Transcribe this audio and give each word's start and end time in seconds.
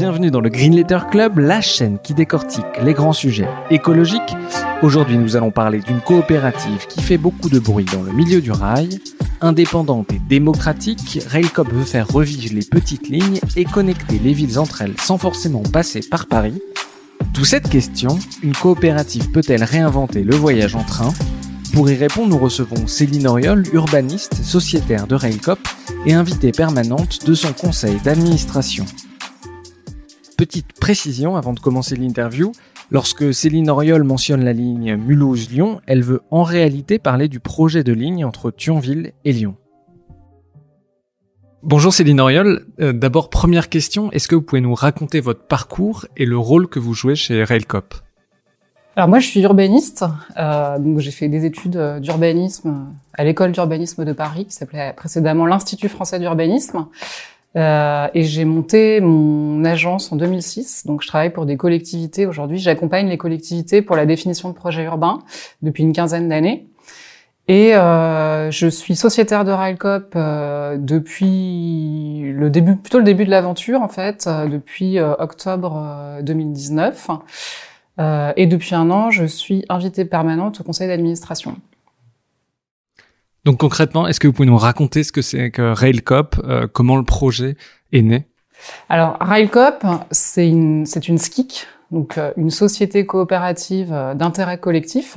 Bienvenue 0.00 0.30
dans 0.30 0.40
le 0.40 0.48
Green 0.48 0.74
Letter 0.74 1.00
Club, 1.10 1.38
la 1.38 1.60
chaîne 1.60 1.98
qui 2.02 2.14
décortique 2.14 2.64
les 2.82 2.94
grands 2.94 3.12
sujets 3.12 3.50
écologiques. 3.68 4.34
Aujourd'hui, 4.80 5.18
nous 5.18 5.36
allons 5.36 5.50
parler 5.50 5.80
d'une 5.80 6.00
coopérative 6.00 6.86
qui 6.88 7.02
fait 7.02 7.18
beaucoup 7.18 7.50
de 7.50 7.58
bruit 7.58 7.84
dans 7.84 8.02
le 8.02 8.10
milieu 8.10 8.40
du 8.40 8.50
rail. 8.50 8.98
Indépendante 9.42 10.10
et 10.10 10.18
démocratique, 10.26 11.20
Railcop 11.26 11.70
veut 11.70 11.84
faire 11.84 12.08
revivre 12.08 12.54
les 12.54 12.64
petites 12.64 13.10
lignes 13.10 13.40
et 13.56 13.66
connecter 13.66 14.18
les 14.18 14.32
villes 14.32 14.58
entre 14.58 14.80
elles 14.80 14.94
sans 14.98 15.18
forcément 15.18 15.62
passer 15.64 16.00
par 16.00 16.24
Paris. 16.24 16.62
D'où 17.34 17.44
cette 17.44 17.68
question, 17.68 18.18
une 18.42 18.54
coopérative 18.54 19.30
peut-elle 19.32 19.64
réinventer 19.64 20.24
le 20.24 20.34
voyage 20.34 20.76
en 20.76 20.82
train? 20.82 21.12
Pour 21.74 21.90
y 21.90 21.94
répondre, 21.94 22.30
nous 22.30 22.38
recevons 22.38 22.86
Céline 22.86 23.26
Oriol, 23.26 23.64
urbaniste, 23.74 24.42
sociétaire 24.42 25.06
de 25.06 25.14
Railcop 25.14 25.60
et 26.06 26.14
invitée 26.14 26.52
permanente 26.52 27.26
de 27.26 27.34
son 27.34 27.52
conseil 27.52 27.98
d'administration 28.02 28.86
petite 30.40 30.72
précision 30.72 31.36
avant 31.36 31.52
de 31.52 31.60
commencer 31.60 31.96
l'interview. 31.96 32.52
Lorsque 32.90 33.34
Céline 33.34 33.68
Oriol 33.68 34.04
mentionne 34.04 34.42
la 34.42 34.54
ligne 34.54 34.96
Mulhouse-Lyon, 34.96 35.82
elle 35.86 36.02
veut 36.02 36.22
en 36.30 36.44
réalité 36.44 36.98
parler 36.98 37.28
du 37.28 37.40
projet 37.40 37.84
de 37.84 37.92
ligne 37.92 38.24
entre 38.24 38.50
Thionville 38.50 39.12
et 39.26 39.34
Lyon. 39.34 39.54
Bonjour 41.62 41.92
Céline 41.92 42.20
Oriol. 42.20 42.64
Euh, 42.80 42.94
d'abord, 42.94 43.28
première 43.28 43.68
question, 43.68 44.10
est-ce 44.12 44.28
que 44.28 44.34
vous 44.34 44.40
pouvez 44.40 44.62
nous 44.62 44.74
raconter 44.74 45.20
votre 45.20 45.46
parcours 45.46 46.06
et 46.16 46.24
le 46.24 46.38
rôle 46.38 46.68
que 46.68 46.78
vous 46.78 46.94
jouez 46.94 47.16
chez 47.16 47.44
Railcop 47.44 47.94
alors 48.96 49.08
moi, 49.08 49.20
je 49.20 49.26
suis 49.28 49.40
urbaniste, 49.40 50.04
euh, 50.36 50.78
donc 50.80 50.98
j'ai 50.98 51.12
fait 51.12 51.28
des 51.28 51.44
études 51.46 51.76
euh, 51.76 52.00
d'urbanisme 52.00 52.92
à 53.14 53.22
l'école 53.22 53.52
d'urbanisme 53.52 54.04
de 54.04 54.12
Paris, 54.12 54.46
qui 54.46 54.52
s'appelait 54.52 54.92
précédemment 54.94 55.46
l'Institut 55.46 55.88
français 55.88 56.18
d'urbanisme. 56.18 56.86
Euh, 57.56 58.08
et 58.14 58.22
j'ai 58.22 58.44
monté 58.44 59.00
mon 59.00 59.64
agence 59.64 60.12
en 60.12 60.16
2006. 60.16 60.86
Donc, 60.86 61.02
je 61.02 61.08
travaille 61.08 61.30
pour 61.30 61.46
des 61.46 61.56
collectivités. 61.56 62.26
Aujourd'hui, 62.26 62.58
j'accompagne 62.58 63.08
les 63.08 63.18
collectivités 63.18 63.82
pour 63.82 63.96
la 63.96 64.06
définition 64.06 64.48
de 64.48 64.54
projets 64.54 64.84
urbains 64.84 65.18
depuis 65.62 65.82
une 65.82 65.92
quinzaine 65.92 66.28
d'années. 66.28 66.70
Et 67.50 67.74
euh, 67.74 68.52
je 68.52 68.68
suis 68.68 68.94
sociétaire 68.94 69.44
de 69.44 69.50
Railcop 69.50 70.12
euh, 70.14 70.76
depuis 70.78 72.32
le 72.32 72.48
début, 72.48 72.76
plutôt 72.76 72.98
le 72.98 73.04
début 73.04 73.24
de 73.24 73.30
l'aventure 73.30 73.82
en 73.82 73.88
fait, 73.88 74.28
euh, 74.28 74.46
depuis 74.46 75.00
euh, 75.00 75.14
octobre 75.18 76.20
2019. 76.22 77.08
et 78.36 78.46
depuis 78.46 78.76
un 78.76 78.88
an, 78.92 79.10
je 79.10 79.24
suis 79.24 79.64
invitée 79.68 80.04
permanente 80.04 80.60
au 80.60 80.62
conseil 80.62 80.86
d'administration. 80.86 81.56
Donc 83.44 83.58
concrètement, 83.58 84.06
est-ce 84.06 84.20
que 84.20 84.26
vous 84.26 84.32
pouvez 84.32 84.48
nous 84.48 84.58
raconter 84.58 85.02
ce 85.02 85.12
que 85.12 85.22
c'est 85.22 85.50
que 85.50 85.72
Railcop, 85.72 86.36
euh, 86.44 86.66
comment 86.70 86.96
le 86.96 87.04
projet 87.04 87.56
est 87.92 88.02
né? 88.02 88.26
Alors 88.88 89.16
Railcop, 89.20 89.84
c'est 90.10 90.48
une 90.48 90.84
c'est 90.84 91.08
une 91.08 91.16
SKIC, 91.16 91.66
donc 91.90 92.18
euh, 92.18 92.32
une 92.36 92.50
société 92.50 93.06
coopérative 93.06 93.92
euh, 93.92 94.14
d'intérêt 94.14 94.58
collectif. 94.58 95.16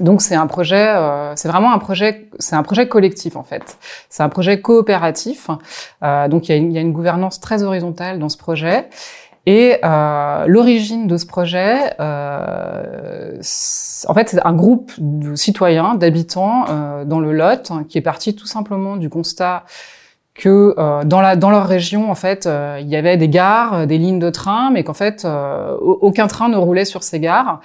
Donc 0.00 0.22
c'est 0.22 0.36
un 0.36 0.46
projet, 0.46 0.94
c'est 1.34 1.48
vraiment 1.48 1.72
un 1.72 1.78
projet, 1.78 2.28
c'est 2.38 2.54
un 2.54 2.62
projet 2.62 2.86
collectif 2.86 3.34
en 3.34 3.42
fait. 3.42 3.78
C'est 4.08 4.22
un 4.22 4.28
projet 4.28 4.60
coopératif. 4.60 5.48
donc 6.28 6.48
il 6.48 6.54
y, 6.54 6.58
il 6.58 6.72
y 6.72 6.78
a 6.78 6.80
une 6.80 6.92
gouvernance 6.92 7.40
très 7.40 7.64
horizontale 7.64 8.20
dans 8.20 8.28
ce 8.28 8.36
projet. 8.36 8.88
Et 9.46 9.78
euh, 9.82 10.44
l'origine 10.46 11.06
de 11.06 11.16
ce 11.16 11.26
projet, 11.26 11.94
euh, 12.00 13.36
en 14.06 14.14
fait, 14.14 14.28
c'est 14.28 14.44
un 14.44 14.52
groupe 14.52 14.92
de 14.98 15.34
citoyens, 15.36 15.94
d'habitants 15.94 16.66
euh, 16.68 17.04
dans 17.04 17.20
le 17.20 17.32
Lot, 17.32 17.70
hein, 17.70 17.84
qui 17.88 17.98
est 17.98 18.02
parti 18.02 18.34
tout 18.34 18.46
simplement 18.46 18.96
du 18.96 19.08
constat 19.08 19.64
que 20.34 20.74
euh, 20.78 21.02
dans, 21.04 21.36
dans 21.38 21.50
leur 21.50 21.66
région, 21.66 22.10
en 22.10 22.14
fait, 22.14 22.48
il 22.80 22.88
y 22.88 22.96
avait 22.96 23.16
des 23.16 23.28
gares, 23.28 23.86
des 23.86 23.98
lignes 23.98 24.20
de 24.20 24.30
train, 24.30 24.70
mais 24.70 24.84
qu'en 24.84 24.94
fait, 24.94 25.26
aucun 25.80 26.26
train 26.26 26.48
ne 26.48 26.56
roulait 26.56 26.84
sur 26.84 27.02
ces 27.02 27.18
gares. 27.18 27.60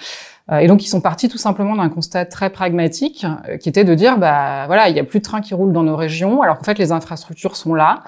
Et 0.51 0.67
donc, 0.67 0.83
ils 0.83 0.89
sont 0.89 0.99
partis 0.99 1.29
tout 1.29 1.37
simplement 1.37 1.75
d'un 1.75 1.87
constat 1.87 2.25
très 2.25 2.49
pragmatique, 2.49 3.25
qui 3.61 3.69
était 3.69 3.85
de 3.85 3.95
dire, 3.95 4.17
bah 4.17 4.65
voilà, 4.67 4.89
il 4.89 4.95
y 4.95 4.99
a 4.99 5.03
plus 5.05 5.19
de 5.19 5.23
trains 5.23 5.39
qui 5.39 5.53
roulent 5.53 5.71
dans 5.71 5.83
nos 5.83 5.95
régions, 5.95 6.41
alors 6.41 6.57
qu'en 6.57 6.65
fait, 6.65 6.77
les 6.77 6.91
infrastructures 6.91 7.55
sont 7.55 7.73
là. 7.73 8.03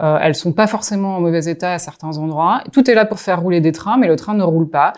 Euh, 0.00 0.18
elles 0.22 0.36
sont 0.36 0.52
pas 0.52 0.68
forcément 0.68 1.16
en 1.16 1.20
mauvais 1.20 1.46
état 1.46 1.72
à 1.72 1.78
certains 1.78 2.16
endroits. 2.16 2.62
Tout 2.72 2.88
est 2.88 2.94
là 2.94 3.04
pour 3.04 3.18
faire 3.18 3.40
rouler 3.40 3.60
des 3.60 3.72
trains, 3.72 3.96
mais 3.96 4.06
le 4.06 4.16
train 4.16 4.34
ne 4.34 4.44
roule 4.44 4.70
pas. 4.70 4.92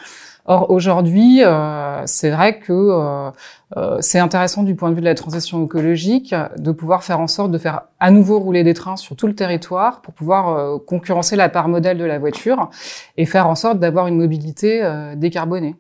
Or 0.45 0.71
aujourd'hui, 0.71 1.45
euh, 1.45 2.03
c'est 2.07 2.31
vrai 2.31 2.59
que 2.59 2.73
euh, 2.73 3.31
euh, 3.77 3.99
c'est 4.01 4.19
intéressant 4.19 4.65
du 4.65 4.75
point 4.75 4.91
de 4.91 4.95
vue 4.95 5.01
de 5.01 5.07
la 5.07 5.15
transition 5.15 5.65
écologique 5.65 6.35
de 6.59 6.73
pouvoir 6.73 7.05
faire 7.05 7.21
en 7.21 7.29
sorte 7.29 7.53
de 7.53 7.59
faire 7.59 7.83
à 8.01 8.11
nouveau 8.11 8.41
rouler 8.41 8.65
des 8.65 8.75
trains 8.75 8.97
sur 8.97 9.15
tout 9.15 9.29
le 9.29 9.37
territoire 9.37 10.01
pour 10.01 10.15
pouvoir 10.15 10.49
euh, 10.49 10.79
concurrencer 10.79 11.37
la 11.37 11.49
part 11.49 11.69
modèle 11.69 11.97
de 11.97 12.05
la 12.05 12.19
voiture 12.19 12.71
et 13.17 13.25
faire 13.25 13.47
en 13.47 13.55
sorte 13.55 13.79
d'avoir 13.79 14.09
une 14.09 14.17
mobilité 14.17 14.83
décarbonée. 15.17 15.77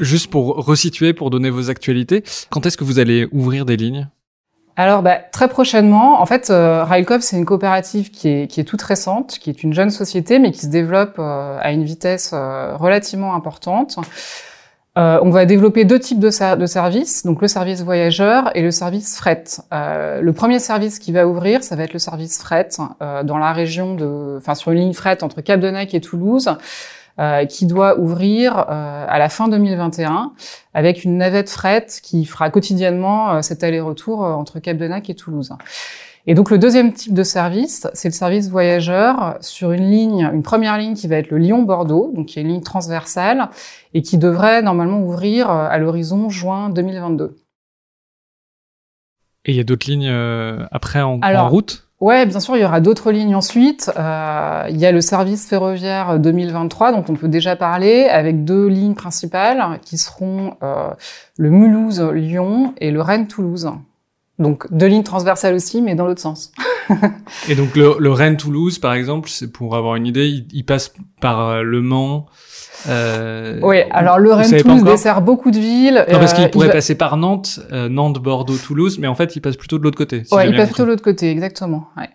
Juste 0.00 0.28
pour 0.28 0.56
resituer, 0.56 1.12
pour 1.12 1.30
donner 1.30 1.50
vos 1.50 1.70
actualités, 1.70 2.24
quand 2.50 2.66
est-ce 2.66 2.76
que 2.76 2.82
vous 2.82 2.98
allez 2.98 3.28
ouvrir 3.30 3.64
des 3.64 3.76
lignes? 3.76 4.08
Alors, 4.76 5.02
bah, 5.02 5.18
très 5.30 5.46
prochainement, 5.46 6.20
en 6.20 6.26
fait, 6.26 6.50
euh, 6.50 6.82
Railcop, 6.82 7.22
c'est 7.22 7.36
une 7.36 7.44
coopérative 7.44 8.10
qui 8.10 8.28
est, 8.28 8.68
toute 8.68 8.82
récente, 8.82 9.38
qui 9.38 9.50
est 9.50 9.62
une 9.62 9.72
jeune 9.72 9.90
société, 9.90 10.40
mais 10.40 10.50
qui 10.50 10.62
se 10.62 10.66
développe 10.66 11.14
euh, 11.20 11.58
à 11.60 11.70
une 11.70 11.84
vitesse 11.84 12.32
euh, 12.34 12.76
relativement 12.76 13.34
importante. 13.36 13.98
Euh, 14.98 15.20
on 15.22 15.30
va 15.30 15.46
développer 15.46 15.84
deux 15.84 16.00
types 16.00 16.18
de, 16.18 16.30
services, 16.30 17.24
donc 17.24 17.40
le 17.40 17.46
service 17.46 17.82
voyageur 17.82 18.50
et 18.56 18.62
le 18.62 18.72
service 18.72 19.16
fret. 19.16 19.44
le 19.72 20.30
premier 20.32 20.58
service 20.58 20.98
qui 20.98 21.12
va 21.12 21.26
ouvrir, 21.26 21.62
ça 21.62 21.76
va 21.76 21.84
être 21.84 21.92
le 21.92 21.98
service 21.98 22.38
fret 22.38 22.68
dans 23.00 23.38
la 23.38 23.52
région 23.52 23.96
de, 23.96 24.36
enfin 24.38 24.54
sur 24.54 24.70
une 24.70 24.78
ligne 24.78 24.92
fret 24.92 25.24
entre 25.24 25.40
Cap 25.40 25.60
et 25.64 26.00
Toulouse. 26.00 26.48
Euh, 27.20 27.46
qui 27.46 27.66
doit 27.66 28.00
ouvrir 28.00 28.58
euh, 28.58 29.06
à 29.08 29.20
la 29.20 29.28
fin 29.28 29.46
2021 29.46 30.32
avec 30.74 31.04
une 31.04 31.16
navette 31.16 31.48
fret 31.48 31.86
qui 32.02 32.24
fera 32.24 32.50
quotidiennement 32.50 33.34
euh, 33.34 33.40
cet 33.40 33.62
aller-retour 33.62 34.22
entre 34.22 34.58
Cap 34.58 34.82
et 34.82 35.14
Toulouse. 35.14 35.52
Et 36.26 36.34
donc 36.34 36.50
le 36.50 36.58
deuxième 36.58 36.92
type 36.92 37.14
de 37.14 37.22
service, 37.22 37.86
c'est 37.94 38.08
le 38.08 38.14
service 38.14 38.48
voyageur 38.48 39.36
sur 39.40 39.70
une 39.70 39.88
ligne, 39.88 40.28
une 40.34 40.42
première 40.42 40.76
ligne 40.76 40.94
qui 40.94 41.06
va 41.06 41.14
être 41.14 41.30
le 41.30 41.38
Lyon-Bordeaux, 41.38 42.10
donc 42.16 42.26
qui 42.26 42.40
est 42.40 42.42
une 42.42 42.48
ligne 42.48 42.62
transversale 42.62 43.48
et 43.92 44.02
qui 44.02 44.18
devrait 44.18 44.62
normalement 44.62 44.98
ouvrir 44.98 45.48
à 45.50 45.78
l'horizon 45.78 46.30
juin 46.30 46.68
2022. 46.68 47.36
Et 49.44 49.52
il 49.52 49.56
y 49.56 49.60
a 49.60 49.64
d'autres 49.64 49.88
lignes 49.88 50.10
après 50.72 51.00
en, 51.00 51.20
en 51.22 51.48
route? 51.48 51.83
Ouais, 52.04 52.26
bien 52.26 52.38
sûr, 52.38 52.54
il 52.54 52.60
y 52.60 52.64
aura 52.66 52.82
d'autres 52.82 53.12
lignes 53.12 53.34
ensuite. 53.34 53.90
Euh, 53.96 54.66
il 54.68 54.76
y 54.76 54.84
a 54.84 54.92
le 54.92 55.00
service 55.00 55.46
ferroviaire 55.46 56.18
2023 56.18 56.92
dont 56.92 57.02
on 57.08 57.14
peut 57.14 57.28
déjà 57.28 57.56
parler, 57.56 58.04
avec 58.10 58.44
deux 58.44 58.66
lignes 58.66 58.92
principales 58.92 59.80
qui 59.80 59.96
seront 59.96 60.54
euh, 60.62 60.90
le 61.38 61.48
Mulhouse-Lyon 61.48 62.74
et 62.76 62.90
le 62.90 63.00
Rennes-Toulouse. 63.00 63.70
Donc 64.38 64.70
deux 64.70 64.84
lignes 64.84 65.02
transversales 65.02 65.54
aussi, 65.54 65.80
mais 65.80 65.94
dans 65.94 66.06
l'autre 66.06 66.20
sens. 66.20 66.52
et 67.48 67.54
donc 67.54 67.74
le, 67.74 67.96
le 67.98 68.12
Rennes-Toulouse, 68.12 68.78
par 68.80 68.92
exemple, 68.92 69.30
c'est 69.30 69.50
pour 69.50 69.74
avoir 69.74 69.96
une 69.96 70.06
idée, 70.06 70.44
il, 70.52 70.64
passe 70.66 70.92
par 71.22 71.40
euh, 71.48 71.62
Le 71.62 71.80
Mans, 71.80 72.26
euh, 72.88 73.58
oui, 73.62 73.78
alors 73.90 74.18
le 74.18 74.32
Rennes-Toulouse 74.32 74.84
dessert 74.84 75.20
beaucoup 75.22 75.50
de 75.50 75.58
villes. 75.58 76.04
Non, 76.10 76.18
parce 76.18 76.32
qu'il 76.32 76.44
euh, 76.44 76.48
pourrait 76.48 76.70
passer 76.70 76.94
par 76.94 77.16
Nantes, 77.16 77.60
euh, 77.72 77.88
Nantes, 77.88 78.18
Bordeaux, 78.18 78.56
Toulouse, 78.56 78.98
mais 78.98 79.06
en 79.06 79.14
fait, 79.14 79.36
il 79.36 79.40
passe 79.40 79.56
plutôt 79.56 79.78
de 79.78 79.84
l'autre 79.84 79.98
côté. 79.98 80.24
Si 80.24 80.34
ouais, 80.34 80.48
il 80.48 80.56
passe 80.56 80.68
plutôt 80.68 80.84
de 80.84 80.88
l'autre 80.88 81.02
côté, 81.02 81.30
exactement. 81.30 81.88
Ouais. 81.96 82.08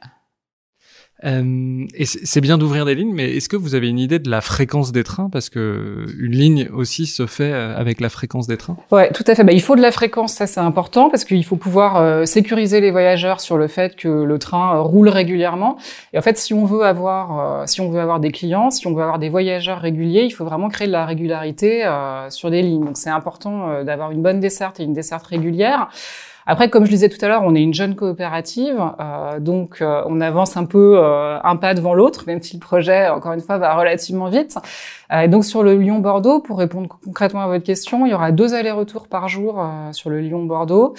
Euh, 1.25 1.85
et 1.95 2.05
c'est 2.05 2.41
bien 2.41 2.57
d'ouvrir 2.57 2.85
des 2.85 2.95
lignes, 2.95 3.13
mais 3.13 3.35
est-ce 3.35 3.49
que 3.49 3.57
vous 3.57 3.75
avez 3.75 3.89
une 3.89 3.99
idée 3.99 4.19
de 4.19 4.29
la 4.29 4.41
fréquence 4.41 4.91
des 4.91 5.03
trains? 5.03 5.29
Parce 5.29 5.49
que 5.49 6.05
une 6.17 6.31
ligne 6.31 6.69
aussi 6.73 7.05
se 7.05 7.25
fait 7.25 7.51
euh, 7.51 7.75
avec 7.77 7.99
la 7.99 8.09
fréquence 8.09 8.47
des 8.47 8.57
trains. 8.57 8.77
Ouais, 8.91 9.11
tout 9.11 9.23
à 9.27 9.35
fait. 9.35 9.43
Bah, 9.43 9.51
il 9.51 9.61
faut 9.61 9.75
de 9.75 9.81
la 9.81 9.91
fréquence, 9.91 10.33
ça 10.33 10.47
c'est 10.47 10.59
important, 10.59 11.09
parce 11.09 11.25
qu'il 11.25 11.43
faut 11.43 11.57
pouvoir 11.57 11.97
euh, 11.97 12.25
sécuriser 12.25 12.79
les 12.79 12.91
voyageurs 12.91 13.41
sur 13.41 13.57
le 13.57 13.67
fait 13.67 13.95
que 13.95 14.07
le 14.07 14.39
train 14.39 14.79
roule 14.79 15.09
régulièrement. 15.09 15.77
Et 16.13 16.17
en 16.17 16.21
fait, 16.21 16.37
si 16.37 16.53
on 16.53 16.65
veut 16.65 16.83
avoir, 16.83 17.67
si 17.67 17.81
on 17.81 17.89
veut 17.89 17.99
avoir 17.99 18.19
des 18.19 18.31
clients, 18.31 18.71
si 18.71 18.87
on 18.87 18.93
veut 18.93 19.03
avoir 19.03 19.19
des 19.19 19.29
voyageurs 19.29 19.79
réguliers, 19.79 20.23
il 20.23 20.31
faut 20.31 20.45
vraiment 20.45 20.69
créer 20.69 20.87
de 20.87 20.93
la 20.93 21.05
régularité 21.05 21.83
sur 22.29 22.49
des 22.49 22.61
lignes. 22.61 22.85
Donc 22.85 22.97
c'est 22.97 23.09
important 23.09 23.83
d'avoir 23.83 24.11
une 24.11 24.21
bonne 24.21 24.39
desserte 24.39 24.79
et 24.79 24.83
une 24.83 24.93
desserte 24.93 25.25
régulière. 25.27 25.89
Après, 26.51 26.67
comme 26.67 26.83
je 26.83 26.89
disais 26.89 27.09
tout 27.09 27.23
à 27.23 27.27
l'heure, 27.27 27.43
on 27.45 27.53
est 27.53 27.61
une 27.61 27.75
jeune 27.75 27.93
coopérative, 27.95 28.81
euh, 28.99 29.39
donc 29.39 29.83
euh, 29.83 30.01
on 30.07 30.19
avance 30.19 30.57
un 30.57 30.65
peu 30.65 30.97
euh, 30.97 31.37
un 31.43 31.55
pas 31.57 31.75
devant 31.75 31.93
l'autre, 31.93 32.23
même 32.25 32.41
si 32.41 32.55
le 32.55 32.59
projet, 32.59 33.07
encore 33.07 33.33
une 33.33 33.39
fois, 33.39 33.59
va 33.59 33.75
relativement 33.75 34.29
vite. 34.29 34.57
donc 35.27 35.45
sur 35.45 35.61
le 35.61 35.75
Lyon-Bordeaux, 35.75 36.39
pour 36.39 36.57
répondre 36.57 36.89
concrètement 37.05 37.41
à 37.41 37.47
votre 37.47 37.63
question, 37.63 38.07
il 38.07 38.09
y 38.09 38.15
aura 38.15 38.31
deux 38.31 38.55
allers-retours 38.55 39.07
par 39.07 39.27
jour 39.29 39.63
sur 39.91 40.09
le 40.09 40.21
Lyon-Bordeaux 40.21 40.95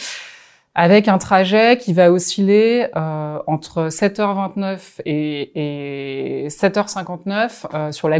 avec 0.74 1.08
un 1.08 1.18
trajet 1.18 1.76
qui 1.78 1.92
va 1.92 2.12
osciller 2.12 2.86
euh, 2.96 3.38
entre 3.46 3.88
7h29 3.88 5.00
et, 5.04 6.44
et 6.44 6.48
7h59 6.48 7.66
euh, 7.74 7.92
sur, 7.92 8.08
la 8.08 8.18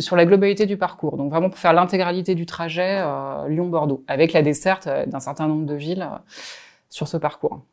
sur 0.00 0.16
la 0.16 0.26
globalité 0.26 0.66
du 0.66 0.76
parcours. 0.76 1.16
Donc 1.16 1.30
vraiment 1.30 1.48
pour 1.48 1.58
faire 1.58 1.72
l'intégralité 1.72 2.34
du 2.34 2.44
trajet 2.44 2.98
euh, 3.00 3.46
Lyon-Bordeaux, 3.48 4.04
avec 4.08 4.32
la 4.32 4.42
desserte 4.42 4.88
euh, 4.88 5.06
d'un 5.06 5.20
certain 5.20 5.46
nombre 5.46 5.64
de 5.64 5.74
villes 5.74 6.08
euh, 6.10 6.18
sur 6.92 7.08
ce 7.08 7.16
parcours 7.16 7.64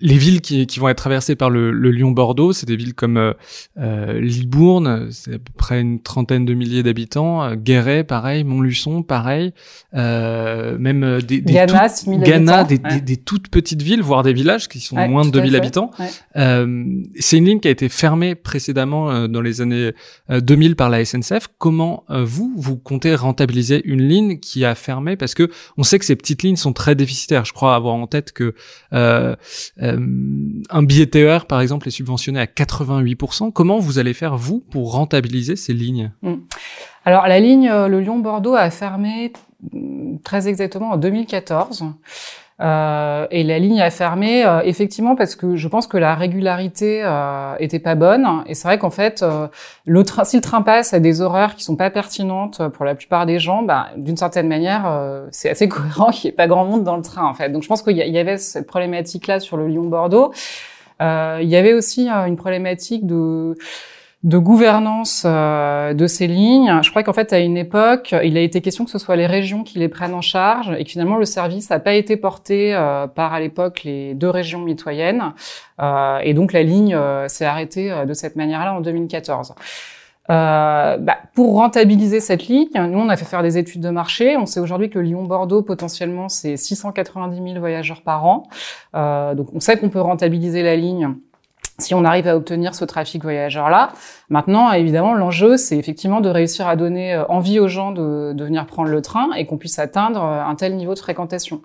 les 0.00 0.16
villes 0.16 0.40
qui, 0.40 0.66
qui, 0.66 0.78
vont 0.78 0.88
être 0.88 0.98
traversées 0.98 1.34
par 1.34 1.50
le, 1.50 1.72
le 1.72 1.90
Lyon-Bordeaux, 1.90 2.52
c'est 2.52 2.66
des 2.66 2.76
villes 2.76 2.94
comme 2.94 3.16
euh, 3.16 3.32
euh, 3.78 4.20
Libourne, 4.20 5.08
c'est 5.10 5.34
à 5.34 5.38
peu 5.38 5.52
près 5.56 5.80
une 5.80 6.00
trentaine 6.00 6.44
de 6.44 6.54
milliers 6.54 6.84
d'habitants, 6.84 7.42
euh, 7.42 7.56
Guéret, 7.56 8.04
pareil, 8.04 8.44
Montluçon, 8.44 9.02
pareil, 9.02 9.52
euh, 9.94 10.78
même 10.78 11.02
euh, 11.02 11.20
des, 11.20 11.40
des, 11.40 11.52
Ghana, 11.52 11.88
Ghana 12.06 12.64
des, 12.64 12.78
des, 12.78 13.00
des, 13.00 13.16
toutes 13.16 13.48
petites 13.48 13.82
villes, 13.82 14.02
voire 14.02 14.22
des 14.22 14.32
villages 14.32 14.68
qui 14.68 14.78
sont 14.78 14.96
moins 15.08 15.24
de 15.24 15.30
2000 15.30 15.56
habitants. 15.56 15.90
c'est 16.34 17.36
une 17.36 17.44
ligne 17.44 17.60
qui 17.60 17.68
a 17.68 17.72
été 17.72 17.88
fermée 17.88 18.36
précédemment 18.36 19.26
dans 19.26 19.40
les 19.40 19.60
années 19.60 19.92
2000 20.30 20.76
par 20.76 20.90
la 20.90 21.04
SNCF. 21.04 21.48
Comment 21.58 22.04
vous, 22.08 22.52
vous 22.56 22.76
comptez 22.76 23.14
rentabiliser 23.14 23.82
une 23.84 24.06
ligne 24.06 24.38
qui 24.38 24.64
a 24.64 24.74
fermé? 24.74 25.16
Parce 25.16 25.34
que 25.34 25.50
on 25.76 25.82
sait 25.82 25.98
que 25.98 26.04
ces 26.04 26.16
petites 26.16 26.42
lignes 26.42 26.56
sont 26.56 26.72
très 26.72 26.94
déficitaires. 26.94 27.44
Je 27.44 27.52
crois 27.52 27.74
avoir 27.74 27.94
en 27.94 28.06
tête 28.06 28.32
que 28.32 28.54
euh, 29.87 29.87
un 30.70 30.82
billet 30.82 31.06
TER, 31.06 31.46
par 31.46 31.60
exemple, 31.60 31.88
est 31.88 31.92
subventionné 31.92 32.40
à 32.40 32.46
88%. 32.46 33.52
Comment 33.52 33.78
vous 33.78 33.98
allez 33.98 34.14
faire, 34.14 34.36
vous, 34.36 34.60
pour 34.70 34.92
rentabiliser 34.92 35.56
ces 35.56 35.72
lignes? 35.72 36.12
Hmm. 36.22 36.36
Alors, 37.04 37.26
la 37.26 37.40
ligne 37.40 37.68
euh, 37.68 37.88
le 37.88 38.00
Lyon-Bordeaux 38.00 38.54
a 38.54 38.70
fermé 38.70 39.32
hmm, 39.72 40.18
très 40.24 40.48
exactement 40.48 40.90
en 40.90 40.96
2014. 40.96 41.84
Euh, 42.60 43.26
et 43.30 43.44
la 43.44 43.60
ligne 43.60 43.80
a 43.80 43.90
fermé 43.90 44.44
euh, 44.44 44.62
effectivement 44.64 45.14
parce 45.14 45.36
que 45.36 45.54
je 45.54 45.68
pense 45.68 45.86
que 45.86 45.96
la 45.96 46.16
régularité 46.16 47.02
euh, 47.04 47.54
était 47.60 47.78
pas 47.78 47.94
bonne. 47.94 48.26
Et 48.46 48.54
c'est 48.54 48.66
vrai 48.66 48.78
qu'en 48.78 48.90
fait, 48.90 49.22
euh, 49.22 49.46
le 49.84 50.02
train, 50.02 50.24
si 50.24 50.36
le 50.36 50.42
train 50.42 50.62
passe 50.62 50.92
à 50.92 50.98
des 50.98 51.20
horaires 51.20 51.54
qui 51.54 51.62
sont 51.62 51.76
pas 51.76 51.90
pertinentes 51.90 52.66
pour 52.68 52.84
la 52.84 52.96
plupart 52.96 53.26
des 53.26 53.38
gens, 53.38 53.62
bah, 53.62 53.88
d'une 53.96 54.16
certaine 54.16 54.48
manière, 54.48 54.90
c'est 55.30 55.50
assez 55.50 55.68
cohérent 55.68 56.10
qu'il 56.10 56.28
n'y 56.28 56.32
ait 56.32 56.36
pas 56.36 56.48
grand 56.48 56.64
monde 56.64 56.82
dans 56.84 56.96
le 56.96 57.02
train 57.02 57.24
en 57.24 57.34
fait. 57.34 57.50
Donc 57.50 57.62
je 57.62 57.68
pense 57.68 57.82
qu'il 57.82 57.96
y, 57.96 58.18
avait 58.18 58.38
cette 58.38 58.66
problématique-là 58.66 59.38
sur 59.40 59.56
le 59.56 59.68
Lyon-Bordeaux. 59.68 60.32
il 61.00 61.48
y 61.48 61.56
avait 61.56 61.74
aussi 61.74 62.08
une 62.08 62.36
problématique 62.36 63.06
de 63.06 63.56
de 64.24 64.36
gouvernance 64.36 65.22
euh, 65.24 65.94
de 65.94 66.06
ces 66.06 66.26
lignes. 66.26 66.80
Je 66.82 66.90
crois 66.90 67.02
qu'en 67.02 67.12
fait, 67.12 67.32
à 67.32 67.38
une 67.38 67.56
époque, 67.56 68.14
il 68.24 68.36
a 68.36 68.40
été 68.40 68.60
question 68.60 68.84
que 68.84 68.90
ce 68.90 68.98
soit 68.98 69.16
les 69.16 69.26
régions 69.26 69.62
qui 69.62 69.78
les 69.78 69.88
prennent 69.88 70.14
en 70.14 70.20
charge 70.20 70.74
et 70.76 70.84
que 70.84 70.90
finalement, 70.90 71.16
le 71.16 71.24
service 71.24 71.70
n'a 71.70 71.78
pas 71.78 71.94
été 71.94 72.16
porté 72.16 72.74
euh, 72.74 73.06
par, 73.06 73.32
à 73.32 73.40
l'époque, 73.40 73.84
les 73.84 74.14
deux 74.14 74.30
régions 74.30 74.60
mitoyennes. 74.60 75.34
Euh, 75.80 76.18
et 76.24 76.34
donc, 76.34 76.52
la 76.52 76.62
ligne 76.62 76.98
s'est 77.28 77.44
arrêtée 77.44 77.92
de 78.06 78.12
cette 78.12 78.34
manière-là 78.34 78.74
en 78.74 78.80
2014. 78.80 79.54
Euh, 80.30 80.98
bah, 80.98 81.16
pour 81.34 81.54
rentabiliser 81.54 82.20
cette 82.20 82.48
ligne, 82.48 82.68
nous 82.74 82.98
on 82.98 83.08
a 83.08 83.16
fait 83.16 83.24
faire 83.24 83.42
des 83.42 83.56
études 83.56 83.80
de 83.80 83.88
marché. 83.88 84.36
On 84.36 84.44
sait 84.44 84.60
aujourd'hui 84.60 84.90
que 84.90 84.98
Lyon-Bordeaux 84.98 85.62
potentiellement 85.62 86.28
c'est 86.28 86.58
690 86.58 87.36
000 87.42 87.58
voyageurs 87.58 88.02
par 88.02 88.26
an. 88.26 88.42
Euh, 88.94 89.34
donc 89.34 89.48
on 89.54 89.60
sait 89.60 89.78
qu'on 89.78 89.88
peut 89.88 90.00
rentabiliser 90.00 90.62
la 90.62 90.76
ligne 90.76 91.14
si 91.78 91.94
on 91.94 92.04
arrive 92.04 92.26
à 92.26 92.36
obtenir 92.36 92.74
ce 92.74 92.84
trafic 92.84 93.22
voyageur-là. 93.22 93.92
Maintenant, 94.30 94.72
évidemment, 94.72 95.14
l'enjeu, 95.14 95.56
c'est 95.56 95.76
effectivement 95.76 96.20
de 96.20 96.28
réussir 96.28 96.66
à 96.66 96.74
donner 96.74 97.14
euh, 97.14 97.24
envie 97.28 97.60
aux 97.60 97.68
gens 97.68 97.92
de, 97.92 98.32
de 98.34 98.44
venir 98.44 98.66
prendre 98.66 98.90
le 98.90 99.00
train 99.00 99.32
et 99.36 99.46
qu'on 99.46 99.58
puisse 99.58 99.78
atteindre 99.78 100.22
euh, 100.22 100.44
un 100.44 100.54
tel 100.56 100.74
niveau 100.76 100.94
de 100.94 100.98
fréquentation. 100.98 101.62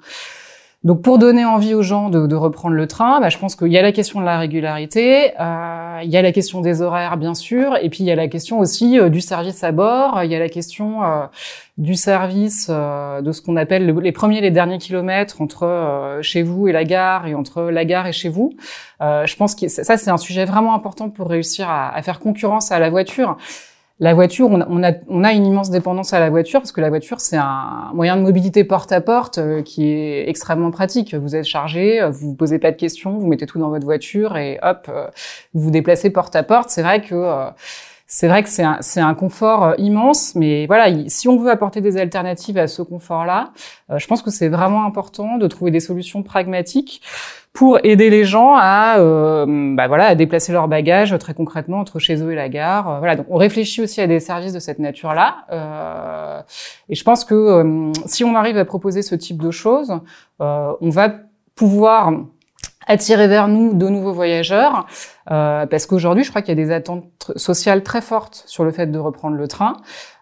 Donc 0.83 1.01
pour 1.01 1.18
donner 1.18 1.45
envie 1.45 1.74
aux 1.74 1.81
gens 1.81 2.09
de, 2.09 2.27
de 2.27 2.35
reprendre 2.35 2.75
le 2.75 2.88
train, 2.88 3.21
bah, 3.21 3.30
je 3.30 3.38
pense 3.38 3.56
qu'il 3.56 3.71
y 3.71 3.77
a 3.77 3.81
la 3.81 3.94
question 3.94 4.19
de 4.19 4.25
la 4.25 4.38
régularité, 4.38 5.31
euh, 5.39 6.01
il 6.03 6.09
y 6.09 6.18
a 6.18 6.21
la 6.21 6.33
question 6.33 6.59
des 6.59 6.81
horaires 6.81 7.15
bien 7.15 7.33
sûr, 7.35 7.77
et 7.81 7.89
puis 7.89 8.00
il 8.01 8.06
y 8.06 8.12
a 8.12 8.15
la 8.15 8.27
question 8.27 8.59
aussi 8.59 9.00
euh, 9.00 9.07
du 9.07 9.21
service 9.21 9.63
à 9.63 9.71
bord, 9.71 10.21
il 10.25 10.31
y 10.31 10.35
a 10.35 10.39
la 10.39 10.50
question 10.50 11.01
euh, 11.03 11.25
du 11.77 11.95
service 11.95 12.68
euh, 12.69 13.21
de 13.21 13.31
ce 13.31 13.41
qu'on 13.41 13.56
appelle 13.56 13.85
les 13.85 14.12
premiers 14.12 14.39
et 14.39 14.41
les 14.41 14.51
derniers 14.51 14.77
kilomètres 14.77 15.41
entre 15.41 16.19
chez 16.21 16.44
vous 16.44 16.68
et 16.68 16.74
la 16.74 16.83
gare 16.83 17.27
et 17.27 17.35
entre 17.35 17.63
la 17.63 17.85
gare 17.85 18.07
et 18.07 18.13
chez 18.13 18.27
vous. 18.27 18.53
je 19.00 19.35
pense 19.38 19.56
que 19.56 19.69
ça 19.69 19.95
c'est 19.95 20.12
un 20.12 20.18
sujet 20.18 20.44
vraiment 20.44 20.75
important 20.75 21.09
pour 21.09 21.30
réussir 21.30 21.69
à 21.69 22.01
faire 22.01 22.19
concurrence 22.19 22.74
à 22.74 22.80
la 22.80 22.89
voiture. 22.89 23.38
La 24.00 24.16
voiture, 24.16 24.50
on 24.50 24.84
a, 24.84 25.34
une 25.34 25.45
immense 25.45 25.69
dépendance 25.69 26.13
à 26.13 26.19
la 26.19 26.31
voiture 26.31 26.60
parce 26.60 26.72
que 26.72 26.81
la 26.81 26.90
voiture, 26.90 27.19
c'est 27.19 27.38
un 27.38 27.92
moyen 27.94 28.18
de 28.18 28.22
mobilité 28.24 28.63
porte 28.63 28.92
à 28.92 29.01
porte 29.01 29.38
euh, 29.38 29.62
qui 29.62 29.88
est 29.88 30.28
extrêmement 30.28 30.72
pratique. 30.72 31.13
Vous 31.13 31.36
êtes 31.36 31.45
chargé, 31.45 32.01
euh, 32.01 32.10
vous 32.10 32.30
vous 32.30 32.36
posez 32.36 32.57
pas 32.57 32.72
de 32.72 32.75
questions, 32.75 33.19
vous 33.19 33.28
mettez 33.28 33.45
tout 33.45 33.60
dans 33.60 33.69
votre 33.69 33.86
voiture 33.86 34.36
et 34.36 34.60
hop, 34.63 34.88
euh, 34.90 35.07
vous 35.54 35.62
vous 35.62 35.72
déplacez 35.72 36.10
porte 36.10 36.36
à 36.36 36.42
porte. 36.42 36.72
C'est 36.72 36.81
vrai 36.81 37.01
que 37.01 37.13
c'est 38.15 38.27
vrai 38.27 38.44
que 38.44 38.50
c'est 38.50 38.63
un, 38.63 38.80
un, 38.98 39.13
confort 39.15 39.74
immense, 39.80 40.36
mais 40.36 40.68
voilà, 40.68 40.94
si 41.07 41.27
on 41.27 41.38
veut 41.38 41.50
apporter 41.50 41.81
des 41.81 41.98
alternatives 41.98 42.60
à 42.60 42.68
ce 42.68 42.83
confort-là, 42.83 43.51
je 43.95 44.06
pense 44.06 44.21
que 44.21 44.30
c'est 44.30 44.50
vraiment 44.50 44.86
important 44.86 45.38
de 45.38 45.48
trouver 45.48 45.71
des 45.71 45.80
solutions 45.80 46.21
pragmatiques 46.21 47.01
pour 47.54 47.80
aider 47.83 48.10
les 48.10 48.25
gens 48.25 48.56
à, 48.56 48.98
euh, 48.98 49.75
bah 49.75 49.88
voilà, 49.88 50.07
à 50.07 50.15
déplacer 50.15 50.51
leurs 50.51 50.68
bagages 50.68 51.15
très 51.19 51.36
concrètement 51.36 51.80
entre 51.80 52.00
chez 52.00 52.15
eux 52.21 52.31
et 52.31 52.36
la 52.36 52.50
gare. 52.50 52.89
Euh, 52.89 52.98
voilà, 52.98 53.15
donc 53.15 53.27
on 53.30 53.38
réfléchit 53.38 53.81
aussi 53.81 54.01
à 54.01 54.07
des 54.07 54.19
services 54.19 54.54
de 54.54 54.59
cette 54.59 54.80
nature-là. 54.80 55.45
Euh, 55.51 56.42
et 56.89 56.95
je 56.95 57.04
pense 57.04 57.24
que 57.24 57.36
euh, 57.36 57.92
si 58.07 58.24
on 58.24 58.36
arrive 58.36 58.57
à 58.57 58.66
proposer 58.66 59.04
ce 59.04 59.13
type 59.13 59.42
de 59.42 59.51
choses, 59.51 59.94
euh, 60.42 60.74
on 60.81 60.89
va 60.89 61.13
pouvoir 61.56 62.12
attirer 62.88 63.27
vers 63.27 63.47
nous 63.47 63.74
de 63.74 63.88
nouveaux 63.89 64.13
voyageurs, 64.13 64.85
euh, 65.31 65.65
parce 65.65 65.85
qu'aujourd'hui, 65.85 66.24
je 66.24 66.30
crois 66.30 66.41
qu'il 66.41 66.57
y 66.57 66.62
a 66.62 66.65
des 66.65 66.71
attentes 66.71 67.31
sociales 67.35 67.83
très 67.83 68.01
fortes 68.01 68.44
sur 68.45 68.63
le 68.63 68.71
fait 68.71 68.88
de 68.88 69.00
reprendre 69.00 69.38
le 69.38 69.47
train. 69.47 69.77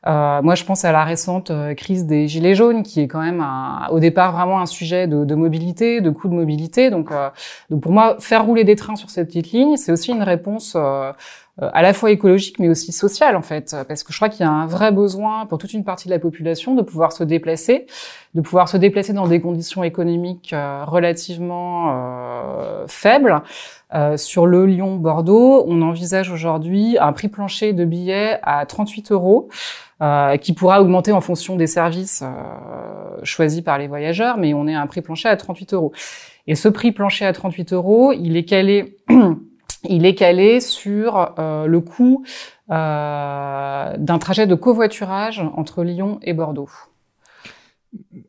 Euh, 0.07 0.41
moi, 0.41 0.55
je 0.55 0.63
pense 0.63 0.83
à 0.85 0.91
la 0.91 1.03
récente 1.03 1.51
euh, 1.51 1.73
crise 1.73 2.05
des 2.05 2.27
gilets 2.27 2.55
jaunes, 2.55 2.83
qui 2.83 3.01
est 3.01 3.07
quand 3.07 3.21
même 3.21 3.41
un, 3.41 3.87
au 3.91 3.99
départ 3.99 4.31
vraiment 4.31 4.59
un 4.59 4.65
sujet 4.65 5.07
de, 5.07 5.25
de 5.25 5.35
mobilité, 5.35 6.01
de 6.01 6.09
coût 6.09 6.27
de 6.27 6.33
mobilité. 6.33 6.89
Donc, 6.89 7.11
euh, 7.11 7.29
donc, 7.69 7.81
pour 7.81 7.91
moi, 7.91 8.17
faire 8.19 8.45
rouler 8.45 8.63
des 8.63 8.75
trains 8.75 8.95
sur 8.95 9.09
cette 9.09 9.27
petite 9.27 9.51
ligne, 9.51 9.77
c'est 9.77 9.91
aussi 9.91 10.11
une 10.11 10.23
réponse 10.23 10.73
euh, 10.75 11.11
à 11.59 11.81
la 11.81 11.93
fois 11.93 12.11
écologique 12.11 12.59
mais 12.59 12.69
aussi 12.69 12.91
sociale 12.91 13.35
en 13.35 13.41
fait, 13.41 13.75
parce 13.87 14.03
que 14.03 14.11
je 14.11 14.17
crois 14.17 14.29
qu'il 14.29 14.45
y 14.45 14.47
a 14.47 14.51
un 14.51 14.67
vrai 14.67 14.91
besoin 14.91 15.45
pour 15.45 15.57
toute 15.57 15.73
une 15.73 15.83
partie 15.83 16.07
de 16.07 16.13
la 16.13 16.19
population 16.19 16.75
de 16.75 16.81
pouvoir 16.81 17.11
se 17.11 17.23
déplacer, 17.23 17.87
de 18.33 18.41
pouvoir 18.41 18.69
se 18.69 18.77
déplacer 18.77 19.13
dans 19.13 19.27
des 19.27 19.41
conditions 19.41 19.83
économiques 19.83 20.53
euh, 20.53 20.85
relativement 20.85 21.91
euh, 21.91 22.85
faibles. 22.87 23.41
Euh, 23.93 24.15
sur 24.15 24.47
le 24.47 24.65
Lyon-Bordeaux, 24.65 25.65
on 25.67 25.81
envisage 25.81 26.31
aujourd'hui 26.31 26.97
un 26.99 27.11
prix 27.11 27.27
plancher 27.27 27.73
de 27.73 27.83
billets 27.83 28.39
à 28.43 28.65
38 28.65 29.11
euros, 29.11 29.49
euh, 30.01 30.37
qui 30.37 30.53
pourra 30.53 30.81
augmenter 30.81 31.11
en 31.11 31.21
fonction 31.21 31.57
des 31.57 31.67
services 31.67 32.23
choisis 33.23 33.61
par 33.61 33.77
les 33.77 33.87
voyageurs, 33.87 34.37
mais 34.37 34.53
on 34.53 34.67
est 34.67 34.73
à 34.73 34.81
un 34.81 34.87
prix 34.87 35.01
plancher 35.01 35.29
à 35.29 35.35
38 35.35 35.73
euros. 35.73 35.91
Et 36.47 36.55
ce 36.55 36.69
prix 36.69 36.91
plancher 36.91 37.25
à 37.25 37.33
38 37.33 37.73
euros, 37.73 38.13
il 38.13 38.37
est 38.37 38.45
calé 38.45 38.97
il 39.83 40.05
est 40.05 40.15
calé 40.15 40.59
sur 40.59 41.33
euh, 41.39 41.65
le 41.65 41.81
coût 41.81 42.23
euh, 42.69 43.97
d'un 43.97 44.19
trajet 44.19 44.47
de 44.47 44.55
covoiturage 44.55 45.41
entre 45.55 45.83
Lyon 45.83 46.19
et 46.21 46.33
Bordeaux. 46.33 46.69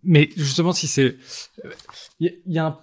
Mais 0.02 0.30
justement, 0.36 0.72
si 0.72 0.88
c'est, 0.88 1.16
il 2.18 2.34
y, 2.46 2.58
a 2.58 2.66
un, 2.66 2.78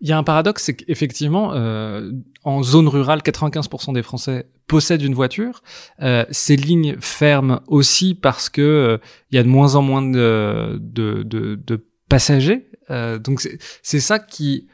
y 0.00 0.12
a 0.12 0.18
un 0.18 0.22
paradoxe, 0.22 0.64
c'est 0.64 0.74
qu'effectivement, 0.74 1.52
euh, 1.52 2.12
en 2.44 2.62
zone 2.62 2.88
rurale, 2.88 3.20
95% 3.20 3.92
des 3.92 4.02
Français 4.02 4.46
possèdent 4.66 5.02
une 5.02 5.14
voiture. 5.14 5.62
Euh, 6.00 6.24
ces 6.30 6.56
lignes 6.56 6.96
ferment 7.00 7.60
aussi 7.66 8.14
parce 8.14 8.48
que 8.48 8.62
euh, 8.62 8.98
il 9.30 9.36
y 9.36 9.38
a 9.38 9.42
de 9.42 9.48
moins 9.48 9.74
en 9.74 9.82
moins 9.82 10.02
de, 10.02 10.78
de, 10.80 11.22
de, 11.22 11.56
de 11.56 11.86
passagers. 12.08 12.68
Euh, 12.90 13.18
donc 13.18 13.46
c'est 13.82 14.00
ça 14.00 14.18
qui 14.18 14.68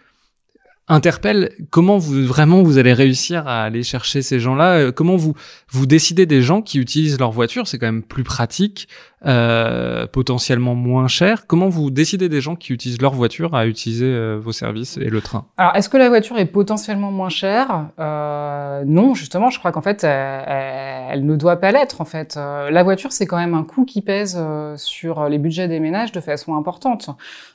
interpelle 0.91 1.53
comment 1.71 1.99
vous 1.99 2.27
vraiment 2.27 2.63
vous 2.63 2.79
allez 2.79 2.93
réussir 2.93 3.47
à 3.47 3.63
aller 3.63 3.83
chercher 3.83 4.23
ces 4.23 4.41
gens-là? 4.41 4.79
Euh, 4.79 4.93
comment 4.93 5.17
vous 5.17 5.35
vous 5.71 5.87
décidez 5.87 6.27
des 6.27 6.43
gens 6.43 6.61
qui 6.61 6.79
utilisent 6.79 7.19
leur 7.19 7.31
voiture? 7.31 7.67
C'est 7.67 7.79
quand 7.79 7.87
même 7.87 8.03
plus 8.03 8.25
pratique 8.25 8.89
euh, 9.27 10.07
potentiellement 10.07 10.75
moins 10.75 11.07
cher 11.07 11.47
comment 11.47 11.69
vous 11.69 11.91
décidez 11.91 12.31
des 12.31 12.41
gens 12.41 12.57
qui 12.57 12.73
utilisent 12.73 13.03
leur 13.03 13.13
voiture 13.13 13.55
à 13.55 13.67
utiliser 13.67 14.07
euh, 14.07 14.39
vos 14.41 14.53
services 14.53 14.97
et 14.97 15.11
le 15.11 15.21
train? 15.21 15.45
Alors 15.59 15.77
est-ce 15.77 15.91
que 15.91 15.99
la 15.99 16.09
voiture 16.09 16.39
est 16.39 16.47
potentiellement 16.47 17.11
moins 17.11 17.29
chère? 17.29 17.89
Euh, 17.99 18.83
non 18.87 19.15
justement 19.15 19.51
je 19.51 19.59
crois 19.59 19.73
qu'en 19.73 19.83
fait 19.83 20.05
elle, 20.05 21.11
elle 21.11 21.27
ne 21.27 21.37
doit 21.37 21.57
pas 21.57 21.71
l'être 21.71 22.01
en 22.01 22.07
fait. 22.07 22.37
Euh, 22.39 22.71
la 22.71 22.83
voiture, 22.83 23.13
c'est 23.13 23.27
quand 23.27 23.37
même 23.37 23.53
un 23.53 23.63
coût 23.63 23.85
qui 23.85 24.01
pèse 24.01 24.41
sur 24.77 25.29
les 25.29 25.39
budgets 25.39 25.69
des 25.69 25.81
ménages 25.81 26.13
de 26.13 26.21
façon 26.21 26.57
importante. 26.57 27.11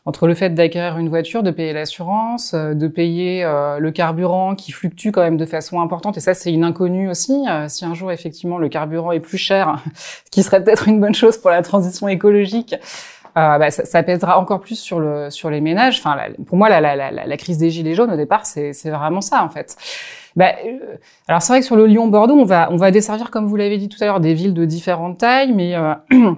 Entre 0.06 0.28
le 0.28 0.36
fait 0.36 0.52
d'acquérir 0.52 1.00
une 1.00 1.10
voiture, 1.10 1.42
de 1.42 1.50
payer 1.50 1.74
l'assurance, 1.74 2.54
de 2.54 2.88
payer 2.88 3.44
le 3.80 3.90
carburant 3.90 4.54
qui 4.54 4.72
fluctue 4.72 5.10
quand 5.10 5.22
même 5.22 5.38
de 5.38 5.46
façon 5.46 5.82
importante, 5.82 6.18
et 6.18 6.20
ça 6.20 6.36
c'est 6.36 6.54
une 6.54 6.64
inconnue 6.64 7.10
aussi. 7.10 7.46
si 7.68 7.86
un 7.86 7.94
jour 7.96 8.12
effectivement 8.12 8.60
le 8.60 8.70
carburant 8.70 9.12
est 9.12 9.20
plus 9.20 9.40
cher, 9.40 9.78
ce 9.96 10.30
qui 10.30 10.44
serait 10.44 10.64
peut-être 10.64 10.88
une 10.88 11.00
bonne 11.00 11.16
chose 11.16 11.38
pour 11.38 11.50
la 11.50 11.55
transition 11.62 12.08
écologique, 12.08 12.76
euh, 13.38 13.58
bah, 13.58 13.70
ça, 13.70 13.84
ça, 13.84 14.02
pèsera 14.02 14.40
encore 14.40 14.62
plus 14.62 14.80
sur 14.80 15.00
le 15.00 15.30
sur 15.30 15.50
les 15.50 15.60
ménages. 15.60 16.00
Enfin, 16.00 16.16
pour 16.48 16.58
moi, 16.58 16.70
la, 16.70 16.80
la, 16.80 16.96
la, 16.96 17.12
la, 17.12 17.38
crise 17.38 17.58
des 17.58 17.70
gilets 17.70 17.94
jaunes 17.94 18.12
au 18.12 18.16
départ, 18.16 18.46
c'est 18.46 18.72
vraiment 18.86 19.20
ça 19.20 19.44
en 19.44 19.50
fait. 19.50 19.76
Bah, 20.38 20.54
euh, 20.66 20.96
alors 21.28 21.42
c'est 21.42 21.52
vrai 21.52 21.60
que 21.60 21.66
sur 21.66 21.76
le 21.76 21.86
Lyon-Bordeaux, 21.86 22.36
on 22.36 22.46
va 22.46 22.70
on 22.72 22.78
va 22.78 22.92
desservir, 22.92 23.32
comme 23.32 23.48
vous 23.48 23.58
l'avez 23.58 23.78
dit 23.78 23.90
tout 23.90 23.98
à 24.02 24.06
l'heure, 24.06 24.22
des 24.22 24.34
villes 24.34 24.54
de 24.54 24.64
différentes 24.64 25.18
tailles, 25.18 25.52
mais 25.52 25.76
euh, 25.76 25.96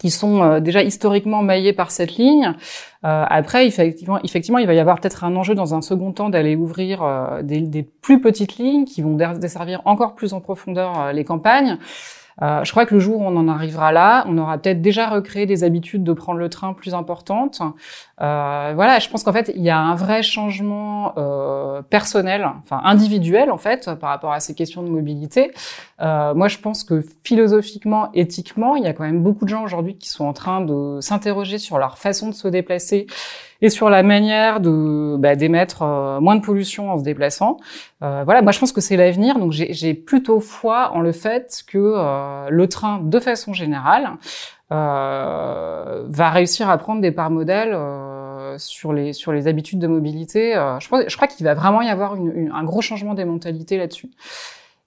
qui 0.00 0.10
sont 0.10 0.58
déjà 0.58 0.82
historiquement 0.82 1.42
maillées 1.42 1.74
par 1.74 1.90
cette 1.92 2.16
ligne. 2.16 2.54
après, 3.02 3.66
effectivement, 3.66 4.18
effectivement, 4.24 4.58
il 4.58 4.66
va 4.66 4.72
y 4.74 4.80
avoir 4.80 4.98
peut-être 4.98 5.22
un 5.22 5.36
enjeu 5.36 5.54
dans 5.54 5.74
un 5.74 5.82
second 5.82 6.12
temps 6.12 6.30
d'aller 6.30 6.56
ouvrir 6.56 7.04
des, 7.42 7.60
des, 7.60 7.82
plus 7.82 8.18
petites 8.18 8.56
lignes 8.56 8.86
qui 8.86 9.02
vont 9.02 9.14
desservir 9.34 9.82
encore 9.84 10.14
plus 10.14 10.32
en 10.32 10.40
profondeur 10.40 11.12
les 11.12 11.24
campagnes. 11.24 11.78
Euh, 12.40 12.64
je 12.64 12.70
crois 12.70 12.86
que 12.86 12.94
le 12.94 13.00
jour 13.00 13.18
où 13.18 13.24
on 13.24 13.36
en 13.36 13.48
arrivera 13.48 13.92
là, 13.92 14.24
on 14.26 14.38
aura 14.38 14.58
peut-être 14.58 14.80
déjà 14.80 15.08
recréé 15.08 15.44
des 15.46 15.64
habitudes 15.64 16.04
de 16.04 16.12
prendre 16.12 16.38
le 16.38 16.48
train 16.48 16.72
plus 16.72 16.94
importantes. 16.94 17.60
Euh, 18.20 18.72
voilà, 18.74 18.98
je 19.00 19.08
pense 19.08 19.24
qu'en 19.24 19.32
fait, 19.32 19.52
il 19.54 19.62
y 19.62 19.70
a 19.70 19.78
un 19.78 19.94
vrai 19.94 20.22
changement 20.22 21.12
euh, 21.18 21.82
personnel, 21.82 22.48
enfin 22.60 22.80
individuel 22.84 23.50
en 23.50 23.58
fait, 23.58 23.90
par 24.00 24.10
rapport 24.10 24.32
à 24.32 24.40
ces 24.40 24.54
questions 24.54 24.82
de 24.82 24.88
mobilité. 24.88 25.52
Euh, 26.00 26.32
moi, 26.34 26.48
je 26.48 26.58
pense 26.58 26.84
que 26.84 27.04
philosophiquement, 27.24 28.10
éthiquement, 28.14 28.76
il 28.76 28.84
y 28.84 28.86
a 28.86 28.92
quand 28.92 29.04
même 29.04 29.22
beaucoup 29.22 29.44
de 29.44 29.50
gens 29.50 29.64
aujourd'hui 29.64 29.96
qui 29.96 30.08
sont 30.08 30.24
en 30.24 30.32
train 30.32 30.60
de 30.60 30.98
s'interroger 31.00 31.58
sur 31.58 31.78
leur 31.78 31.98
façon 31.98 32.28
de 32.28 32.34
se 32.34 32.48
déplacer 32.48 33.06
et 33.62 33.70
sur 33.70 33.88
la 33.88 34.02
manière 34.02 34.60
de 34.60 35.16
bah, 35.18 35.36
d'émettre 35.36 35.82
euh, 35.82 36.20
moins 36.20 36.36
de 36.36 36.42
pollution 36.42 36.90
en 36.90 36.98
se 36.98 37.04
déplaçant. 37.04 37.56
Euh, 38.02 38.22
voilà, 38.24 38.42
moi 38.42 38.52
je 38.52 38.58
pense 38.58 38.72
que 38.72 38.80
c'est 38.80 38.96
l'avenir, 38.96 39.38
donc 39.38 39.52
j'ai 39.52 39.94
plutôt 39.94 40.40
foi 40.40 40.90
en 40.92 41.00
le 41.00 41.12
fait 41.12 41.62
que 41.66 41.78
euh, 41.78 42.48
le 42.50 42.68
train, 42.68 42.98
de 42.98 43.20
façon 43.20 43.54
générale, 43.54 44.10
va 44.70 46.30
réussir 46.30 46.70
à 46.70 46.78
prendre 46.78 47.02
des 47.02 47.12
parts 47.12 47.30
modèles 47.30 47.76
sur 48.56 48.94
les 48.94 49.12
sur 49.12 49.30
les 49.30 49.46
habitudes 49.46 49.78
de 49.78 49.86
mobilité. 49.86 50.54
je, 50.80 50.86
crois, 50.86 51.06
je 51.06 51.14
crois 51.14 51.28
qu'il 51.28 51.44
va 51.44 51.52
vraiment 51.52 51.82
y 51.82 51.90
avoir 51.90 52.16
une, 52.16 52.50
un 52.54 52.64
gros 52.64 52.80
changement 52.80 53.12
des 53.12 53.26
mentalités 53.26 53.76
là-dessus. 53.76 54.08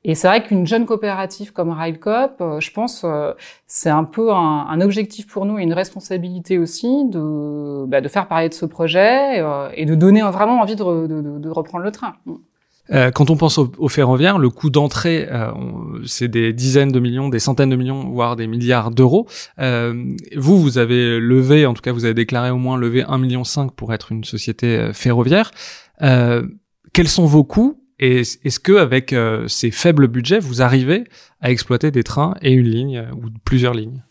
Et 0.08 0.14
c'est 0.14 0.28
vrai 0.28 0.44
qu'une 0.44 0.68
jeune 0.68 0.86
coopérative 0.86 1.52
comme 1.52 1.72
Railcop, 1.72 2.36
euh, 2.40 2.60
je 2.60 2.72
pense, 2.72 3.02
euh, 3.04 3.32
c'est 3.66 3.90
un 3.90 4.04
peu 4.04 4.32
un, 4.32 4.80
objectif 4.80 5.26
pour 5.26 5.46
nous 5.48 5.58
et 5.58 5.64
une 5.64 5.74
responsabilité 5.74 6.60
aussi 6.60 7.06
de, 7.10 7.86
bah, 7.88 8.02
de 8.02 8.08
faire 8.08 8.28
parler 8.28 8.48
de 8.48 8.54
ce 8.54 8.68
projet 8.68 9.40
euh, 9.40 9.70
et 9.74 9.86
de 9.86 9.96
donner 9.96 10.22
vraiment 10.22 10.62
envie 10.62 10.76
de, 10.76 11.50
reprendre 11.50 11.84
le 11.84 11.92
train. 11.92 12.14
Euh, 12.92 13.10
quand 13.10 13.32
on 13.32 13.36
pense 13.36 13.58
au, 13.58 13.88
ferroviaire, 13.88 14.38
le 14.38 14.52
coût 14.52 14.70
d'entrée, 14.70 15.28
c'est 16.06 16.28
des 16.28 16.54
dizaines 16.54 16.92
de 16.92 17.00
millions, 17.00 17.30
des 17.30 17.40
centaines 17.40 17.72
de 17.72 17.76
millions, 17.76 18.08
voire 18.12 18.36
des 18.36 18.46
milliards 18.46 18.92
d'euros. 18.92 19.26
Vous, 19.58 20.62
vous 20.62 20.78
avez 20.78 21.20
levé, 21.20 21.66
en 21.66 21.74
tout 21.74 21.82
cas, 21.82 21.92
vous 21.92 22.06
avez 22.06 22.14
déclaré 22.14 22.52
au 22.52 22.58
moins 22.58 22.78
lever 22.78 23.02
1,5 23.02 23.18
million 23.20 23.44
pour 23.76 23.92
être 23.92 24.12
une 24.12 24.24
société 24.24 24.92
ferroviaire. 24.94 25.50
quels 26.00 27.08
sont 27.08 27.26
vos 27.26 27.44
coûts 27.44 27.82
et 28.00 28.22
est-ce 28.22 28.60
que 28.60 28.74
avec 28.74 29.14
euh, 29.14 29.48
ces 29.48 29.72
faibles 29.72 30.08
budgets, 30.08 30.40
vous 30.40 30.62
arrivez 30.62 31.06
à 31.42 31.52
exploiter 31.52 31.92
des 31.92 32.04
trains 32.04 32.36
et 32.42 32.52
une 32.52 32.68
ligne 32.68 32.98
euh, 32.98 33.12
ou 33.14 33.30
plusieurs 33.44 33.74
lignes? 33.74 34.04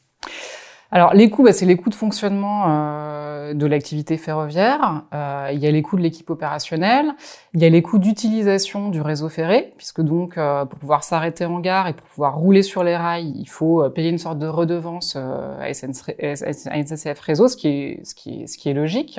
Alors 0.95 1.13
les 1.13 1.29
coûts, 1.29 1.43
bah, 1.43 1.53
c'est 1.53 1.67
les 1.67 1.75
coûts 1.75 1.91
de 1.91 1.95
fonctionnement 1.97 2.67
euh, 2.69 3.53
de 3.53 3.67
l'activité 3.67 4.17
ferroviaire. 4.17 5.03
Euh, 5.13 5.49
il 5.53 5.59
y 5.59 5.67
a 5.67 5.73
les 5.73 5.83
coûts 5.83 5.97
de 5.97 6.03
l'équipe 6.03 6.31
opérationnelle, 6.31 7.13
il 7.53 7.61
y 7.61 7.65
a 7.65 7.69
les 7.69 7.83
coûts 7.83 7.99
d'utilisation 7.99 8.91
du 8.91 9.01
réseau 9.01 9.29
ferré, 9.29 9.73
puisque 9.77 10.03
donc 10.03 10.39
euh, 10.39 10.65
pour 10.65 10.79
pouvoir 10.79 11.03
s'arrêter 11.03 11.47
en 11.47 11.59
gare 11.59 11.89
et 11.89 11.95
pour 11.95 12.07
pouvoir 12.07 12.37
rouler 12.37 12.63
sur 12.63 12.85
les 12.85 12.97
rails, 12.97 13.33
il 13.37 13.49
faut 13.49 13.91
payer 13.91 14.09
une 14.09 14.19
sorte 14.19 14.39
de 14.39 14.47
redevance 14.47 15.17
à 15.17 15.75
SNCF 15.75 17.19
Réseau, 17.19 17.49
ce 17.49 17.57
qui 17.57 17.69
est 17.69 18.01
ce 18.05 18.15
qui 18.15 18.43
est 18.43 18.47
ce 18.47 18.57
qui 18.57 18.69
est 18.69 18.75
logique. 18.75 19.19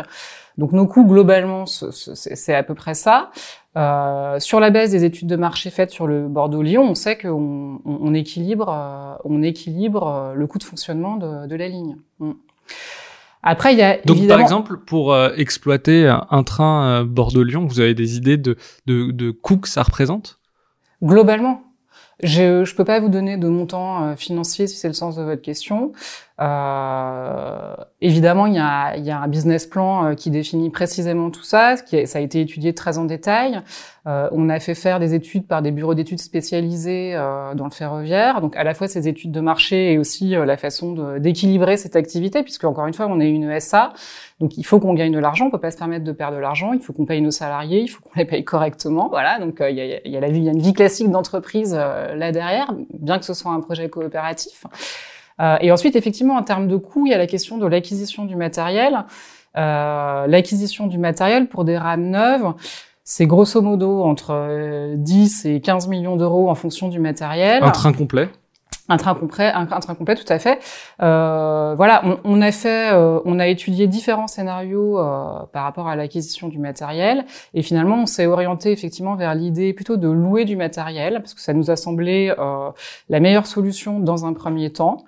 Donc 0.57 0.71
nos 0.71 0.87
coûts 0.87 1.05
globalement, 1.05 1.65
c'est 1.65 2.55
à 2.55 2.63
peu 2.63 2.75
près 2.75 2.93
ça. 2.93 3.31
Euh, 3.77 4.39
sur 4.39 4.61
la 4.61 4.69
base 4.69 4.91
des 4.91 5.03
études 5.03 5.27
de 5.27 5.35
marché 5.35 5.69
faites 5.69 5.91
sur 5.91 6.07
le 6.07 6.29
Bordeaux-Lyon, 6.29 6.81
on 6.81 6.95
sait 6.95 7.17
qu'on 7.17 7.81
on, 7.83 8.13
équilibre, 8.13 8.69
euh, 8.69 9.15
on 9.25 9.43
équilibre 9.43 10.07
euh, 10.07 10.33
le 10.33 10.47
coût 10.47 10.59
de 10.59 10.63
fonctionnement 10.63 11.17
de, 11.17 11.45
de 11.47 11.55
la 11.55 11.67
ligne. 11.67 11.97
Mm. 12.19 12.31
Après, 13.43 13.73
il 13.73 13.79
y 13.79 13.83
a 13.83 13.97
donc 14.05 14.25
par 14.27 14.39
exemple 14.39 14.77
pour 14.77 15.13
euh, 15.13 15.29
exploiter 15.35 16.07
un 16.07 16.43
train 16.43 17.03
Bordeaux-Lyon, 17.03 17.65
vous 17.67 17.79
avez 17.79 17.93
des 17.93 18.15
idées 18.15 18.37
de, 18.37 18.55
de, 18.85 19.11
de 19.11 19.29
coûts 19.29 19.57
que 19.57 19.69
ça 19.69 19.83
représente? 19.83 20.39
Globalement, 21.03 21.61
je 22.23 22.61
ne 22.61 22.75
peux 22.75 22.85
pas 22.85 22.99
vous 22.99 23.09
donner 23.09 23.37
de 23.37 23.47
montant 23.49 24.03
euh, 24.03 24.15
financier 24.15 24.67
si 24.67 24.77
c'est 24.77 24.87
le 24.87 24.93
sens 24.93 25.17
de 25.17 25.23
votre 25.23 25.41
question. 25.41 25.91
Euh, 26.41 27.75
évidemment, 28.01 28.45
il 28.45 28.55
y, 28.55 28.59
a, 28.59 28.97
y, 28.97 29.09
a, 29.09 29.19
un 29.19 29.27
business 29.27 29.65
plan 29.65 30.05
euh, 30.05 30.13
qui 30.15 30.31
définit 30.31 30.69
précisément 30.69 31.31
tout 31.31 31.43
ça. 31.43 31.75
Qui 31.77 32.05
ça 32.07 32.19
a 32.19 32.21
été 32.21 32.41
étudié 32.41 32.73
très 32.73 32.97
en 32.97 33.05
détail. 33.05 33.61
Euh, 34.07 34.27
on 34.31 34.49
a 34.49 34.59
fait 34.59 34.75
faire 34.75 34.99
des 34.99 35.13
études 35.13 35.47
par 35.47 35.61
des 35.61 35.71
bureaux 35.71 35.93
d'études 35.93 36.19
spécialisés 36.19 37.15
euh, 37.15 37.53
dans 37.55 37.65
le 37.65 37.71
ferroviaire. 37.71 38.41
Donc 38.41 38.55
à 38.57 38.63
la 38.63 38.73
fois 38.73 38.87
ces 38.87 39.07
études 39.07 39.31
de 39.31 39.39
marché 39.39 39.93
et 39.93 39.97
aussi 39.97 40.31
la 40.31 40.57
façon 40.57 41.17
d'équilibrer 41.19 41.77
cette 41.77 41.95
activité, 41.95 42.43
puisque 42.43 42.65
encore 42.65 42.87
une 42.87 42.93
fois, 42.93 43.07
on 43.07 43.19
est 43.19 43.29
une 43.29 43.59
SA. 43.59 43.93
Donc 44.41 44.57
il 44.57 44.65
faut 44.65 44.79
qu'on 44.79 44.93
gagne 44.93 45.13
de 45.13 45.19
l'argent, 45.19 45.45
on 45.45 45.49
peut 45.49 45.59
pas 45.59 45.71
se 45.71 45.77
permettre 45.77 46.03
de 46.03 46.11
perdre 46.11 46.35
de 46.35 46.41
l'argent, 46.41 46.73
il 46.73 46.81
faut 46.81 46.91
qu'on 46.91 47.05
paye 47.05 47.21
nos 47.21 47.31
salariés, 47.31 47.81
il 47.81 47.87
faut 47.87 48.01
qu'on 48.01 48.19
les 48.19 48.25
paye 48.25 48.43
correctement, 48.43 49.07
voilà. 49.07 49.39
Donc 49.39 49.61
euh, 49.61 49.69
il 49.69 49.77
y, 49.77 49.81
a, 49.81 49.85
y, 49.85 49.93
a, 49.93 50.01
il 50.03 50.43
y 50.43 50.49
a 50.49 50.51
une 50.51 50.61
vie 50.61 50.73
classique 50.73 51.09
d'entreprise 51.09 51.73
euh, 51.77 52.15
là 52.15 52.33
derrière, 52.33 52.73
bien 52.93 53.17
que 53.17 53.23
ce 53.23 53.33
soit 53.33 53.53
un 53.53 53.61
projet 53.61 53.87
coopératif. 53.89 54.65
Euh, 55.41 55.57
et 55.61 55.71
ensuite, 55.71 55.95
effectivement, 55.95 56.35
en 56.35 56.43
termes 56.43 56.67
de 56.67 56.75
coûts, 56.75 57.05
il 57.05 57.11
y 57.11 57.13
a 57.13 57.17
la 57.17 57.27
question 57.27 57.57
de 57.57 57.65
l'acquisition 57.65 58.25
du 58.25 58.35
matériel. 58.35 59.05
l'acquisition 59.55 60.87
du 60.87 60.97
matériel 60.97 61.47
pour 61.47 61.63
des 61.63 61.77
rames 61.77 62.09
neuves, 62.09 62.53
c'est 63.03 63.27
grosso 63.27 63.61
modo 63.61 64.03
entre 64.03 64.95
10 64.95 65.45
et 65.45 65.61
15 65.61 65.87
millions 65.87 66.15
d'euros 66.15 66.49
en 66.49 66.55
fonction 66.55 66.89
du 66.89 66.99
matériel. 66.99 67.63
Un 67.63 67.71
train 67.71 67.93
complet 67.93 68.29
un 68.87 68.97
train 68.97 69.15
complet, 69.15 69.51
un, 69.51 69.65
train 69.65 69.95
complet, 69.95 70.15
tout 70.15 70.31
à 70.31 70.37
fait. 70.37 70.59
Euh, 71.01 71.73
voilà, 71.75 72.01
on, 72.05 72.19
on, 72.23 72.41
a 72.41 72.51
fait, 72.51 72.93
euh, 72.93 73.19
on 73.25 73.39
a 73.39 73.47
étudié 73.47 73.87
différents 73.87 74.27
scénarios 74.27 74.99
euh, 74.99 75.39
par 75.51 75.63
rapport 75.63 75.87
à 75.87 75.95
l'acquisition 75.95 76.47
du 76.47 76.59
matériel, 76.59 77.25
et 77.53 77.63
finalement, 77.63 78.01
on 78.03 78.05
s'est 78.05 78.27
orienté 78.27 78.71
effectivement 78.71 79.15
vers 79.15 79.33
l'idée 79.33 79.73
plutôt 79.73 79.97
de 79.97 80.07
louer 80.07 80.45
du 80.45 80.55
matériel, 80.55 81.15
parce 81.21 81.33
que 81.33 81.41
ça 81.41 81.53
nous 81.53 81.71
a 81.71 81.75
semblé 81.75 82.33
euh, 82.37 82.69
la 83.09 83.19
meilleure 83.19 83.47
solution 83.47 83.99
dans 83.99 84.25
un 84.25 84.33
premier 84.33 84.71
temps 84.71 85.05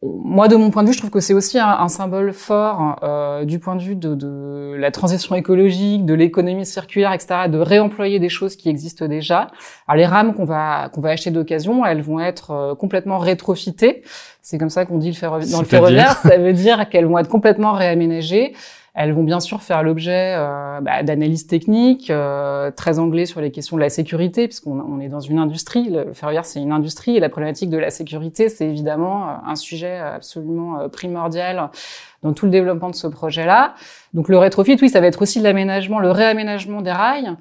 moi, 0.00 0.46
de 0.46 0.54
mon 0.54 0.70
point 0.70 0.84
de 0.84 0.88
vue, 0.88 0.94
je 0.94 0.98
trouve 0.98 1.10
que 1.10 1.18
c'est 1.18 1.34
aussi 1.34 1.58
un, 1.58 1.66
un, 1.66 1.88
symbole 1.88 2.32
fort 2.32 3.00
euh, 3.02 3.44
du 3.44 3.58
point 3.58 3.74
de 3.74 3.82
vue 3.82 3.96
de, 3.96 4.14
de 4.14 4.76
la 4.78 4.92
transition 4.92 5.34
écologique, 5.34 6.06
de 6.06 6.14
l'économie 6.14 6.64
circulaire, 6.64 7.12
etc., 7.12 7.48
de 7.48 7.58
réemployer 7.58 8.20
des 8.20 8.28
choses 8.28 8.54
qui 8.54 8.68
existent 8.68 9.06
déjà. 9.06 9.48
Alors, 9.88 9.98
les 9.98 10.06
rames 10.06 10.34
qu'on 10.34 10.44
va 10.44 10.88
qu'on 10.92 11.00
va 11.00 11.10
acheter 11.10 11.32
d'occasion, 11.32 11.84
elles 11.84 12.02
vont 12.02 12.20
être 12.20 12.52
euh, 12.52 12.74
complètement 12.76 13.18
rétrofitées. 13.18 14.02
C'est 14.40 14.56
comme 14.56 14.70
ça 14.70 14.86
qu'on 14.86 14.98
dit 14.98 15.10
le 15.10 15.50
dans 15.50 15.58
le 15.58 15.66
ferroviaire. 15.66 16.16
Ça 16.18 16.38
veut 16.38 16.52
dire 16.52 16.88
qu'elles 16.90 17.06
vont 17.06 17.18
être 17.18 17.28
complètement 17.28 17.72
réaménagées. 17.72 18.54
Elles 19.00 19.12
vont 19.12 19.22
bien 19.22 19.38
sûr 19.38 19.62
faire 19.62 19.84
l'objet 19.84 20.34
euh, 20.36 20.80
bah, 20.80 21.04
d'analyses 21.04 21.46
techniques, 21.46 22.10
euh, 22.10 22.72
très 22.72 22.98
anglais 22.98 23.26
sur 23.26 23.40
les 23.40 23.52
questions 23.52 23.76
de 23.76 23.80
la 23.80 23.90
sécurité, 23.90 24.48
puisqu'on 24.48 24.80
on 24.80 24.98
est 24.98 25.08
dans 25.08 25.20
une 25.20 25.38
industrie. 25.38 25.88
Le 25.88 26.12
ferroviaire, 26.12 26.44
c'est 26.44 26.60
une 26.60 26.72
industrie, 26.72 27.16
et 27.16 27.20
la 27.20 27.28
problématique 27.28 27.70
de 27.70 27.78
la 27.78 27.90
sécurité, 27.90 28.48
c'est 28.48 28.66
évidemment 28.66 29.28
euh, 29.28 29.32
un 29.46 29.54
sujet 29.54 29.98
absolument 29.98 30.88
primordial 30.88 31.70
dans 32.22 32.32
tout 32.32 32.46
le 32.46 32.50
développement 32.50 32.90
de 32.90 32.94
ce 32.94 33.06
projet-là. 33.06 33.74
Donc 34.14 34.28
le 34.28 34.38
rétrofit, 34.38 34.76
oui, 34.82 34.88
ça 34.88 35.00
va 35.00 35.06
être 35.06 35.22
aussi 35.22 35.40
l'aménagement, 35.40 36.00
le 36.00 36.10
réaménagement 36.10 36.82
des 36.82 36.90
rails, 36.90 37.36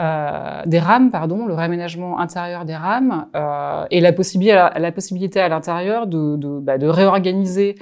euh, 0.00 0.62
des 0.64 0.78
rames, 0.78 1.10
pardon, 1.10 1.44
le 1.46 1.52
réaménagement 1.52 2.18
intérieur 2.18 2.64
des 2.64 2.76
rames, 2.76 3.26
euh, 3.36 3.84
et 3.90 4.00
la 4.00 4.12
possibilité, 4.12 4.68
la, 4.74 4.92
possibilité 4.92 5.40
à 5.40 5.48
l'intérieur 5.48 6.06
de, 6.06 6.36
de, 6.36 6.58
bah, 6.60 6.78
de 6.78 6.86
réorganiser 6.86 7.76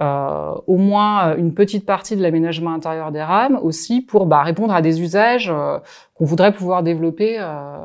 euh, 0.00 0.54
au 0.66 0.76
moins 0.76 1.28
euh, 1.28 1.36
une 1.36 1.52
petite 1.52 1.84
partie 1.84 2.16
de 2.16 2.22
l'aménagement 2.22 2.72
intérieur 2.72 3.12
des 3.12 3.22
rames 3.22 3.58
aussi 3.62 4.00
pour 4.00 4.24
bah, 4.24 4.42
répondre 4.42 4.72
à 4.72 4.80
des 4.80 5.02
usages 5.02 5.50
euh, 5.50 5.78
qu'on 6.14 6.24
voudrait 6.24 6.52
pouvoir 6.52 6.82
développer 6.82 7.36
euh, 7.38 7.76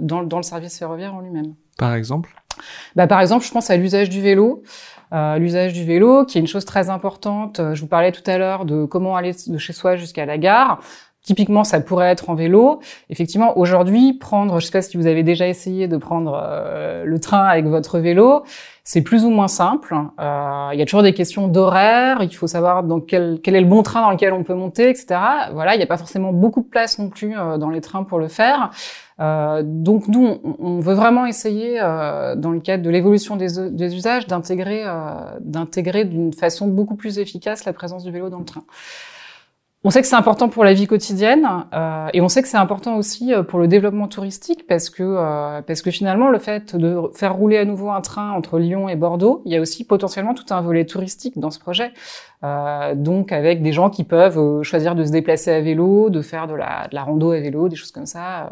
dans, 0.00 0.22
dans, 0.22 0.36
le 0.36 0.44
service 0.44 0.78
ferroviaire 0.78 1.14
en 1.14 1.20
lui-même. 1.20 1.54
Par 1.76 1.94
exemple? 1.94 2.34
Bah, 2.94 3.08
Par 3.08 3.20
exemple, 3.20 3.44
je 3.44 3.50
pense 3.50 3.68
à 3.70 3.76
l'usage 3.76 4.08
du 4.08 4.20
vélo. 4.20 4.62
Euh, 5.12 5.38
l'usage 5.38 5.72
du 5.72 5.84
vélo, 5.84 6.24
qui 6.24 6.38
est 6.38 6.40
une 6.40 6.46
chose 6.46 6.64
très 6.64 6.88
importante. 6.88 7.60
Je 7.74 7.80
vous 7.80 7.86
parlais 7.88 8.12
tout 8.12 8.28
à 8.28 8.38
l'heure 8.38 8.64
de 8.64 8.84
comment 8.84 9.16
aller 9.16 9.32
de 9.46 9.58
chez 9.58 9.72
soi 9.72 9.96
jusqu'à 9.96 10.24
la 10.24 10.38
gare 10.38 10.80
typiquement, 11.22 11.64
ça 11.64 11.80
pourrait 11.80 12.06
être 12.06 12.30
en 12.30 12.36
vélo. 12.36 12.78
Effectivement, 13.10 13.58
aujourd'hui, 13.58 14.12
prendre, 14.12 14.60
je 14.60 14.66
sais 14.66 14.70
pas 14.70 14.80
si 14.80 14.96
vous 14.96 15.08
avez 15.08 15.24
déjà 15.24 15.48
essayé 15.48 15.88
de 15.88 15.96
prendre 15.96 16.40
le 17.04 17.18
train 17.18 17.42
avec 17.46 17.66
votre 17.66 17.98
vélo, 17.98 18.44
c'est 18.86 19.02
plus 19.02 19.24
ou 19.24 19.30
moins 19.30 19.48
simple. 19.48 19.96
Euh, 20.20 20.70
il 20.72 20.78
y 20.78 20.82
a 20.82 20.84
toujours 20.84 21.02
des 21.02 21.12
questions 21.12 21.48
d'horaire. 21.48 22.18
Il 22.22 22.32
faut 22.32 22.46
savoir 22.46 22.84
dans 22.84 23.00
quel, 23.00 23.40
quel 23.42 23.56
est 23.56 23.60
le 23.60 23.66
bon 23.66 23.82
train 23.82 24.00
dans 24.00 24.12
lequel 24.12 24.32
on 24.32 24.44
peut 24.44 24.54
monter, 24.54 24.88
etc. 24.88 25.06
Voilà, 25.52 25.74
il 25.74 25.78
n'y 25.78 25.82
a 25.82 25.88
pas 25.88 25.96
forcément 25.96 26.32
beaucoup 26.32 26.60
de 26.60 26.68
place 26.68 27.00
non 27.00 27.08
plus 27.08 27.36
euh, 27.36 27.58
dans 27.58 27.68
les 27.68 27.80
trains 27.80 28.04
pour 28.04 28.20
le 28.20 28.28
faire. 28.28 28.70
Euh, 29.18 29.62
donc 29.64 30.06
nous, 30.06 30.38
on, 30.60 30.78
veut 30.78 30.94
vraiment 30.94 31.26
essayer, 31.26 31.80
euh, 31.82 32.36
dans 32.36 32.52
le 32.52 32.60
cadre 32.60 32.84
de 32.84 32.90
l'évolution 32.90 33.34
des, 33.34 33.70
des, 33.72 33.96
usages, 33.96 34.28
d'intégrer, 34.28 34.84
d'intégrer 35.40 36.04
d'une 36.04 36.32
façon 36.32 36.68
beaucoup 36.68 36.94
plus 36.94 37.18
efficace 37.18 37.64
la 37.64 37.72
présence 37.72 38.04
du 38.04 38.12
vélo 38.12 38.28
dans 38.28 38.38
le 38.38 38.44
train. 38.44 38.62
On 39.84 39.90
sait 39.90 40.00
que 40.00 40.08
c'est 40.08 40.16
important 40.16 40.48
pour 40.48 40.64
la 40.64 40.72
vie 40.72 40.88
quotidienne 40.88 41.46
euh, 41.72 42.08
et 42.12 42.20
on 42.20 42.28
sait 42.28 42.42
que 42.42 42.48
c'est 42.48 42.56
important 42.56 42.96
aussi 42.96 43.32
euh, 43.32 43.44
pour 43.44 43.60
le 43.60 43.68
développement 43.68 44.08
touristique 44.08 44.66
parce 44.66 44.90
que 44.90 45.04
euh, 45.04 45.62
parce 45.62 45.80
que 45.80 45.92
finalement 45.92 46.28
le 46.28 46.40
fait 46.40 46.74
de 46.74 47.02
faire 47.14 47.36
rouler 47.36 47.58
à 47.58 47.64
nouveau 47.64 47.90
un 47.90 48.00
train 48.00 48.32
entre 48.32 48.58
Lyon 48.58 48.88
et 48.88 48.96
Bordeaux, 48.96 49.42
il 49.44 49.52
y 49.52 49.56
a 49.56 49.60
aussi 49.60 49.84
potentiellement 49.84 50.34
tout 50.34 50.46
un 50.50 50.60
volet 50.60 50.86
touristique 50.86 51.38
dans 51.38 51.50
ce 51.52 51.60
projet. 51.60 51.92
Euh, 52.44 52.94
donc 52.94 53.32
avec 53.32 53.62
des 53.62 53.72
gens 53.72 53.88
qui 53.88 54.04
peuvent 54.04 54.38
euh, 54.38 54.62
choisir 54.62 54.94
de 54.94 55.04
se 55.04 55.10
déplacer 55.10 55.50
à 55.50 55.60
vélo, 55.60 56.10
de 56.10 56.20
faire 56.20 56.46
de 56.46 56.54
la, 56.54 56.86
de 56.90 56.94
la 56.94 57.02
rando 57.02 57.30
à 57.30 57.40
vélo, 57.40 57.68
des 57.68 57.76
choses 57.76 57.92
comme 57.92 58.06
ça. 58.06 58.50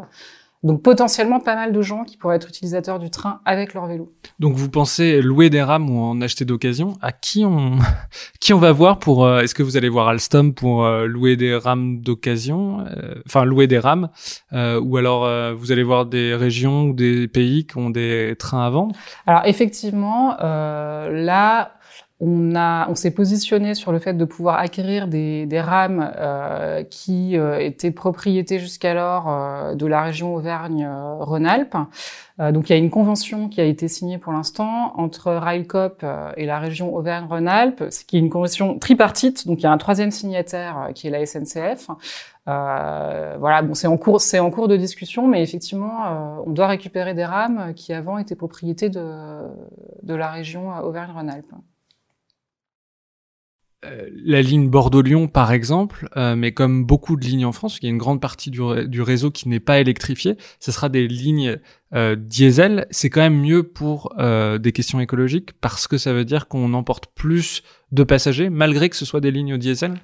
Donc 0.65 0.83
potentiellement 0.83 1.41
pas 1.41 1.55
mal 1.55 1.73
de 1.73 1.83
gens 1.83 2.05
qui 2.05 2.17
pourraient 2.17 2.37
être 2.37 2.49
utilisateurs 2.49 2.99
du 2.99 3.11
train 3.11 3.41
avec 3.45 3.75
leur 3.75 3.87
vélo. 3.87 4.15
Donc 4.39 4.57
vous 4.57 4.71
pensez 4.71 5.21
louer 5.21 5.51
des 5.51 5.63
rames 5.63 5.91
ou 5.91 6.01
en 6.01 6.23
acheter 6.23 6.47
d'occasion 6.47 6.95
À 7.03 7.13
qui 7.13 7.45
on 7.45 7.79
qui 8.41 8.55
on 8.55 8.59
va 8.59 8.73
voir 8.73 8.99
pour 8.99 9.27
euh, 9.27 9.41
Est-ce 9.41 9.55
que 9.55 9.63
vous 9.63 9.77
allez 9.77 9.91
voir 9.91 10.09
Alstom 10.09 10.55
pour 10.55 10.87
euh, 10.87 11.07
louer 11.07 11.37
des 11.37 11.55
rames 11.55 12.01
d'occasion 12.01 12.81
euh, 12.81 13.15
Enfin 13.27 13.45
louer 13.45 13.67
des 13.67 13.79
rames 13.79 14.09
Ou 14.53 14.97
alors 14.97 15.55
vous 15.55 15.71
allez 15.71 15.83
voir 15.83 16.07
des 16.07 16.35
régions 16.35 16.85
ou 16.85 16.95
des 16.95 17.29
pays 17.29 17.67
qui 17.67 17.77
ont 17.77 17.91
des 17.91 18.35
trains 18.39 18.65
à 18.65 18.71
vendre? 18.71 18.97
Alors 19.27 19.43
effectivement, 19.45 20.37
là 20.41 21.73
on, 22.21 22.55
on 22.55 22.95
s'est 22.95 23.11
positionné 23.11 23.75
sur 23.75 23.91
le 23.91 23.99
fait 23.99 24.15
de 24.15 24.25
pouvoir 24.25 24.59
acquérir 24.59 25.09
des, 25.09 25.47
des 25.47 25.61
rames 25.61 26.13
euh, 26.17 26.85
qui 26.85 27.37
euh, 27.37 27.59
étaient 27.59 27.91
propriété 27.91 28.61
jusqu'alors 28.61 29.29
euh, 29.29 29.75
de 29.75 29.87
la 29.87 30.03
région 30.03 30.35
Auvergne-Rhône-Alpes. 30.35 31.77
donc 32.39 32.71
il 32.71 32.73
y 32.73 32.77
a 32.77 32.79
une 32.79 32.91
convention 32.91 33.49
qui 33.49 33.61
a 33.61 33.65
été 33.65 33.89
signée 33.89 34.19
pour 34.19 34.33
l'instant 34.33 34.93
entre 34.97 35.33
Railcop 35.33 36.05
et 36.37 36.47
la 36.47 36.59
région 36.61 36.95
Auvergne-Rhône-Alpes, 36.95 37.85
ce 37.91 38.05
qui 38.05 38.17
est 38.17 38.21
une 38.21 38.31
convention 38.31 38.79
tripartite. 38.79 39.47
Donc 39.47 39.61
il 39.61 39.65
y 39.65 39.67
a 39.67 39.73
un 39.73 39.79
troisième 39.79 40.11
signataire 40.11 40.91
qui 40.95 41.09
est 41.09 41.11
la 41.11 41.25
SNCF. 41.27 41.89
voilà, 42.47 43.63
bon, 43.63 43.75
c'est 43.75 43.87
en 43.87 43.97
cours, 43.97 44.21
c'est 44.21 44.41
en 44.41 44.51
cours 44.51 44.69
de 44.69 44.77
discussion, 44.77 45.27
mais 45.29 45.43
effectivement, 45.43 46.43
on 46.47 46.51
doit 46.51 46.69
récupérer 46.69 47.15
des 47.15 47.25
rames 47.25 47.73
qui 47.75 47.93
avant 47.93 48.19
étaient 48.19 48.37
propriété 48.37 48.89
de, 48.89 49.05
de 50.03 50.15
la 50.15 50.31
région 50.31 50.71
Auvergne-Rhône-Alpes. 50.83 51.55
Euh, 53.85 54.09
la 54.25 54.43
ligne 54.43 54.69
Bordeaux-Lyon, 54.69 55.29
par 55.29 55.53
exemple, 55.53 56.09
euh, 56.17 56.37
mais 56.37 56.53
comme 56.53 56.85
beaucoup 56.85 57.17
de 57.17 57.25
lignes 57.25 57.45
en 57.45 57.53
France, 57.53 57.79
il 57.81 57.85
y 57.85 57.89
a 57.89 57.91
une 57.91 57.99
grande 57.99 58.21
partie 58.21 58.51
du, 58.51 59.03
réseau 59.03 59.31
qui 59.31 59.49
n'est 59.49 59.61
pas 59.61 59.79
électrifié, 59.79 60.37
ce 60.61 60.73
sera 60.73 60.89
des 60.89 61.07
lignes 61.07 61.59
euh, 61.95 62.17
diesel. 62.17 62.87
C'est 62.91 63.11
quand 63.11 63.21
même 63.21 63.41
mieux 63.41 63.63
pour 63.63 64.15
des 64.17 64.73
questions 64.73 65.01
écologiques 65.01 65.53
parce 65.61 65.87
que 65.87 65.99
ça 65.99 66.13
veut 66.13 66.25
dire 66.25 66.49
qu'on 66.49 66.73
emporte 66.75 67.07
plus 67.15 67.63
de 67.93 68.03
passagers, 68.03 68.49
malgré 68.51 68.89
que 68.89 68.97
ce 68.97 69.05
soit 69.05 69.21
des 69.21 69.31
lignes 69.31 69.59
diesel. 69.59 69.95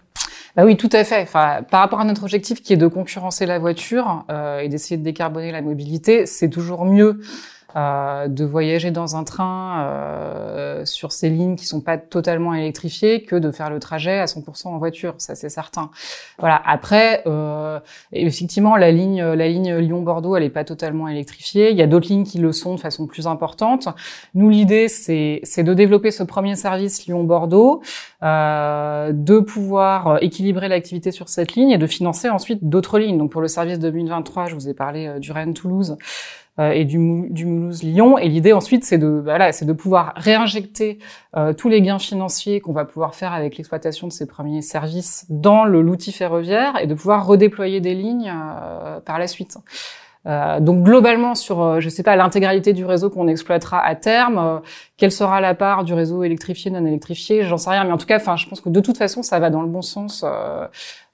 Bah 0.57 0.65
oui, 0.65 0.77
tout 0.77 0.91
à 0.93 1.05
fait. 1.05 1.23
Enfin, 1.23 1.63
par 1.71 1.81
rapport 1.81 2.01
à 2.01 2.05
notre 2.05 2.25
objectif 2.25 2.61
qui 2.61 2.73
est 2.73 2.77
de 2.77 2.89
concurrencer 2.89 3.47
la 3.47 3.59
voiture 3.59 4.25
et 4.61 4.69
d'essayer 4.69 4.97
de 4.97 5.05
décarboner 5.05 5.53
la 5.53 5.63
mobilité, 5.63 6.27
c'est 6.27 6.51
toujours 6.51 6.85
mieux 6.85 7.21
euh, 7.77 8.29
de 8.29 8.45
voyager 8.45 8.91
dans 8.91 9.17
un 9.17 9.25
train 9.25 9.85
euh, 9.85 10.85
sur 10.85 11.13
ces 11.13 11.29
lignes 11.31 11.57
qui 11.57 11.67
sont 11.67 11.81
pas 11.81 11.99
totalement 11.99 12.55
électrifiées 12.55 13.23
que 13.23 13.37
de 13.37 13.51
faire 13.51 13.71
le 13.71 13.79
trajet 13.79 14.19
à 14.19 14.25
100% 14.25 14.69
en 14.69 14.79
voiture, 14.79 15.15
ça 15.19 15.35
c'est 15.35 15.49
certain. 15.49 15.91
Voilà. 16.39 16.61
Après, 16.65 17.23
euh, 17.27 17.79
effectivement, 18.13 18.77
la 18.77 18.91
ligne, 18.91 19.23
la 19.23 19.49
ligne 19.49 19.77
Lyon-Bordeaux, 19.77 20.37
elle 20.37 20.45
est 20.45 20.51
pas 20.51 20.65
totalement 20.65 21.09
électrifiée. 21.09 21.71
Il 21.71 21.77
y 21.77 21.83
a 21.83 21.87
d'autres 21.87 22.09
lignes 22.09 22.25
qui 22.25 22.39
le 22.39 22.53
sont 22.53 22.75
de 22.75 22.81
façon 22.81 23.07
plus 23.07 23.27
importante. 23.27 23.89
Nous, 24.35 24.49
l'idée, 24.49 24.89
c'est 24.89 25.41
c'est 25.43 25.63
de 25.63 25.75
développer 25.75 26.11
ce 26.11 26.23
premier 26.23 26.57
service 26.57 27.07
Lyon-Bordeaux, 27.07 27.83
euh, 28.23 29.13
de 29.13 29.41
pouvoir 29.41 30.23
équilibrer 30.23 30.69
l'activité 30.69 31.11
sur 31.11 31.29
cette 31.29 31.55
ligne 31.55 31.71
et 31.71 31.79
de 31.79 31.87
financer 31.87 32.29
ensuite 32.29 32.69
d'autres 32.69 32.99
lignes. 32.99 33.19
Donc 33.19 33.31
pour 33.31 33.41
le 33.41 33.49
service 33.49 33.79
2023, 33.79 34.47
je 34.47 34.55
vous 34.55 34.69
ai 34.69 34.75
parlé 34.75 35.07
euh, 35.07 35.19
du 35.19 35.33
Rennes-Toulouse. 35.33 35.97
Euh, 36.61 36.73
et 36.73 36.85
du, 36.85 37.27
du 37.31 37.47
Mulhouse-Lyon. 37.47 38.19
Et 38.19 38.29
l'idée 38.29 38.53
ensuite, 38.53 38.85
c'est 38.85 38.99
de, 38.99 39.21
voilà, 39.23 39.51
c'est 39.53 39.65
de 39.65 39.73
pouvoir 39.73 40.13
réinjecter 40.17 40.99
euh, 41.37 41.55
tous 41.55 41.69
les 41.69 41.81
gains 41.81 41.99
financiers 41.99 42.61
qu'on 42.61 42.73
va 42.73 42.85
pouvoir 42.85 43.15
faire 43.15 43.33
avec 43.33 43.57
l'exploitation 43.57 44.07
de 44.07 44.13
ces 44.13 44.27
premiers 44.27 44.61
services 44.61 45.27
dans 45.31 45.65
le 45.65 45.81
l'outil 45.81 46.13
ferroviaire 46.13 46.75
et 46.81 46.87
de 46.87 46.95
pouvoir 46.95 47.25
redéployer 47.27 47.81
des 47.81 47.95
lignes 47.95 48.31
euh, 48.31 49.01
par 49.01 49.19
la 49.19 49.27
suite. 49.27 49.57
Euh, 50.27 50.61
donc 50.61 50.83
globalement 50.83 51.35
sur, 51.35 51.81
je 51.81 51.89
sais 51.89 52.03
pas, 52.03 52.15
l'intégralité 52.15 52.75
du 52.75 52.85
réseau 52.85 53.09
qu'on 53.09 53.27
exploitera 53.27 53.83
à 53.83 53.95
terme, 53.95 54.61
quelle 54.99 55.13
sera 55.13 55.41
la 55.41 55.55
part 55.55 55.85
du 55.85 55.95
réseau 55.95 56.25
électrifié, 56.25 56.71
non 56.71 56.85
électrifié, 56.85 57.45
j'en 57.45 57.57
sais 57.57 57.71
rien, 57.71 57.85
mais 57.85 57.93
en 57.93 57.97
tout 57.97 58.07
cas, 58.07 58.17
enfin, 58.17 58.37
je 58.37 58.47
pense 58.47 58.61
que 58.61 58.69
de 58.69 58.81
toute 58.81 58.99
façon, 58.99 59.23
ça 59.23 59.39
va 59.39 59.49
dans 59.49 59.63
le 59.63 59.69
bon 59.69 59.81
sens. 59.81 60.27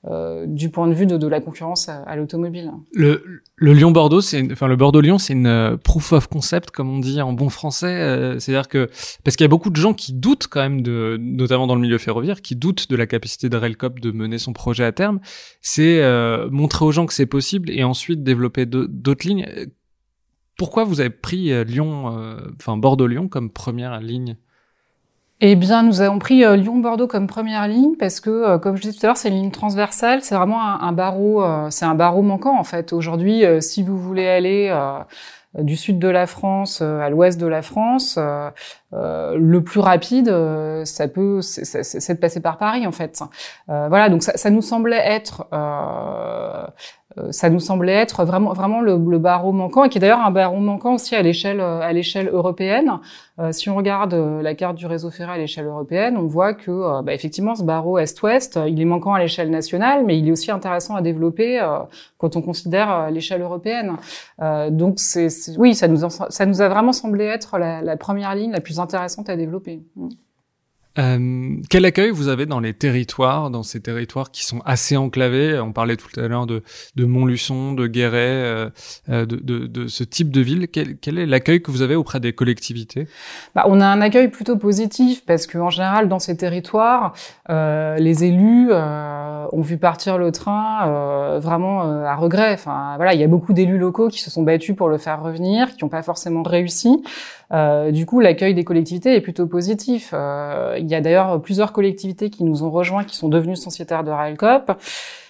Euh, 0.08 0.46
du 0.46 0.70
point 0.70 0.86
de 0.86 0.94
vue 0.94 1.06
de, 1.06 1.16
de 1.16 1.26
la 1.26 1.40
concurrence 1.40 1.88
à, 1.88 2.14
l'automobile. 2.14 2.70
Le, 2.92 3.42
le 3.56 3.72
Lyon-Bordeaux, 3.72 4.20
c'est 4.20 4.52
enfin 4.52 4.68
le 4.68 4.76
Bordeaux-Lyon, 4.76 5.18
c'est 5.18 5.32
une 5.32 5.48
euh, 5.48 5.76
proof 5.76 6.12
of 6.12 6.28
concept 6.28 6.70
comme 6.70 6.88
on 6.90 7.00
dit 7.00 7.20
en 7.20 7.32
bon 7.32 7.48
français. 7.48 7.88
Euh, 7.88 8.38
c'est-à-dire 8.38 8.68
que 8.68 8.88
parce 9.24 9.36
qu'il 9.36 9.42
y 9.42 9.46
a 9.46 9.48
beaucoup 9.48 9.70
de 9.70 9.76
gens 9.76 9.94
qui 9.94 10.12
doutent 10.12 10.46
quand 10.48 10.60
même 10.60 10.82
de, 10.82 11.16
notamment 11.20 11.66
dans 11.66 11.74
le 11.74 11.80
milieu 11.80 11.98
ferroviaire, 11.98 12.40
qui 12.40 12.54
doutent 12.54 12.88
de 12.88 12.94
la 12.94 13.06
capacité 13.06 13.48
de 13.48 13.56
Railcop 13.56 13.98
de 13.98 14.12
mener 14.12 14.38
son 14.38 14.52
projet 14.52 14.84
à 14.84 14.92
terme. 14.92 15.18
C'est 15.60 16.00
montrer 16.50 16.84
aux 16.84 16.92
gens 16.92 17.06
que 17.06 17.14
c'est 17.14 17.26
possible 17.26 17.70
et 17.70 17.82
ensuite 17.82 18.22
développer 18.22 18.64
d'autres 18.64 19.26
lignes. 19.26 19.46
Pourquoi 20.56 20.84
vous 20.84 21.00
avez 21.00 21.10
pris 21.10 21.64
Lyon, 21.64 22.16
enfin 22.56 22.76
Bordeaux-Lyon 22.76 23.28
comme 23.28 23.50
première 23.50 24.00
ligne? 24.00 24.36
Eh 25.42 25.54
bien, 25.54 25.82
nous 25.82 26.00
avons 26.00 26.18
pris 26.18 26.44
euh, 26.44 26.56
Lyon-Bordeaux 26.56 27.06
comme 27.06 27.26
première 27.26 27.68
ligne 27.68 27.94
parce 27.98 28.20
que, 28.20 28.30
euh, 28.30 28.58
comme 28.58 28.76
je 28.76 28.82
disais 28.82 28.98
tout 28.98 29.04
à 29.04 29.08
l'heure, 29.08 29.16
c'est 29.18 29.28
une 29.28 29.34
ligne 29.34 29.50
transversale. 29.50 30.22
C'est 30.22 30.34
vraiment 30.34 30.62
un, 30.62 30.92
barreau, 30.92 31.44
euh, 31.44 31.68
c'est 31.68 31.84
un 31.84 31.94
barreau 31.94 32.22
manquant 32.22 32.58
en 32.58 32.64
fait. 32.64 32.94
Aujourd'hui, 32.94 33.44
si 33.60 33.82
vous 33.82 33.98
voulez 33.98 34.26
aller 34.26 34.74
du 35.58 35.76
sud 35.76 35.98
de 35.98 36.08
la 36.08 36.26
France 36.26 36.80
à 36.80 37.10
l'ouest 37.10 37.38
de 37.38 37.46
la 37.46 37.60
France, 37.60 38.18
le 38.92 39.58
plus 39.60 39.80
rapide, 39.80 40.34
ça 40.84 41.08
peut, 41.08 41.42
c'est 41.42 42.14
de 42.14 42.18
passer 42.18 42.40
par 42.40 42.56
Paris 42.56 42.86
en 42.86 42.92
fait. 42.92 43.20
voilà, 43.66 44.08
donc 44.08 44.22
ça, 44.22 44.36
ça 44.36 44.48
nous 44.50 44.62
semblait 44.62 45.02
être 45.04 45.46
ça 47.30 47.50
nous 47.50 47.60
semblait 47.60 47.92
être 47.94 48.24
vraiment 48.24 48.52
vraiment 48.52 48.80
le, 48.80 48.96
le 48.96 49.18
barreau 49.18 49.52
manquant 49.52 49.84
et 49.84 49.88
qui 49.88 49.98
est 49.98 50.00
d'ailleurs 50.00 50.24
un 50.24 50.30
barreau 50.30 50.58
manquant 50.58 50.94
aussi 50.94 51.14
à 51.14 51.22
l'échelle 51.22 51.60
à 51.60 51.92
l'échelle 51.92 52.28
européenne. 52.28 53.00
Euh, 53.38 53.52
si 53.52 53.68
on 53.68 53.76
regarde 53.76 54.14
euh, 54.14 54.42
la 54.42 54.54
carte 54.54 54.76
du 54.76 54.86
réseau 54.86 55.10
ferré 55.10 55.32
à 55.32 55.38
l'échelle 55.38 55.66
européenne, 55.66 56.16
on 56.16 56.26
voit 56.26 56.54
que 56.54 57.02
bah, 57.02 57.12
effectivement 57.14 57.54
ce 57.54 57.62
barreau 57.62 57.98
est-ouest, 57.98 58.58
il 58.66 58.80
est 58.80 58.84
manquant 58.84 59.14
à 59.14 59.18
l'échelle 59.18 59.50
nationale, 59.50 60.04
mais 60.04 60.18
il 60.18 60.28
est 60.28 60.32
aussi 60.32 60.50
intéressant 60.50 60.96
à 60.96 61.02
développer 61.02 61.60
quand 62.18 62.36
on 62.36 62.42
considère 62.42 63.10
l'échelle 63.10 63.42
européenne. 63.42 63.96
donc 64.70 64.98
c'est 64.98 65.28
oui, 65.58 65.74
ça 65.74 65.88
nous 65.88 66.08
ça 66.08 66.46
nous 66.46 66.60
a 66.62 66.68
vraiment 66.68 66.92
semblé 66.92 67.24
être 67.24 67.58
la, 67.58 67.82
la 67.82 67.96
première 67.96 68.34
ligne 68.34 68.52
la 68.52 68.60
plus 68.60 68.80
intéressante 68.80 69.28
à 69.28 69.36
développer. 69.36 69.82
Euh, 70.98 71.56
quel 71.68 71.84
accueil 71.84 72.10
vous 72.10 72.28
avez 72.28 72.46
dans 72.46 72.60
les 72.60 72.72
territoires, 72.72 73.50
dans 73.50 73.62
ces 73.62 73.80
territoires 73.80 74.30
qui 74.30 74.44
sont 74.44 74.60
assez 74.64 74.96
enclavés? 74.96 75.58
On 75.60 75.72
parlait 75.72 75.96
tout 75.96 76.08
à 76.18 76.26
l'heure 76.26 76.46
de, 76.46 76.62
Montluçon, 76.96 77.72
de 77.72 77.86
Guéret, 77.86 78.16
euh, 78.16 78.70
euh 79.10 79.26
de, 79.26 79.36
de, 79.36 79.66
de, 79.66 79.86
ce 79.88 80.04
type 80.04 80.30
de 80.30 80.40
ville. 80.40 80.68
Quel, 80.68 80.96
quel 80.96 81.18
est 81.18 81.26
l'accueil 81.26 81.62
que 81.62 81.70
vous 81.70 81.82
avez 81.82 81.94
auprès 81.94 82.20
des 82.20 82.32
collectivités? 82.32 83.06
Bah, 83.54 83.64
On 83.66 83.80
a 83.80 83.86
un 83.86 84.00
accueil 84.00 84.28
plutôt 84.28 84.56
positif 84.56 85.24
parce 85.26 85.46
qu'en 85.46 85.70
général, 85.70 86.08
dans 86.08 86.18
ces 86.18 86.36
territoires, 86.36 87.12
euh, 87.50 87.96
les 87.96 88.24
élus 88.24 88.68
euh, 88.70 89.46
ont 89.52 89.62
vu 89.62 89.76
partir 89.78 90.18
le 90.18 90.32
train 90.32 91.38
vraiment 91.38 91.82
à 91.82 92.14
regret. 92.14 92.52
Enfin, 92.54 92.94
voilà, 92.96 93.14
il 93.14 93.20
y 93.20 93.24
a 93.24 93.28
beaucoup 93.28 93.52
d'élus 93.52 93.78
locaux 93.78 94.08
qui 94.08 94.20
se 94.20 94.30
sont 94.30 94.42
battus 94.42 94.74
pour 94.74 94.88
le 94.88 94.98
faire 94.98 95.22
revenir, 95.22 95.76
qui 95.76 95.84
n'ont 95.84 95.90
pas 95.90 96.02
forcément 96.02 96.42
réussi. 96.42 97.02
Euh, 97.52 97.90
du 97.90 98.06
coup, 98.06 98.20
l'accueil 98.20 98.54
des 98.54 98.64
collectivités 98.64 99.14
est 99.14 99.20
plutôt 99.20 99.46
positif. 99.46 100.10
Euh, 100.12 100.76
il 100.78 100.88
y 100.88 100.94
a 100.94 101.00
d'ailleurs 101.00 101.40
plusieurs 101.40 101.72
collectivités 101.72 102.30
qui 102.30 102.44
nous 102.44 102.62
ont 102.62 102.70
rejoints, 102.70 103.04
qui 103.04 103.16
sont 103.16 103.28
devenues 103.28 103.56
sociétaires 103.56 104.04
de 104.04 104.10
Railcop. 104.10 104.72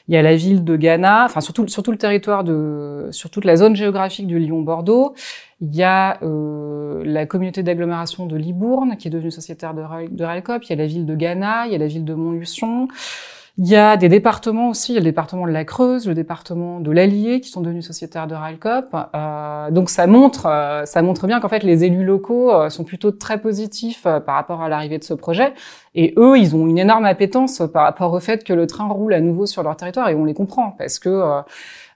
Il 0.09 0.15
y 0.15 0.17
a 0.17 0.23
la 0.23 0.37
ville 0.37 0.63
de 0.63 0.77
Ghana, 0.77 1.25
enfin 1.25 1.41
surtout 1.41 1.67
sur 1.67 1.83
tout 1.83 1.91
le 1.91 1.99
territoire 1.99 2.45
de, 2.45 3.09
sur 3.11 3.29
toute 3.29 3.45
la 3.45 3.57
zone 3.57 3.75
géographique 3.75 4.29
du 4.29 4.39
Lyon-Bordeaux. 4.39 5.15
Il 5.61 5.75
y 5.75 5.83
a 5.83 6.19
euh, 6.23 7.03
la 7.05 7.27
communauté 7.27 7.65
d'agglomération 7.65 8.27
de 8.27 8.37
Libourne 8.37 8.97
qui 8.99 9.09
est 9.09 9.11
devenue 9.11 9.33
sociétaire 9.33 9.75
de, 9.75 9.83
de 10.09 10.25
Railcop. 10.25 10.63
Il 10.65 10.71
y 10.71 10.73
a 10.75 10.77
la 10.77 10.87
ville 10.87 11.07
de 11.07 11.15
Ghana, 11.17 11.67
il 11.67 11.73
y 11.73 11.75
a 11.75 11.79
la 11.79 11.89
ville 11.89 12.05
de 12.05 12.15
Montluçon. 12.15 12.87
Il 13.59 13.67
y 13.69 13.75
a 13.75 13.97
des 13.97 14.11
départements 14.11 14.69
aussi, 14.69 14.93
il 14.93 14.97
y 14.97 14.99
a 14.99 15.01
le 15.01 15.07
département 15.07 15.47
de 15.47 15.51
la 15.51 15.65
Creuse, 15.65 16.07
le 16.07 16.13
département 16.13 16.79
de 16.79 16.91
l'Allier 16.91 17.41
qui 17.41 17.49
sont 17.49 17.63
devenus 17.63 17.87
sociétaires 17.87 18.27
de 18.27 18.35
Railcop. 18.35 18.95
Euh, 19.15 19.71
donc 19.71 19.89
ça 19.89 20.07
montre, 20.07 20.45
euh, 20.45 20.85
ça 20.85 21.01
montre 21.01 21.27
bien 21.27 21.41
qu'en 21.41 21.49
fait 21.49 21.63
les 21.63 21.83
élus 21.83 22.05
locaux 22.05 22.53
euh, 22.53 22.69
sont 22.69 22.85
plutôt 22.85 23.13
très 23.13 23.41
positifs 23.41 24.05
euh, 24.05 24.21
par 24.21 24.35
rapport 24.35 24.61
à 24.61 24.69
l'arrivée 24.69 24.99
de 24.99 25.05
ce 25.05 25.15
projet. 25.15 25.55
Et 25.95 26.13
eux, 26.19 26.37
ils 26.39 26.55
ont 26.55 26.67
une 26.67 26.77
énorme 26.77 27.07
appétence 27.07 27.63
par 27.73 27.85
rapport 27.85 28.13
au 28.13 28.21
fait 28.21 28.45
que 28.45 28.53
le 28.53 28.67
train 28.67 28.89
roule 28.89 29.15
à 29.15 29.21
nouveau 29.21 29.47
sur 29.47 29.63
leur 29.63 29.75
territoire 29.75 30.11
et 30.11 30.15
on 30.15 30.27
les 30.27 30.35
comprend 30.35 30.73
parce 30.73 30.99
que 30.99 31.41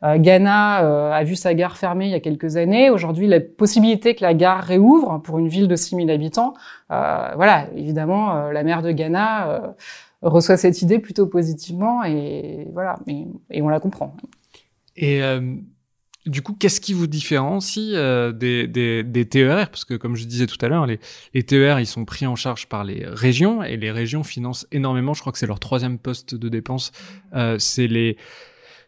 Ghana 0.03 1.14
a 1.14 1.23
vu 1.25 1.37
sa 1.37 1.53
gare 1.53 1.77
fermée 1.77 2.07
il 2.07 2.11
y 2.12 2.14
a 2.14 2.20
quelques 2.20 2.57
années. 2.57 2.88
Aujourd'hui, 2.88 3.27
la 3.27 3.40
possibilité 3.40 4.14
que 4.14 4.23
la 4.23 4.33
gare 4.33 4.62
réouvre 4.62 5.20
pour 5.23 5.38
une 5.38 5.49
ville 5.49 5.68
de 5.68 5.77
6000 5.77 6.11
habitants, 6.11 6.55
voilà, 6.88 7.66
évidemment, 7.77 8.49
la 8.51 8.62
maire 8.62 8.81
de 8.81 8.90
Ghana 8.90 9.75
reçoit 10.23 10.57
cette 10.57 10.83
idée 10.83 10.99
plutôt 10.99 11.27
positivement 11.27 12.05
et 12.05 12.67
voilà, 12.73 12.99
et, 13.07 13.27
et 13.51 13.63
on 13.63 13.69
la 13.69 13.81
comprend. 13.81 14.17
Et 14.97 15.23
euh, 15.23 15.57
du 16.27 16.43
coup, 16.43 16.53
qu'est-ce 16.53 16.81
qui 16.81 16.93
vous 16.93 17.07
différencie 17.07 17.93
euh, 17.95 18.33
des, 18.33 18.67
des, 18.67 19.03
des, 19.03 19.27
TER 19.27 19.71
Parce 19.71 19.85
que 19.87 19.95
comme 19.95 20.17
je 20.17 20.25
disais 20.25 20.47
tout 20.47 20.59
à 20.61 20.69
l'heure, 20.69 20.87
les, 20.87 21.01
les, 21.33 21.43
TER, 21.43 21.81
ils 21.81 21.87
sont 21.87 22.05
pris 22.05 22.27
en 22.27 22.37
charge 22.37 22.69
par 22.69 22.85
les 22.85 23.07
régions 23.07 23.63
et 23.63 23.77
les 23.79 23.91
régions 23.91 24.23
financent 24.23 24.67
énormément. 24.73 25.15
Je 25.15 25.21
crois 25.21 25.33
que 25.33 25.39
c'est 25.39 25.47
leur 25.47 25.61
troisième 25.61 25.99
poste 25.99 26.35
de 26.35 26.49
dépense. 26.51 26.93
Euh, 27.35 27.57
c'est 27.59 27.87
les 27.87 28.19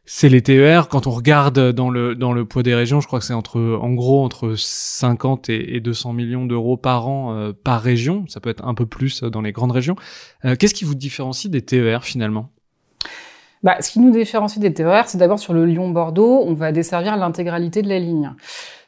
c'est 0.04 0.28
les 0.28 0.42
TER. 0.42 0.88
Quand 0.88 1.06
on 1.06 1.10
regarde 1.10 1.72
dans 1.72 1.90
le 1.90 2.14
dans 2.14 2.32
le 2.32 2.44
poids 2.44 2.62
des 2.62 2.74
régions, 2.74 3.00
je 3.00 3.06
crois 3.06 3.18
que 3.20 3.24
c'est 3.24 3.34
entre 3.34 3.60
en 3.80 3.92
gros 3.92 4.24
entre 4.24 4.54
50 4.56 5.48
et, 5.48 5.80
200 5.80 6.12
millions 6.12 6.44
d'euros 6.44 6.76
par 6.76 7.08
an 7.08 7.34
euh, 7.34 7.52
par 7.52 7.80
région. 7.80 8.24
Ça 8.28 8.40
peut 8.40 8.50
être 8.50 8.64
un 8.64 8.74
peu 8.74 8.86
plus 8.86 9.22
dans 9.22 9.40
les 9.40 9.52
grandes 9.52 9.72
régions. 9.72 9.96
Euh, 10.44 10.56
qu'est-ce 10.56 10.74
qui 10.74 10.84
vous 10.84 10.94
différencie 10.94 11.50
des 11.50 11.62
TER 11.62 12.04
finalement? 12.04 12.50
Bah, 13.62 13.76
ce 13.80 13.92
qui 13.92 14.00
nous 14.00 14.10
différencie 14.10 14.58
des 14.58 14.74
TER, 14.74 15.08
c'est 15.08 15.18
d'abord 15.18 15.38
sur 15.38 15.52
le 15.52 15.64
Lyon-Bordeaux, 15.64 16.42
on 16.44 16.52
va 16.52 16.72
desservir 16.72 17.16
l'intégralité 17.16 17.82
de 17.82 17.88
la 17.88 18.00
ligne 18.00 18.32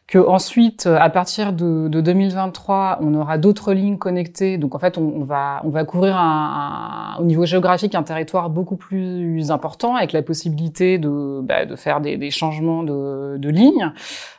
que 0.06 0.18
ensuite, 0.18 0.86
à 0.86 1.08
partir 1.08 1.54
de, 1.54 1.88
de 1.88 2.00
2023, 2.02 2.98
on 3.00 3.14
aura 3.14 3.38
d'autres 3.38 3.72
lignes 3.72 3.96
connectées. 3.96 4.58
Donc 4.58 4.74
en 4.74 4.78
fait, 4.78 4.98
on, 4.98 5.14
on 5.16 5.24
va 5.24 5.62
on 5.64 5.70
va 5.70 5.84
couvrir 5.84 6.16
un, 6.18 7.14
un, 7.16 7.20
au 7.20 7.24
niveau 7.24 7.46
géographique 7.46 7.94
un 7.94 8.02
territoire 8.02 8.50
beaucoup 8.50 8.76
plus 8.76 9.50
important 9.50 9.96
avec 9.96 10.12
la 10.12 10.20
possibilité 10.20 10.98
de 10.98 11.40
bah, 11.42 11.64
de 11.64 11.74
faire 11.74 12.02
des, 12.02 12.18
des 12.18 12.30
changements 12.30 12.82
de, 12.82 13.36
de 13.38 13.48
lignes. 13.48 13.92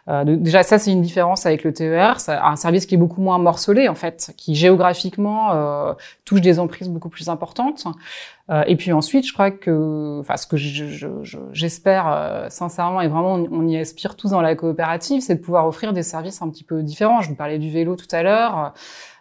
Euh, 0.08 0.24
déjà, 0.24 0.62
ça 0.62 0.78
c'est 0.78 0.92
une 0.92 1.02
différence 1.02 1.48
avec 1.48 1.64
le 1.64 1.74
TER, 1.74 2.20
c'est 2.20 2.34
un 2.34 2.56
service 2.56 2.86
qui 2.86 2.94
est 2.94 3.00
beaucoup 3.00 3.22
moins 3.22 3.40
morcelé 3.40 3.88
en 3.90 3.96
fait, 3.96 4.34
qui 4.38 4.54
géographiquement 4.54 5.52
euh, 5.54 5.94
touche 6.26 6.42
des 6.42 6.60
emprises 6.60 6.90
beaucoup 6.90 7.10
plus 7.10 7.28
importantes. 7.28 7.86
Euh, 8.52 8.64
et 8.68 8.76
puis 8.76 8.92
ensuite, 8.92 9.26
je 9.26 9.34
crois 9.34 9.50
que, 9.50 10.20
enfin, 10.20 10.38
ce 10.38 10.46
que 10.46 10.56
j'espère 10.56 12.08
euh, 12.08 12.48
sincèrement 12.50 13.02
et 13.02 13.08
vraiment, 13.08 13.34
on, 13.34 13.68
y 13.68 13.78
aspire 13.78 14.16
tous 14.16 14.30
dans 14.30 14.42
la 14.42 14.56
coopérative, 14.56 15.22
c'est 15.22 15.36
de 15.36 15.42
pouvoir 15.42 15.68
offrir 15.68 15.94
des 15.94 16.04
services 16.04 16.42
un 16.42 16.50
petit 16.50 16.64
peu 16.64 16.84
différents. 16.84 17.22
Je 17.22 17.30
vous 17.30 17.36
parlais 17.36 17.58
du 17.58 17.72
vélo 17.72 17.96
tout 17.96 18.08
à 18.12 18.22
l'heure. 18.22 18.74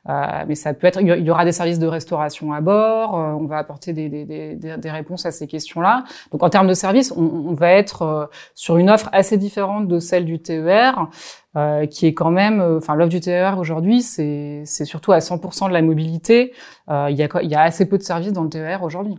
Euh, 0.08 0.44
mais 0.46 0.54
ça 0.54 0.74
peut 0.74 0.86
être, 0.86 1.00
il 1.00 1.08
y 1.08 1.30
aura 1.30 1.44
des 1.44 1.52
services 1.52 1.78
de 1.78 1.86
restauration 1.86 2.52
à 2.52 2.60
bord. 2.60 3.18
Euh, 3.18 3.32
on 3.32 3.46
va 3.46 3.58
apporter 3.58 3.92
des, 3.92 4.08
des, 4.08 4.24
des, 4.24 4.54
des, 4.56 4.90
réponses 4.90 5.24
à 5.24 5.30
ces 5.30 5.46
questions-là. 5.46 6.04
Donc 6.30 6.42
en 6.42 6.50
termes 6.50 6.68
de 6.68 6.74
services, 6.74 7.12
on, 7.16 7.22
on 7.22 7.54
va 7.54 7.70
être 7.70 8.02
euh, 8.02 8.26
sur 8.54 8.76
une 8.76 8.90
offre 8.90 9.08
assez 9.12 9.38
différente 9.38 9.88
de 9.88 9.98
celle 9.98 10.24
du 10.24 10.40
TER, 10.40 11.08
euh, 11.56 11.86
qui 11.86 12.06
est 12.06 12.14
quand 12.14 12.30
même, 12.30 12.60
enfin 12.60 12.94
l'offre 12.94 13.10
du 13.10 13.20
TER 13.20 13.58
aujourd'hui, 13.58 14.02
c'est 14.02 14.64
surtout 14.66 15.12
à 15.12 15.18
100% 15.18 15.68
de 15.68 15.72
la 15.72 15.82
mobilité. 15.82 16.52
il, 16.88 17.16
y 17.16 17.22
a, 17.22 17.42
y 17.42 17.54
a 17.54 17.62
assez 17.62 17.88
peu 17.88 17.96
de 17.96 18.02
services 18.02 18.32
dans 18.32 18.42
le 18.42 18.50
TER 18.50 18.82
aujourd'hui. 18.82 19.18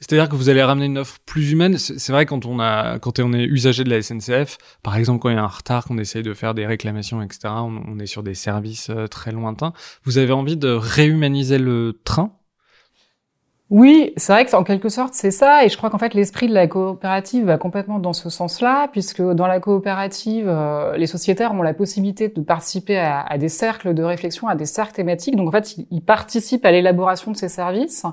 C'est-à-dire 0.00 0.28
que 0.28 0.36
vous 0.36 0.48
allez 0.48 0.62
ramener 0.62 0.86
une 0.86 0.98
offre 0.98 1.18
plus 1.24 1.52
humaine. 1.52 1.78
C'est 1.78 2.12
vrai 2.12 2.26
quand 2.26 2.46
on 2.46 2.60
a, 2.60 2.98
quand 2.98 3.18
on 3.18 3.32
est 3.32 3.44
usager 3.44 3.84
de 3.84 3.90
la 3.90 4.02
SNCF, 4.02 4.58
par 4.82 4.96
exemple 4.96 5.20
quand 5.20 5.30
il 5.30 5.36
y 5.36 5.38
a 5.38 5.42
un 5.42 5.46
retard, 5.46 5.84
qu'on 5.84 5.98
essaye 5.98 6.22
de 6.22 6.34
faire 6.34 6.54
des 6.54 6.66
réclamations, 6.66 7.22
etc. 7.22 7.54
On, 7.56 7.98
est 7.98 8.06
sur 8.06 8.22
des 8.22 8.34
services 8.34 8.90
euh, 8.90 9.06
très 9.06 9.32
lointains. 9.32 9.72
Vous 10.04 10.18
avez 10.18 10.32
envie 10.32 10.56
de 10.56 10.68
réhumaniser 10.68 11.58
le 11.58 11.98
train? 12.04 12.32
Oui, 13.68 14.12
c'est 14.16 14.32
vrai 14.32 14.44
que 14.44 14.54
en 14.54 14.62
quelque 14.62 14.88
sorte 14.88 15.14
c'est 15.14 15.32
ça, 15.32 15.64
et 15.64 15.68
je 15.68 15.76
crois 15.76 15.90
qu'en 15.90 15.98
fait 15.98 16.14
l'esprit 16.14 16.46
de 16.46 16.54
la 16.54 16.68
coopérative 16.68 17.46
va 17.46 17.58
complètement 17.58 17.98
dans 17.98 18.12
ce 18.12 18.30
sens-là, 18.30 18.86
puisque 18.92 19.20
dans 19.20 19.48
la 19.48 19.58
coopérative, 19.58 20.48
euh, 20.48 20.96
les 20.96 21.08
sociétaires 21.08 21.52
ont 21.52 21.62
la 21.62 21.74
possibilité 21.74 22.28
de 22.28 22.40
participer 22.42 22.96
à, 22.96 23.22
à, 23.22 23.38
des 23.38 23.48
cercles 23.48 23.92
de 23.92 24.04
réflexion, 24.04 24.46
à 24.46 24.54
des 24.54 24.66
cercles 24.66 24.92
thématiques. 24.92 25.34
Donc 25.34 25.48
en 25.48 25.52
fait, 25.52 25.78
ils 25.90 26.02
participent 26.02 26.64
à 26.64 26.70
l'élaboration 26.70 27.32
de 27.32 27.36
ces 27.36 27.48
services. 27.48 28.06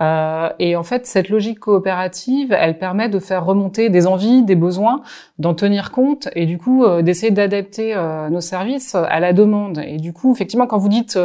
Euh, 0.00 0.48
et 0.58 0.76
en 0.76 0.82
fait, 0.82 1.06
cette 1.06 1.28
logique 1.28 1.60
coopérative, 1.60 2.54
elle 2.58 2.78
permet 2.78 3.08
de 3.08 3.18
faire 3.18 3.44
remonter 3.44 3.88
des 3.88 4.06
envies, 4.06 4.42
des 4.42 4.54
besoins, 4.54 5.02
d'en 5.38 5.54
tenir 5.54 5.90
compte 5.92 6.28
et 6.34 6.46
du 6.46 6.58
coup 6.58 6.84
euh, 6.84 7.02
d'essayer 7.02 7.30
d'adapter 7.30 7.94
euh, 7.94 8.28
nos 8.28 8.40
services 8.40 8.94
à 8.94 9.20
la 9.20 9.32
demande. 9.32 9.78
Et 9.84 9.98
du 9.98 10.12
coup, 10.12 10.32
effectivement, 10.32 10.66
quand 10.66 10.78
vous 10.78 10.88
dites 10.88 11.18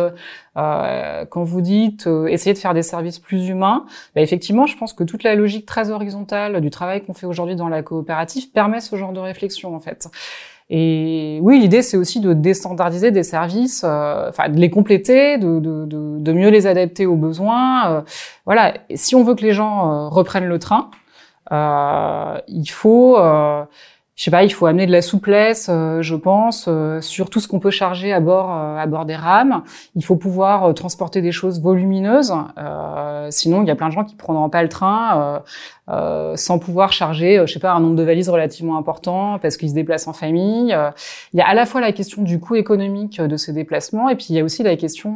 quand 0.55 1.43
vous 1.43 1.61
dites 1.61 2.09
essayer 2.29 2.53
de 2.53 2.57
faire 2.57 2.73
des 2.73 2.81
services 2.81 3.19
plus 3.19 3.47
humains, 3.47 3.85
bah, 4.15 4.21
effectivement, 4.21 4.65
je 4.65 4.75
pense 4.75 4.91
que 4.91 5.03
toute 5.03 5.21
la 5.21 5.35
logique 5.35 5.67
très 5.67 5.91
horizontale 5.91 6.61
du 6.61 6.71
travail 6.71 7.05
qu'on 7.05 7.13
fait 7.13 7.27
aujourd'hui 7.27 7.55
dans 7.55 7.69
la 7.69 7.83
coopérative 7.83 8.49
permet 8.49 8.79
ce 8.79 8.95
genre 8.95 9.13
de 9.13 9.19
réflexion 9.19 9.75
en 9.75 9.79
fait. 9.79 10.09
Et 10.69 11.39
oui, 11.41 11.59
l'idée 11.59 11.81
c'est 11.81 11.95
aussi 11.95 12.19
de 12.19 12.33
déstandardiser 12.33 13.11
des 13.11 13.23
services, 13.23 13.83
euh, 13.85 14.27
enfin 14.29 14.49
de 14.49 14.59
les 14.59 14.69
compléter, 14.69 15.37
de, 15.37 15.59
de, 15.59 15.85
de, 15.85 16.19
de, 16.19 16.33
mieux 16.33 16.49
les 16.49 16.67
adapter 16.67 17.05
aux 17.05 17.15
besoins. 17.15 17.89
Euh, 17.89 18.01
voilà, 18.45 18.73
si 18.93 19.15
on 19.15 19.23
veut 19.23 19.35
que 19.35 19.43
les 19.43 19.53
gens 19.53 19.91
euh, 19.91 20.07
reprennent 20.09 20.47
le 20.47 20.59
train, 20.59 20.89
il 21.49 22.67
faut 22.69 23.17
je 24.17 24.23
sais 24.23 24.31
pas, 24.31 24.43
il 24.43 24.51
faut 24.51 24.65
amener 24.65 24.87
de 24.87 24.91
la 24.91 25.03
souplesse, 25.03 25.67
euh, 25.69 26.01
je 26.01 26.15
pense, 26.15 26.65
euh, 26.67 27.01
sur 27.01 27.29
tout 27.29 27.39
ce 27.39 27.47
qu'on 27.47 27.59
peut 27.59 27.69
charger 27.69 28.11
à 28.11 28.19
bord, 28.19 28.49
euh, 28.51 28.75
à 28.75 28.87
bord 28.87 29.05
des 29.05 29.15
rames. 29.15 29.61
Il 29.95 30.03
faut 30.03 30.15
pouvoir 30.15 30.73
transporter 30.73 31.21
des 31.21 31.31
choses 31.31 31.61
volumineuses. 31.61 32.33
sinon, 33.29 33.61
il 33.61 33.67
y 33.67 33.71
a 33.71 33.75
plein 33.75 33.89
de 33.89 33.93
gens 33.93 34.03
qui 34.03 34.15
prendront 34.15 34.49
pas 34.49 34.63
le 34.63 34.69
train 34.69 35.43
sans 36.35 36.59
pouvoir 36.59 36.91
charger, 36.91 37.43
je 37.45 37.53
sais 37.53 37.59
pas, 37.59 37.71
un 37.73 37.79
nombre 37.79 37.95
de 37.95 38.03
valises 38.03 38.29
relativement 38.29 38.77
important 38.77 39.37
parce 39.39 39.55
qu'ils 39.55 39.69
se 39.69 39.75
déplacent 39.75 40.07
en 40.07 40.13
famille. 40.13 40.75
il 41.33 41.37
y 41.37 41.41
a 41.41 41.47
à 41.47 41.53
la 41.53 41.65
fois 41.65 41.79
la 41.79 41.91
question 41.91 42.23
du 42.23 42.39
coût 42.39 42.55
économique 42.55 43.21
de 43.21 43.37
ces 43.37 43.53
déplacements 43.53 44.09
et 44.09 44.15
puis 44.15 44.27
il 44.29 44.35
y 44.35 44.39
a 44.39 44.43
aussi 44.43 44.63
la 44.63 44.75
question, 44.75 45.15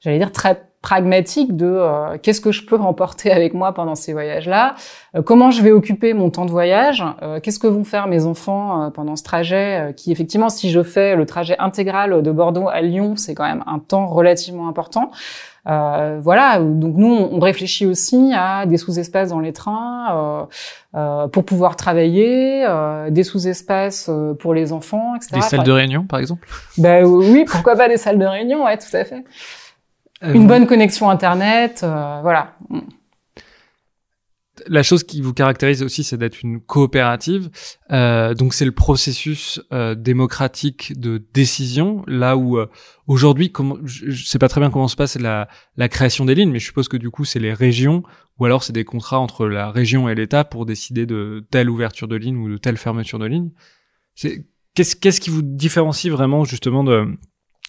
j'allais 0.00 0.18
dire 0.18 0.32
très 0.32 0.62
pragmatique 0.86 1.56
de 1.56 1.66
euh, 1.66 2.16
qu'est-ce 2.22 2.40
que 2.40 2.52
je 2.52 2.64
peux 2.64 2.76
remporter 2.76 3.32
avec 3.32 3.54
moi 3.54 3.74
pendant 3.74 3.96
ces 3.96 4.12
voyages-là, 4.12 4.76
euh, 5.16 5.22
comment 5.22 5.50
je 5.50 5.60
vais 5.60 5.72
occuper 5.72 6.14
mon 6.14 6.30
temps 6.30 6.44
de 6.44 6.52
voyage, 6.52 7.02
euh, 7.22 7.40
qu'est-ce 7.40 7.58
que 7.58 7.66
vont 7.66 7.82
faire 7.82 8.06
mes 8.06 8.24
enfants 8.24 8.92
pendant 8.94 9.16
ce 9.16 9.24
trajet, 9.24 9.94
qui 9.96 10.12
effectivement, 10.12 10.48
si 10.48 10.70
je 10.70 10.84
fais 10.84 11.16
le 11.16 11.26
trajet 11.26 11.56
intégral 11.58 12.22
de 12.22 12.30
Bordeaux 12.30 12.68
à 12.68 12.82
Lyon, 12.82 13.16
c'est 13.16 13.34
quand 13.34 13.48
même 13.48 13.64
un 13.66 13.80
temps 13.80 14.06
relativement 14.06 14.68
important. 14.68 15.10
voilà, 15.64 16.60
donc 16.60 16.94
nous, 16.96 17.12
on 17.32 17.40
réfléchit 17.40 17.86
aussi 17.86 18.32
à 18.32 18.64
des 18.66 18.76
sous-espaces 18.76 19.30
dans 19.30 19.40
les 19.40 19.52
trains 19.52 20.46
pour 21.32 21.44
pouvoir 21.44 21.74
travailler, 21.74 22.64
des 23.10 23.24
sous-espaces 23.24 24.08
pour 24.38 24.54
les 24.54 24.72
enfants, 24.72 25.16
etc. 25.16 25.30
Des 25.34 25.40
salles 25.40 25.64
de 25.64 25.72
réunion, 25.72 26.04
par 26.04 26.20
exemple? 26.20 26.46
Ben 26.78 27.04
oui, 27.04 27.44
pourquoi 27.50 27.74
pas 27.74 27.88
des 27.88 27.96
salles 27.96 28.20
de 28.20 28.26
réunion, 28.26 28.64
ouais, 28.64 28.78
tout 28.78 28.94
à 28.96 29.04
fait. 29.04 29.24
Euh, 30.22 30.32
Une 30.32 30.46
bonne 30.46 30.66
connexion 30.66 31.10
Internet, 31.10 31.80
euh, 31.82 32.20
voilà. 32.22 32.56
La 34.68 34.82
chose 34.82 35.04
qui 35.04 35.20
vous 35.20 35.34
caractérise 35.34 35.82
aussi, 35.82 36.02
c'est 36.02 36.16
d'être 36.16 36.42
une 36.42 36.60
coopérative. 36.60 37.50
Euh, 37.92 38.32
donc 38.32 38.54
c'est 38.54 38.64
le 38.64 38.72
processus 38.72 39.60
euh, 39.70 39.94
démocratique 39.94 40.98
de 40.98 41.22
décision, 41.34 42.02
là 42.06 42.38
où 42.38 42.56
euh, 42.56 42.66
aujourd'hui, 43.06 43.52
je, 43.84 44.10
je 44.10 44.24
sais 44.26 44.38
pas 44.38 44.48
très 44.48 44.62
bien 44.62 44.70
comment 44.70 44.88
se 44.88 44.96
passe 44.96 45.16
la, 45.18 45.48
la 45.76 45.88
création 45.90 46.24
des 46.24 46.34
lignes, 46.34 46.50
mais 46.50 46.58
je 46.58 46.64
suppose 46.64 46.88
que 46.88 46.96
du 46.96 47.10
coup 47.10 47.26
c'est 47.26 47.38
les 47.38 47.52
régions, 47.52 48.02
ou 48.38 48.46
alors 48.46 48.62
c'est 48.62 48.72
des 48.72 48.84
contrats 48.84 49.18
entre 49.18 49.46
la 49.46 49.70
région 49.70 50.08
et 50.08 50.14
l'État 50.14 50.44
pour 50.44 50.64
décider 50.64 51.04
de 51.04 51.46
telle 51.50 51.68
ouverture 51.68 52.08
de 52.08 52.16
ligne 52.16 52.38
ou 52.38 52.48
de 52.48 52.56
telle 52.56 52.78
fermeture 52.78 53.18
de 53.18 53.26
ligne. 53.26 53.50
Qu'est-ce 54.74 54.96
qu'est-ce 54.96 55.20
qui 55.20 55.28
vous 55.28 55.42
différencie 55.42 56.10
vraiment 56.10 56.44
justement 56.44 56.82
de, 56.82 57.06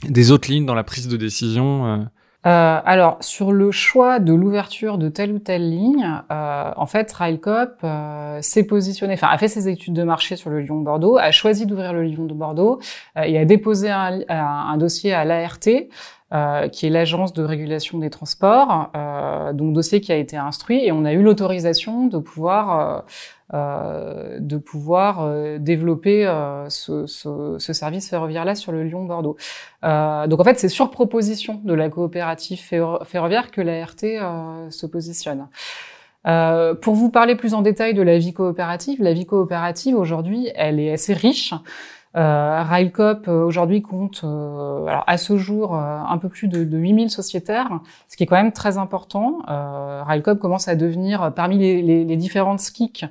des 0.07 0.31
autres 0.31 0.49
lignes 0.49 0.65
dans 0.65 0.73
la 0.73 0.85
prise 0.85 1.09
de 1.09 1.17
décision 1.17 2.07
euh, 2.47 2.79
alors, 2.85 3.17
sur 3.19 3.51
le 3.51 3.71
choix 3.71 4.19
de 4.19 4.33
l'ouverture 4.33 4.97
de 4.97 5.09
telle 5.09 5.33
ou 5.33 5.39
telle 5.39 5.69
ligne, 5.69 6.21
euh, 6.31 6.71
en 6.77 6.85
fait, 6.85 7.11
Railcop 7.11 7.71
euh, 7.83 8.39
s'est 8.41 8.63
positionné, 8.63 9.15
enfin, 9.15 9.27
a 9.29 9.37
fait 9.37 9.49
ses 9.49 9.67
études 9.67 9.93
de 9.93 10.03
marché 10.03 10.37
sur 10.37 10.49
le 10.49 10.61
Lyon-Bordeaux, 10.61 11.17
a 11.17 11.31
choisi 11.31 11.65
d'ouvrir 11.65 11.91
le 11.91 12.03
Lyon 12.03 12.23
de 12.23 12.33
Bordeaux 12.33 12.79
euh, 13.17 13.23
et 13.23 13.37
a 13.37 13.43
déposé 13.43 13.89
un, 13.89 14.21
un, 14.29 14.77
dossier 14.77 15.13
à 15.13 15.25
l'ART, 15.25 15.67
euh, 16.33 16.67
qui 16.67 16.87
est 16.87 16.89
l'agence 16.89 17.33
de 17.33 17.43
régulation 17.43 17.97
des 17.99 18.09
transports, 18.09 18.91
donc 19.53 19.73
dossier 19.73 20.01
qui 20.01 20.11
a 20.11 20.17
été 20.17 20.37
instruit 20.37 20.85
et 20.85 20.91
on 20.91 21.05
a 21.05 21.13
eu 21.13 21.21
l'autorisation 21.21 22.07
de 22.07 22.17
pouvoir 22.17 23.05
euh, 23.53 24.39
de 24.41 24.57
pouvoir 24.57 25.21
euh, 25.21 25.57
développer 25.57 26.27
euh, 26.27 26.67
ce, 26.67 27.05
ce, 27.05 27.55
ce, 27.57 27.71
service 27.71 28.09
ferroviaire-là 28.09 28.55
sur 28.55 28.73
le 28.73 28.83
Lyon-Bordeaux. 28.83 29.37
donc 29.81 30.39
en 30.41 30.43
fait, 30.43 30.59
c'est 30.59 30.67
sur 30.67 30.91
proposition 30.91 31.61
de 31.63 31.73
la 31.73 31.87
coopérative 31.87 32.59
ferroviaire 32.59 33.49
que 33.49 33.61
la 33.61 33.85
RT 33.85 34.69
se 34.69 34.85
positionne. 34.85 35.47
Euh, 36.27 36.75
pour 36.75 36.95
vous 36.95 37.09
parler 37.09 37.35
plus 37.35 37.53
en 37.53 37.61
détail 37.61 37.93
de 37.93 38.01
la 38.01 38.17
vie 38.17 38.33
coopérative, 38.33 39.01
la 39.01 39.13
vie 39.13 39.25
coopérative 39.25 39.95
aujourd'hui, 39.95 40.49
elle 40.55 40.79
est 40.79 40.91
assez 40.91 41.13
riche. 41.13 41.53
Euh, 42.17 42.63
euh, 43.27 43.43
aujourd'hui 43.45 43.81
compte 43.81 44.21
euh, 44.23 44.85
alors 44.87 45.03
à 45.07 45.17
ce 45.17 45.37
jour 45.37 45.75
euh, 45.75 45.99
un 46.07 46.17
peu 46.17 46.29
plus 46.29 46.47
de, 46.47 46.63
de 46.63 46.77
8000 46.77 47.09
sociétaires, 47.09 47.69
ce 48.07 48.17
qui 48.17 48.23
est 48.23 48.25
quand 48.25 48.35
même 48.35 48.51
très 48.51 48.77
important. 48.77 49.39
Euh, 49.49 50.01
commence 50.39 50.67
à 50.67 50.75
devenir 50.75 51.33
parmi 51.35 51.57
les, 51.57 51.81
les, 51.81 52.03
les 52.03 52.17
différentes 52.17 52.59
SKIC 52.59 53.05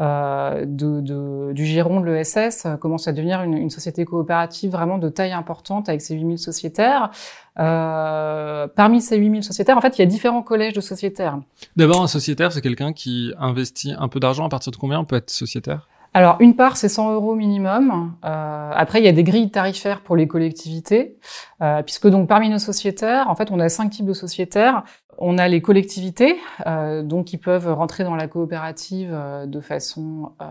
euh, 0.00 0.64
de, 0.64 1.00
de, 1.02 1.52
du 1.52 1.66
giron 1.66 2.00
de 2.00 2.06
l'ESS 2.06 2.66
commence 2.80 3.06
à 3.06 3.12
devenir 3.12 3.42
une, 3.42 3.52
une, 3.54 3.68
société 3.68 4.06
coopérative 4.06 4.70
vraiment 4.70 4.96
de 4.96 5.10
taille 5.10 5.32
importante 5.32 5.90
avec 5.90 6.00
ses 6.00 6.14
8000 6.14 6.38
sociétaires. 6.38 7.10
Euh, 7.58 8.66
parmi 8.74 9.02
ces 9.02 9.18
8000 9.18 9.44
sociétaires, 9.44 9.76
en 9.76 9.82
fait, 9.82 9.98
il 9.98 10.00
y 10.00 10.02
a 10.02 10.06
différents 10.06 10.42
collèges 10.42 10.72
de 10.72 10.80
sociétaires. 10.80 11.38
D'abord, 11.76 12.02
un 12.02 12.06
sociétaire, 12.06 12.50
c'est 12.50 12.62
quelqu'un 12.62 12.94
qui 12.94 13.34
investit 13.38 13.92
un 13.98 14.08
peu 14.08 14.20
d'argent. 14.20 14.46
À 14.46 14.48
partir 14.48 14.72
de 14.72 14.76
combien 14.76 15.00
on 15.00 15.04
peut 15.04 15.16
être 15.16 15.28
sociétaire? 15.28 15.86
Alors, 16.12 16.38
une 16.40 16.56
part, 16.56 16.76
c'est 16.76 16.88
100 16.88 17.14
euros 17.14 17.36
minimum. 17.36 18.14
Euh, 18.24 18.70
après, 18.74 19.00
il 19.00 19.04
y 19.04 19.08
a 19.08 19.12
des 19.12 19.22
grilles 19.22 19.50
tarifaires 19.50 20.00
pour 20.00 20.16
les 20.16 20.26
collectivités, 20.26 21.16
euh, 21.62 21.82
puisque 21.82 22.08
donc 22.08 22.28
parmi 22.28 22.48
nos 22.48 22.58
sociétaires, 22.58 23.28
en 23.28 23.36
fait, 23.36 23.50
on 23.52 23.60
a 23.60 23.68
cinq 23.68 23.90
types 23.90 24.06
de 24.06 24.12
sociétaires. 24.12 24.82
On 25.18 25.38
a 25.38 25.48
les 25.48 25.60
collectivités, 25.60 26.36
euh, 26.66 27.02
donc 27.02 27.26
qui 27.26 27.36
peuvent 27.36 27.70
rentrer 27.72 28.04
dans 28.04 28.14
la 28.14 28.26
coopérative 28.26 29.10
euh, 29.12 29.46
de 29.46 29.60
façon, 29.60 30.32
euh, 30.40 30.44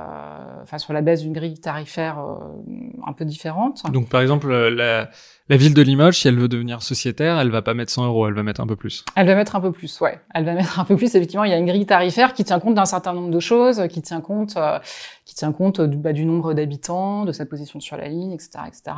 enfin 0.62 0.78
sur 0.78 0.94
la 0.94 1.02
base 1.02 1.24
d'une 1.24 1.34
grille 1.34 1.60
tarifaire 1.60 2.20
euh, 2.20 3.04
un 3.08 3.14
peu 3.14 3.26
différente. 3.26 3.82
Donc, 3.92 4.10
par 4.10 4.22
exemple, 4.22 4.52
la, 4.52 5.10
la 5.50 5.58
ville 5.58 5.74
de 5.74 5.82
Limoges, 5.82 6.20
si 6.20 6.28
elle 6.28 6.38
veut 6.38 6.48
devenir 6.48 6.84
sociétaire, 6.84 7.40
elle 7.40 7.50
va 7.50 7.64
pas 7.64 7.74
mettre 7.74 7.92
100 7.92 8.06
euros, 8.06 8.28
elle 8.28 8.36
va 8.36 8.44
mettre 8.44 8.62
un 8.62 8.68
peu 8.68 8.76
plus. 8.76 9.04
Elle 9.16 9.26
va 9.26 9.34
mettre 9.34 9.56
un 9.56 9.62
peu 9.62 9.72
plus, 9.72 10.00
ouais. 10.00 10.22
Elle 10.36 10.46
va 10.46 10.54
mettre 10.54 10.80
un 10.80 10.86
peu 10.86 10.96
plus. 10.96 11.16
Effectivement, 11.16 11.44
il 11.44 11.50
y 11.50 11.54
a 11.54 11.58
une 11.58 11.66
grille 11.66 11.88
tarifaire 11.88 12.34
qui 12.34 12.44
tient 12.44 12.60
compte 12.60 12.76
d'un 12.76 12.86
certain 12.86 13.14
nombre 13.14 13.32
de 13.32 13.40
choses, 13.40 13.88
qui 13.90 14.04
tient 14.04 14.22
compte, 14.22 14.58
euh, 14.58 14.78
qui 15.26 15.34
tient 15.34 15.52
compte 15.52 15.82
du, 15.82 15.98
bah, 15.98 16.14
du 16.14 16.26
nombre 16.26 16.54
d'habitants, 16.54 17.26
de 17.26 17.32
sa 17.32 17.48
position 17.48 17.80
sur 17.80 17.98
la 17.98 18.08
ligne, 18.08 18.32
etc., 18.32 18.60
etc. 18.68 18.96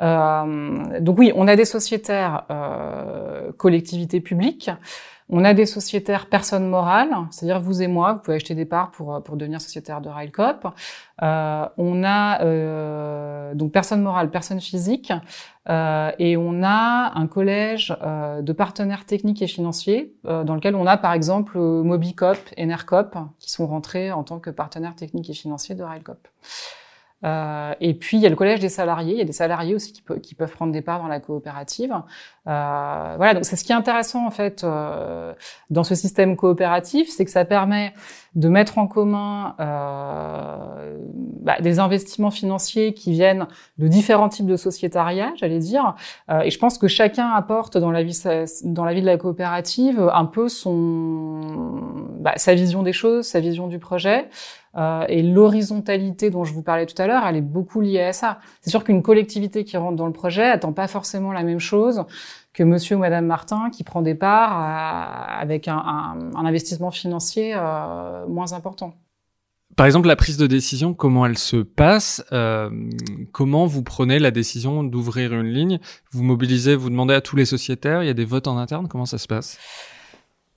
Euh, 0.00 1.00
donc 1.00 1.18
oui, 1.18 1.32
on 1.34 1.48
a 1.48 1.56
des 1.56 1.64
sociétaires 1.64 2.44
euh, 2.50 3.52
collectivités 3.56 4.20
publiques. 4.20 4.70
On 5.32 5.44
a 5.44 5.54
des 5.54 5.66
sociétaires 5.66 6.26
personnes 6.26 6.68
morales, 6.68 7.14
c'est-à-dire 7.30 7.60
vous 7.60 7.82
et 7.82 7.86
moi, 7.86 8.14
vous 8.14 8.18
pouvez 8.18 8.36
acheter 8.38 8.56
des 8.56 8.64
parts 8.64 8.90
pour, 8.90 9.22
pour 9.22 9.36
devenir 9.36 9.60
sociétaire 9.60 10.00
de 10.00 10.08
Railcop. 10.08 10.66
Euh, 11.22 11.66
on 11.76 12.02
a 12.02 12.42
euh, 12.42 13.54
donc 13.54 13.70
personnes 13.70 14.02
morales, 14.02 14.30
personnes 14.30 14.60
physiques, 14.60 15.12
euh, 15.68 16.10
et 16.18 16.36
on 16.36 16.64
a 16.64 17.12
un 17.14 17.28
collège 17.28 17.96
euh, 18.02 18.42
de 18.42 18.52
partenaires 18.52 19.04
techniques 19.04 19.40
et 19.40 19.46
financiers 19.46 20.16
euh, 20.26 20.42
dans 20.42 20.56
lequel 20.56 20.74
on 20.74 20.86
a 20.86 20.96
par 20.96 21.12
exemple 21.12 21.58
Mobicop 21.58 22.38
et 22.56 22.66
Nercop 22.66 23.16
qui 23.38 23.52
sont 23.52 23.68
rentrés 23.68 24.10
en 24.10 24.24
tant 24.24 24.40
que 24.40 24.50
partenaires 24.50 24.96
techniques 24.96 25.30
et 25.30 25.34
financiers 25.34 25.76
de 25.76 25.84
Railcop. 25.84 26.26
Euh, 27.22 27.74
et 27.80 27.92
puis 27.94 28.16
il 28.16 28.22
y 28.22 28.26
a 28.26 28.30
le 28.30 28.36
collège 28.36 28.60
des 28.60 28.68
salariés. 28.68 29.12
Il 29.12 29.18
y 29.18 29.22
a 29.22 29.24
des 29.24 29.32
salariés 29.32 29.74
aussi 29.74 29.92
qui, 29.92 30.34
peuvent 30.34 30.52
prendre 30.52 30.72
des 30.72 30.82
parts 30.82 31.00
dans 31.00 31.08
la 31.08 31.20
coopérative. 31.20 31.92
Euh, 32.46 33.14
voilà, 33.16 33.34
donc 33.34 33.44
c'est 33.44 33.56
ce 33.56 33.64
qui 33.64 33.72
est 33.72 33.74
intéressant 33.74 34.26
en 34.26 34.30
fait 34.30 34.64
euh, 34.64 35.34
dans 35.68 35.84
ce 35.84 35.94
système 35.94 36.36
coopératif, 36.36 37.10
c'est 37.10 37.24
que 37.24 37.30
ça 37.30 37.44
permet 37.44 37.92
de 38.34 38.48
mettre 38.48 38.78
en 38.78 38.86
commun 38.86 39.54
euh, 39.60 40.69
bah, 41.50 41.60
des 41.60 41.80
investissements 41.80 42.30
financiers 42.30 42.94
qui 42.94 43.10
viennent 43.10 43.48
de 43.78 43.88
différents 43.88 44.28
types 44.28 44.46
de 44.46 44.54
sociétariat, 44.54 45.32
j'allais 45.34 45.58
dire. 45.58 45.96
Euh, 46.30 46.42
et 46.42 46.50
je 46.50 46.58
pense 46.60 46.78
que 46.78 46.86
chacun 46.86 47.28
apporte 47.30 47.76
dans 47.76 47.90
la 47.90 48.04
vie 48.04 48.16
dans 48.62 48.84
la 48.84 48.94
vie 48.94 49.00
de 49.00 49.06
la 49.06 49.16
coopérative 49.16 50.08
un 50.14 50.26
peu 50.26 50.48
son 50.48 51.40
bah, 52.20 52.34
sa 52.36 52.54
vision 52.54 52.84
des 52.84 52.92
choses, 52.92 53.26
sa 53.26 53.40
vision 53.40 53.66
du 53.66 53.80
projet. 53.80 54.28
Euh, 54.76 55.04
et 55.08 55.22
l'horizontalité 55.22 56.30
dont 56.30 56.44
je 56.44 56.54
vous 56.54 56.62
parlais 56.62 56.86
tout 56.86 57.02
à 57.02 57.08
l'heure, 57.08 57.26
elle 57.26 57.34
est 57.34 57.40
beaucoup 57.40 57.80
liée 57.80 58.02
à 58.02 58.12
ça. 58.12 58.38
C'est 58.60 58.70
sûr 58.70 58.84
qu'une 58.84 59.02
collectivité 59.02 59.64
qui 59.64 59.76
rentre 59.76 59.96
dans 59.96 60.06
le 60.06 60.12
projet 60.12 60.44
attend 60.44 60.72
pas 60.72 60.86
forcément 60.86 61.32
la 61.32 61.42
même 61.42 61.58
chose 61.58 62.04
que 62.52 62.62
Monsieur 62.62 62.94
ou 62.94 63.00
Madame 63.00 63.26
Martin 63.26 63.70
qui 63.70 63.82
prend 63.82 64.02
des 64.02 64.14
parts 64.14 64.52
à, 64.52 65.40
avec 65.40 65.66
un, 65.66 65.78
un, 65.78 66.36
un, 66.36 66.44
investissement 66.44 66.92
financier 66.92 67.54
euh, 67.56 68.24
moins 68.28 68.52
important. 68.52 68.94
Par 69.76 69.86
exemple, 69.86 70.08
la 70.08 70.16
prise 70.16 70.36
de 70.36 70.46
décision, 70.46 70.94
comment 70.94 71.24
elle 71.24 71.38
se 71.38 71.56
passe 71.56 72.24
euh, 72.32 72.70
Comment 73.32 73.66
vous 73.66 73.82
prenez 73.82 74.18
la 74.18 74.30
décision 74.30 74.82
d'ouvrir 74.82 75.32
une 75.32 75.46
ligne? 75.46 75.78
Vous 76.10 76.22
mobilisez, 76.22 76.74
vous 76.74 76.90
demandez 76.90 77.14
à 77.14 77.20
tous 77.20 77.36
les 77.36 77.44
sociétaires 77.46 78.02
Il 78.02 78.06
y 78.06 78.10
a 78.10 78.14
des 78.14 78.24
votes 78.24 78.48
en 78.48 78.58
interne 78.58 78.88
Comment 78.88 79.06
ça 79.06 79.18
se 79.18 79.26
passe? 79.26 79.58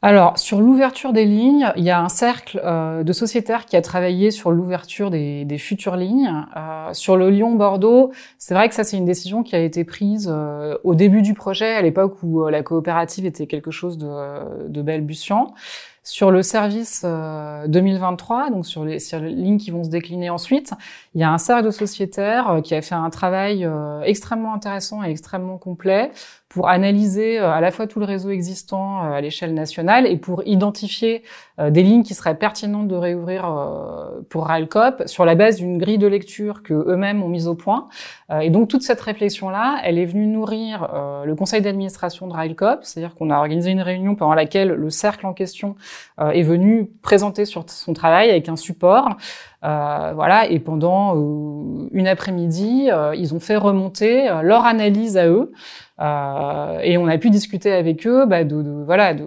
Alors, 0.05 0.37
sur 0.37 0.59
l'ouverture 0.59 1.13
des 1.13 1.23
lignes, 1.23 1.71
il 1.77 1.83
y 1.85 1.89
a 1.89 2.01
un 2.01 2.09
cercle 2.09 2.59
euh, 2.65 3.03
de 3.03 3.13
sociétaires 3.13 3.65
qui 3.65 3.77
a 3.77 3.81
travaillé 3.81 4.31
sur 4.31 4.51
l'ouverture 4.51 5.09
des, 5.09 5.57
futures 5.57 5.95
lignes. 5.95 6.29
Euh, 6.57 6.91
sur 6.91 7.15
le 7.15 7.29
Lyon-Bordeaux, 7.29 8.11
c'est 8.37 8.53
vrai 8.53 8.67
que 8.67 8.75
ça, 8.75 8.83
c'est 8.83 8.97
une 8.97 9.05
décision 9.05 9.43
qui 9.43 9.55
a 9.55 9.59
été 9.59 9.85
prise 9.85 10.29
euh, 10.29 10.77
au 10.83 10.93
début 10.93 11.21
du 11.21 11.33
projet, 11.33 11.73
à 11.73 11.81
l'époque 11.81 12.21
où 12.21 12.45
la 12.49 12.63
coopérative 12.63 13.25
était 13.25 13.47
quelque 13.47 13.71
chose 13.71 13.97
de, 13.97 14.67
de 14.67 14.81
balbutiant. 14.81 15.53
Sur 16.05 16.31
le 16.31 16.43
service 16.43 17.03
2023, 17.03 18.49
donc 18.49 18.65
sur 18.65 18.83
les, 18.83 18.97
lignes 19.21 19.57
qui 19.57 19.71
vont 19.71 19.85
se 19.85 19.89
décliner 19.89 20.29
ensuite, 20.29 20.73
il 21.15 21.21
y 21.21 21.23
a 21.23 21.31
un 21.31 21.37
cercle 21.37 21.65
de 21.65 21.71
sociétaires 21.71 22.59
qui 22.61 22.75
a 22.75 22.81
fait 22.81 22.93
un 22.93 23.09
travail 23.09 23.65
extrêmement 24.03 24.53
intéressant 24.53 25.01
et 25.01 25.09
extrêmement 25.09 25.57
complet 25.57 26.11
pour 26.53 26.69
analyser 26.69 27.39
euh, 27.39 27.51
à 27.51 27.61
la 27.61 27.71
fois 27.71 27.87
tout 27.87 27.99
le 27.99 28.05
réseau 28.05 28.29
existant 28.29 29.03
euh, 29.03 29.13
à 29.13 29.21
l'échelle 29.21 29.55
nationale 29.55 30.05
et 30.05 30.17
pour 30.17 30.43
identifier 30.45 31.23
euh, 31.59 31.71
des 31.71 31.81
lignes 31.81 32.03
qui 32.03 32.13
seraient 32.13 32.37
pertinentes 32.37 32.87
de 32.87 32.95
réouvrir 32.95 33.33
pour 34.29 34.45
Railcop 34.45 35.03
sur 35.07 35.25
la 35.25 35.35
base 35.35 35.57
d'une 35.57 35.77
grille 35.77 35.97
de 35.97 36.07
lecture 36.07 36.61
que 36.61 36.73
eux-mêmes 36.73 37.23
ont 37.23 37.27
mise 37.27 37.47
au 37.47 37.55
point. 37.55 37.87
Et 38.41 38.49
donc 38.49 38.69
toute 38.69 38.83
cette 38.83 39.01
réflexion-là, 39.01 39.79
elle 39.83 39.97
est 39.97 40.05
venue 40.05 40.27
nourrir 40.27 40.87
le 41.25 41.35
conseil 41.35 41.61
d'administration 41.61 42.27
de 42.27 42.33
Railcop, 42.33 42.79
c'est-à-dire 42.83 43.15
qu'on 43.15 43.29
a 43.29 43.37
organisé 43.37 43.71
une 43.71 43.81
réunion 43.81 44.15
pendant 44.15 44.33
laquelle 44.33 44.69
le 44.69 44.89
cercle 44.89 45.25
en 45.25 45.33
question 45.33 45.75
est 46.19 46.41
venu 46.41 46.89
présenter 47.01 47.45
sur 47.45 47.65
son 47.67 47.93
travail 47.93 48.29
avec 48.29 48.49
un 48.49 48.55
support. 48.55 49.09
Euh, 49.63 50.11
voilà, 50.13 50.49
et 50.49 50.59
pendant 50.59 51.15
euh, 51.15 51.87
une 51.93 52.07
après-midi, 52.07 52.89
euh, 52.91 53.15
ils 53.15 53.33
ont 53.33 53.39
fait 53.39 53.55
remonter 53.55 54.27
leur 54.41 54.65
analyse 54.65 55.17
à 55.17 55.27
eux, 55.27 55.53
et 56.83 56.97
on 56.97 57.07
a 57.07 57.17
pu 57.17 57.29
discuter 57.29 57.71
avec 57.71 58.05
eux 58.05 58.25
bah, 58.25 58.43
de, 58.43 58.61
de, 58.61 58.83
voilà 58.83 59.13
de, 59.13 59.23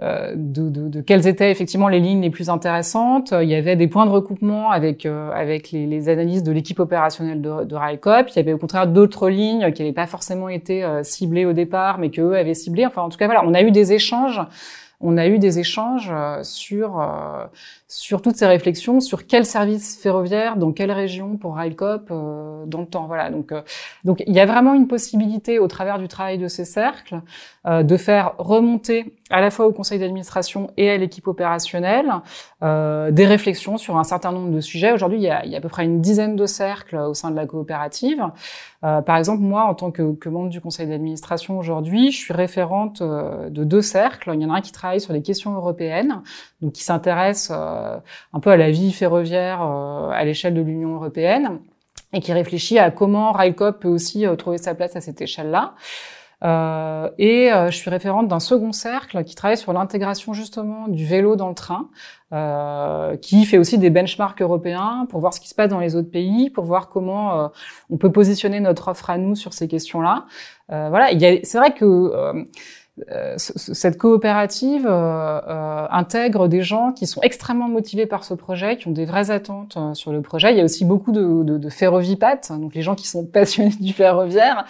de 0.00 0.70
de, 0.70 0.88
de, 0.88 1.00
quelles 1.02 1.26
étaient 1.26 1.50
effectivement 1.50 1.88
les 1.88 2.00
lignes 2.00 2.22
les 2.22 2.30
plus 2.30 2.48
intéressantes. 2.48 3.34
Il 3.38 3.48
y 3.48 3.54
avait 3.54 3.76
des 3.76 3.86
points 3.86 4.06
de 4.06 4.10
recoupement 4.10 4.70
avec 4.70 5.04
avec 5.04 5.72
les, 5.72 5.86
les, 5.86 6.08
analyses 6.08 6.42
de 6.42 6.52
l'équipe 6.52 6.80
opérationnelle 6.80 7.42
de, 7.42 7.64
de. 7.64 7.76
Il 7.76 8.36
y 8.36 8.38
avait 8.38 8.54
au 8.54 8.58
contraire 8.58 8.86
d'autres 8.86 9.28
lignes 9.28 9.72
qui 9.72 9.82
n'avaient 9.82 9.92
pas 9.92 10.06
forcément 10.06 10.48
été 10.48 10.86
ciblées 11.02 11.44
au 11.44 11.52
départ, 11.52 11.98
mais 11.98 12.08
qu'eux 12.08 12.34
avaient 12.34 12.54
ciblées. 12.54 12.86
Enfin, 12.86 13.02
en 13.02 13.10
tout 13.10 13.18
cas, 13.18 13.26
voilà, 13.26 13.42
on 13.44 13.52
a 13.52 13.60
eu 13.60 13.72
des 13.72 13.92
échanges 13.92 14.40
on 15.00 15.16
a 15.16 15.26
eu 15.26 15.38
des 15.38 15.58
échanges 15.58 16.10
euh, 16.12 16.42
sur 16.42 17.00
euh, 17.00 17.46
sur 17.88 18.20
toutes 18.22 18.36
ces 18.36 18.46
réflexions, 18.46 19.00
sur 19.00 19.26
quel 19.26 19.46
service 19.46 19.98
ferroviaire, 20.00 20.56
dans 20.56 20.72
quelle 20.72 20.92
région 20.92 21.36
pour 21.38 21.56
Railcop 21.56 22.08
euh, 22.10 22.64
dans 22.66 22.80
le 22.80 22.86
temps. 22.86 23.06
Voilà. 23.06 23.30
Donc 23.30 23.52
donc 24.04 24.22
il 24.26 24.34
y 24.34 24.40
a 24.40 24.46
vraiment 24.46 24.74
une 24.74 24.86
possibilité 24.86 25.58
au 25.58 25.68
travers 25.68 25.98
du 25.98 26.06
travail 26.06 26.38
de 26.38 26.48
ces 26.48 26.64
cercles 26.64 27.20
de 27.66 27.96
faire 27.98 28.32
remonter 28.38 29.18
à 29.28 29.40
la 29.42 29.50
fois 29.50 29.66
au 29.66 29.72
conseil 29.72 29.98
d'administration 29.98 30.70
et 30.76 30.90
à 30.90 30.96
l'équipe 30.96 31.28
opérationnelle 31.28 32.10
des 32.62 33.26
réflexions 33.26 33.78
sur 33.78 33.96
un 33.96 34.04
certain 34.04 34.32
nombre 34.32 34.50
de 34.50 34.60
sujets. 34.60 34.92
Aujourd'hui, 34.92 35.18
il 35.18 35.24
y 35.24 35.30
a, 35.30 35.44
il 35.46 35.50
y 35.50 35.54
a 35.54 35.58
à 35.58 35.60
peu 35.60 35.68
près 35.68 35.84
une 35.84 36.00
dizaine 36.00 36.36
de 36.36 36.46
cercles 36.46 36.96
au 36.96 37.14
sein 37.14 37.30
de 37.30 37.36
la 37.36 37.46
coopérative. 37.46 38.22
Euh, 38.82 39.02
par 39.02 39.16
exemple, 39.16 39.42
moi, 39.42 39.64
en 39.64 39.74
tant 39.74 39.90
que, 39.90 40.14
que 40.14 40.28
membre 40.28 40.48
du 40.48 40.60
conseil 40.60 40.86
d'administration 40.86 41.58
aujourd'hui, 41.58 42.12
je 42.12 42.16
suis 42.16 42.32
référente 42.32 43.02
euh, 43.02 43.50
de 43.50 43.64
deux 43.64 43.82
cercles. 43.82 44.30
Il 44.34 44.40
y 44.40 44.46
en 44.46 44.50
a 44.50 44.56
un 44.56 44.60
qui 44.62 44.72
travaille 44.72 45.00
sur 45.00 45.12
les 45.12 45.22
questions 45.22 45.54
européennes, 45.54 46.22
donc 46.62 46.72
qui 46.72 46.82
s'intéresse 46.82 47.52
euh, 47.54 47.98
un 48.32 48.40
peu 48.40 48.50
à 48.50 48.56
la 48.56 48.70
vie 48.70 48.92
ferroviaire 48.92 49.60
à 49.60 50.24
l'échelle 50.24 50.54
de 50.54 50.62
l'Union 50.62 50.94
européenne 50.94 51.58
et 52.12 52.20
qui 52.20 52.32
réfléchit 52.32 52.78
à 52.78 52.90
comment 52.90 53.32
Railcop 53.32 53.80
peut 53.80 53.88
aussi 53.88 54.24
trouver 54.38 54.58
sa 54.58 54.74
place 54.74 54.96
à 54.96 55.00
cette 55.00 55.20
échelle-là. 55.20 55.74
Euh, 56.42 57.10
et 57.18 57.52
euh, 57.52 57.70
je 57.70 57.76
suis 57.76 57.90
référente 57.90 58.28
d'un 58.28 58.40
second 58.40 58.72
cercle 58.72 59.24
qui 59.24 59.34
travaille 59.34 59.58
sur 59.58 59.72
l'intégration 59.72 60.32
justement 60.32 60.88
du 60.88 61.04
vélo 61.04 61.36
dans 61.36 61.48
le 61.48 61.54
train, 61.54 61.90
euh, 62.32 63.16
qui 63.16 63.44
fait 63.44 63.58
aussi 63.58 63.76
des 63.76 63.90
benchmarks 63.90 64.40
européens 64.40 65.06
pour 65.10 65.20
voir 65.20 65.34
ce 65.34 65.40
qui 65.40 65.48
se 65.48 65.54
passe 65.54 65.68
dans 65.68 65.80
les 65.80 65.96
autres 65.96 66.10
pays, 66.10 66.48
pour 66.48 66.64
voir 66.64 66.88
comment 66.88 67.38
euh, 67.38 67.48
on 67.90 67.98
peut 67.98 68.10
positionner 68.10 68.60
notre 68.60 68.88
offre 68.88 69.10
à 69.10 69.18
nous 69.18 69.34
sur 69.34 69.52
ces 69.52 69.68
questions-là. 69.68 70.26
voilà, 70.68 71.10
c'est 71.42 71.58
vrai 71.58 71.74
que 71.74 72.46
cette 73.36 73.98
coopérative 73.98 74.86
intègre 74.86 76.48
des 76.48 76.62
gens 76.62 76.92
qui 76.92 77.06
sont 77.06 77.20
extrêmement 77.22 77.68
motivés 77.68 78.06
par 78.06 78.24
ce 78.24 78.34
projet, 78.34 78.76
qui 78.76 78.88
ont 78.88 78.92
des 78.92 79.06
vraies 79.06 79.30
attentes 79.30 79.78
sur 79.94 80.12
le 80.12 80.22
projet. 80.22 80.52
Il 80.52 80.58
y 80.58 80.60
a 80.60 80.64
aussi 80.64 80.84
beaucoup 80.84 81.12
de, 81.12 81.42
de, 81.42 81.58
de 81.58 81.68
ferrovipates, 81.68 82.52
donc 82.52 82.74
les 82.74 82.82
gens 82.82 82.94
qui 82.94 83.08
sont 83.08 83.24
passionnés 83.26 83.74
du 83.80 83.92
ferroviaire. 83.92 84.64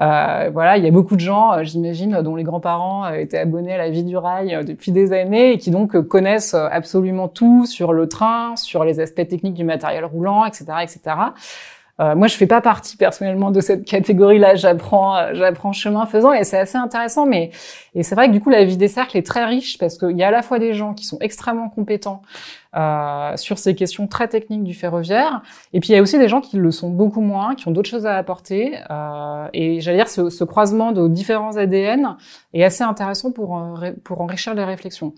Euh, 0.00 0.50
voilà, 0.52 0.76
il 0.76 0.84
y 0.84 0.86
a 0.86 0.90
beaucoup 0.92 1.16
de 1.16 1.20
gens, 1.20 1.52
euh, 1.52 1.64
j'imagine, 1.64 2.22
dont 2.22 2.36
les 2.36 2.44
grands-parents 2.44 3.06
euh, 3.06 3.14
étaient 3.14 3.38
abonnés 3.38 3.74
à 3.74 3.78
la 3.78 3.90
vie 3.90 4.04
du 4.04 4.16
rail 4.16 4.64
depuis 4.64 4.92
des 4.92 5.12
années 5.12 5.52
et 5.52 5.58
qui 5.58 5.72
donc 5.72 6.00
connaissent 6.06 6.54
absolument 6.54 7.26
tout 7.26 7.66
sur 7.66 7.92
le 7.92 8.08
train, 8.08 8.54
sur 8.56 8.84
les 8.84 9.00
aspects 9.00 9.26
techniques 9.26 9.54
du 9.54 9.64
matériel 9.64 10.04
roulant, 10.04 10.44
etc., 10.44 10.66
etc. 10.82 11.16
Euh, 12.00 12.14
moi, 12.14 12.28
je 12.28 12.36
fais 12.36 12.46
pas 12.46 12.60
partie 12.60 12.96
personnellement 12.96 13.50
de 13.50 13.60
cette 13.60 13.84
catégorie-là. 13.84 14.54
J'apprends, 14.54 15.16
euh, 15.16 15.30
j'apprends 15.34 15.72
chemin 15.72 16.06
faisant, 16.06 16.32
et 16.32 16.44
c'est 16.44 16.58
assez 16.58 16.78
intéressant. 16.78 17.26
Mais 17.26 17.50
et 17.94 18.04
c'est 18.04 18.14
vrai 18.14 18.28
que 18.28 18.32
du 18.32 18.40
coup, 18.40 18.50
la 18.50 18.64
vie 18.64 18.76
des 18.76 18.86
cercles 18.86 19.16
est 19.16 19.26
très 19.26 19.44
riche 19.44 19.76
parce 19.78 19.98
qu'il 19.98 20.16
y 20.16 20.22
a 20.22 20.28
à 20.28 20.30
la 20.30 20.42
fois 20.42 20.60
des 20.60 20.72
gens 20.72 20.94
qui 20.94 21.04
sont 21.04 21.18
extrêmement 21.20 21.68
compétents 21.68 22.22
euh, 22.76 23.36
sur 23.36 23.58
ces 23.58 23.74
questions 23.74 24.06
très 24.06 24.28
techniques 24.28 24.62
du 24.62 24.74
ferroviaire, 24.74 25.42
et 25.72 25.80
puis 25.80 25.88
il 25.88 25.92
y 25.96 25.98
a 25.98 26.02
aussi 26.02 26.18
des 26.18 26.28
gens 26.28 26.40
qui 26.40 26.58
le 26.58 26.70
sont 26.70 26.90
beaucoup 26.90 27.22
moins, 27.22 27.54
qui 27.54 27.66
ont 27.66 27.70
d'autres 27.70 27.88
choses 27.88 28.06
à 28.06 28.16
apporter. 28.16 28.76
Euh, 28.90 29.48
et 29.52 29.80
j'allais 29.80 29.96
dire, 29.96 30.08
ce, 30.08 30.30
ce, 30.30 30.44
croisement 30.44 30.92
de 30.92 31.08
différents 31.08 31.56
ADN 31.56 32.16
est 32.52 32.62
assez 32.62 32.84
intéressant 32.84 33.32
pour 33.32 33.58
euh, 33.58 33.92
pour 34.04 34.20
enrichir 34.20 34.54
les 34.54 34.64
réflexions. 34.64 35.14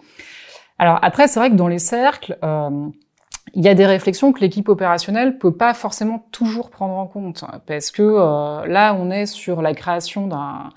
Alors 0.79 0.99
après, 1.03 1.29
c'est 1.29 1.41
vrai 1.41 1.51
que 1.51 1.57
dans 1.57 1.69
les 1.69 1.79
cercles 1.79 2.39
il 3.55 3.65
y 3.65 3.69
a 3.69 3.75
des 3.75 3.87
réflexions 3.87 4.33
que 4.33 4.41
l'équipe 4.41 4.69
opérationnelle 4.69 5.39
peut 5.39 5.53
pas 5.53 5.75
forcément 5.75 6.27
toujours 6.33 6.71
prendre 6.71 6.95
en 6.95 7.07
compte 7.07 7.45
parce 7.67 7.91
que 7.91 8.03
euh, 8.03 8.67
là 8.67 8.95
on 8.95 9.11
est 9.11 9.27
sur 9.27 9.63
la 9.63 9.75
création 9.75 10.27
d'un 10.27 10.71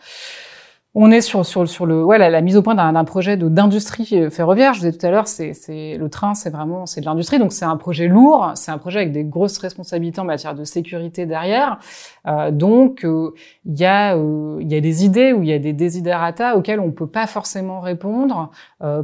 on 0.96 1.10
est 1.10 1.22
sur 1.22 1.44
sur 1.44 1.68
sur 1.68 1.88
le 1.88 2.04
ouais 2.04 2.20
la, 2.20 2.42
mise 2.42 2.56
au 2.56 2.62
point 2.62 2.76
d'un 2.76 3.04
projet 3.04 3.36
d'industrie 3.36 4.10
euh, 4.14 4.30
ferroviaire. 4.30 4.74
Je 4.74 4.80
vous 4.80 4.86
disais 4.86 4.98
tout 4.98 5.06
à 5.06 5.10
l'heure, 5.10 5.28
c'est 5.28 5.54
le 5.98 6.08
train, 6.08 6.36
c'est 6.36 6.52
vraiment 6.52 6.86
c'est 6.86 7.02
de 7.02 7.06
l'industrie, 7.06 7.40
donc 7.40 7.52
c'est 7.52 7.66
un 7.66 7.78
projet 7.78 8.08
lourd, 8.08 8.52
c'est 8.54 8.72
un 8.72 8.78
projet 8.78 9.00
avec 9.00 9.12
des 9.12 9.24
grosses 9.24 9.58
responsabilités 9.58 10.22
en 10.22 10.26
matière 10.26 10.54
de 10.54 10.64
sécurité 10.64 11.26
derrière. 11.26 11.80
Euh, 12.28 12.52
donc 12.52 13.04
euh, 13.06 13.34
il 13.66 13.80
y 13.80 13.86
a 13.86 14.16
euh, 14.16 14.60
il 14.62 14.72
y 14.72 14.76
a 14.76 14.82
des 14.82 15.04
idées 15.04 15.34
ou 15.34 15.42
il 15.42 15.50
y 15.50 15.54
a 15.54 15.60
des 15.60 15.74
desiderata 15.74 16.56
auxquels 16.56 16.80
on 16.80 16.92
peut 16.92 17.08
pas 17.08 17.26
forcément 17.28 17.80
répondre 17.80 18.52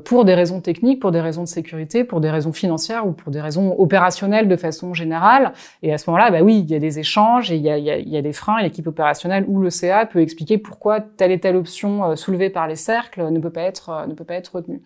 pour 0.03 0.25
des 0.25 0.35
raisons 0.35 0.59
techniques, 0.59 0.99
pour 0.99 1.11
des 1.11 1.21
raisons 1.21 1.43
de 1.43 1.47
sécurité, 1.47 2.03
pour 2.03 2.19
des 2.19 2.29
raisons 2.29 2.51
financières 2.51 3.07
ou 3.07 3.13
pour 3.13 3.31
des 3.31 3.39
raisons 3.39 3.75
opérationnelles 3.77 4.49
de 4.49 4.55
façon 4.57 4.93
générale. 4.93 5.53
Et 5.83 5.93
à 5.93 5.97
ce 5.97 6.09
moment-là, 6.09 6.31
bah 6.31 6.41
oui, 6.41 6.59
il 6.59 6.69
y 6.69 6.75
a 6.75 6.79
des 6.79 6.99
échanges 6.99 7.49
et 7.49 7.55
il 7.55 7.61
y 7.61 7.69
a 7.69 7.77
y 7.77 8.09
y 8.09 8.17
a 8.17 8.21
des 8.21 8.33
freins. 8.33 8.61
L'équipe 8.61 8.85
opérationnelle 8.87 9.45
ou 9.47 9.59
le 9.59 9.69
CA 9.69 10.05
peut 10.05 10.19
expliquer 10.19 10.57
pourquoi 10.57 10.99
telle 10.99 11.31
et 11.31 11.39
telle 11.39 11.55
option 11.55 11.78
euh, 11.87 12.15
soulevée 12.15 12.49
par 12.49 12.67
les 12.67 12.75
cercles 12.75 13.29
ne 13.29 13.39
peut 13.39 13.51
pas 13.51 13.61
être, 13.61 13.89
euh, 13.89 14.07
ne 14.07 14.13
peut 14.13 14.23
pas 14.23 14.35
être 14.35 14.55
retenue. 14.55 14.81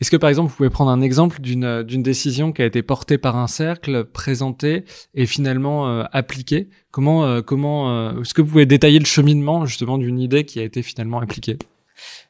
Est-ce 0.00 0.10
que 0.10 0.16
par 0.16 0.30
exemple 0.30 0.50
vous 0.50 0.56
pouvez 0.56 0.70
prendre 0.70 0.90
un 0.90 1.02
exemple 1.02 1.40
d'une 1.40 1.64
euh, 1.64 1.82
d'une 1.82 2.02
décision 2.02 2.52
qui 2.52 2.62
a 2.62 2.64
été 2.64 2.82
portée 2.82 3.18
par 3.18 3.36
un 3.36 3.46
cercle, 3.46 4.04
présentée 4.04 4.84
et 5.14 5.26
finalement 5.26 6.04
appliquée? 6.12 6.70
Comment 6.90 7.42
comment 7.42 8.18
est-ce 8.20 8.32
que 8.34 8.40
vous 8.42 8.48
pouvez 8.48 8.66
détailler 8.66 8.98
le 8.98 9.04
cheminement 9.04 9.66
justement 9.66 9.98
d'une 9.98 10.18
idée 10.18 10.44
qui 10.44 10.58
a 10.58 10.62
été 10.62 10.82
finalement 10.82 11.20
appliquée? 11.20 11.58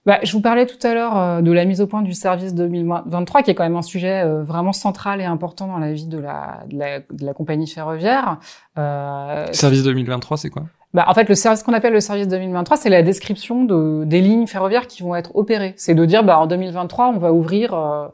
Bah, 0.04 0.18
je 0.24 0.32
vous 0.32 0.40
parlais 0.40 0.66
tout 0.66 0.84
à 0.84 0.94
l'heure 0.94 1.42
de 1.42 1.52
la 1.52 1.64
mise 1.64 1.80
au 1.80 1.86
point 1.86 2.02
du 2.02 2.12
service 2.12 2.54
2023, 2.54 3.42
qui 3.42 3.52
est 3.52 3.54
quand 3.54 3.62
même 3.62 3.76
un 3.76 3.82
sujet 3.82 4.24
vraiment 4.42 4.72
central 4.72 5.20
et 5.20 5.24
important 5.24 5.68
dans 5.68 5.78
la 5.78 5.92
vie 5.92 6.06
de 6.06 6.18
la, 6.18 6.64
de 6.68 6.76
la, 6.76 6.98
de 6.98 7.24
la 7.24 7.34
compagnie 7.34 7.68
ferroviaire. 7.68 8.40
Service 8.74 9.84
2023, 9.84 10.38
c'est 10.38 10.50
quoi? 10.50 10.64
Bah, 10.92 11.04
en 11.06 11.14
fait, 11.14 11.28
le 11.28 11.36
service 11.36 11.62
qu'on 11.62 11.72
appelle 11.72 11.92
le 11.92 12.00
service 12.00 12.26
2023, 12.26 12.76
c'est 12.76 12.88
la 12.88 13.02
description 13.02 13.64
de, 13.64 14.02
des 14.04 14.20
lignes 14.20 14.48
ferroviaires 14.48 14.88
qui 14.88 15.02
vont 15.02 15.14
être 15.14 15.36
opérées. 15.36 15.72
C'est 15.76 15.94
de 15.94 16.04
dire, 16.04 16.24
bah, 16.24 16.38
en 16.40 16.48
2023, 16.48 17.08
on 17.08 17.18
va 17.18 17.32
ouvrir 17.32 17.74
euh, 17.74 18.08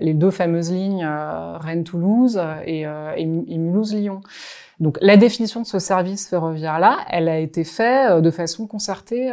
les 0.00 0.12
deux 0.12 0.32
fameuses 0.32 0.72
lignes 0.72 1.04
euh, 1.04 1.56
Rennes-Toulouse 1.58 2.40
et, 2.64 2.84
euh, 2.86 3.12
et, 3.16 3.24
Mulhouse-Lyon. 3.26 4.22
Donc, 4.80 4.98
la 5.00 5.16
définition 5.16 5.62
de 5.62 5.66
ce 5.66 5.78
service 5.78 6.28
ferroviaire-là, 6.28 6.98
elle 7.08 7.28
a 7.28 7.38
été 7.38 7.62
faite 7.62 8.10
euh, 8.10 8.20
de 8.20 8.30
façon 8.32 8.66
concertée 8.66 9.30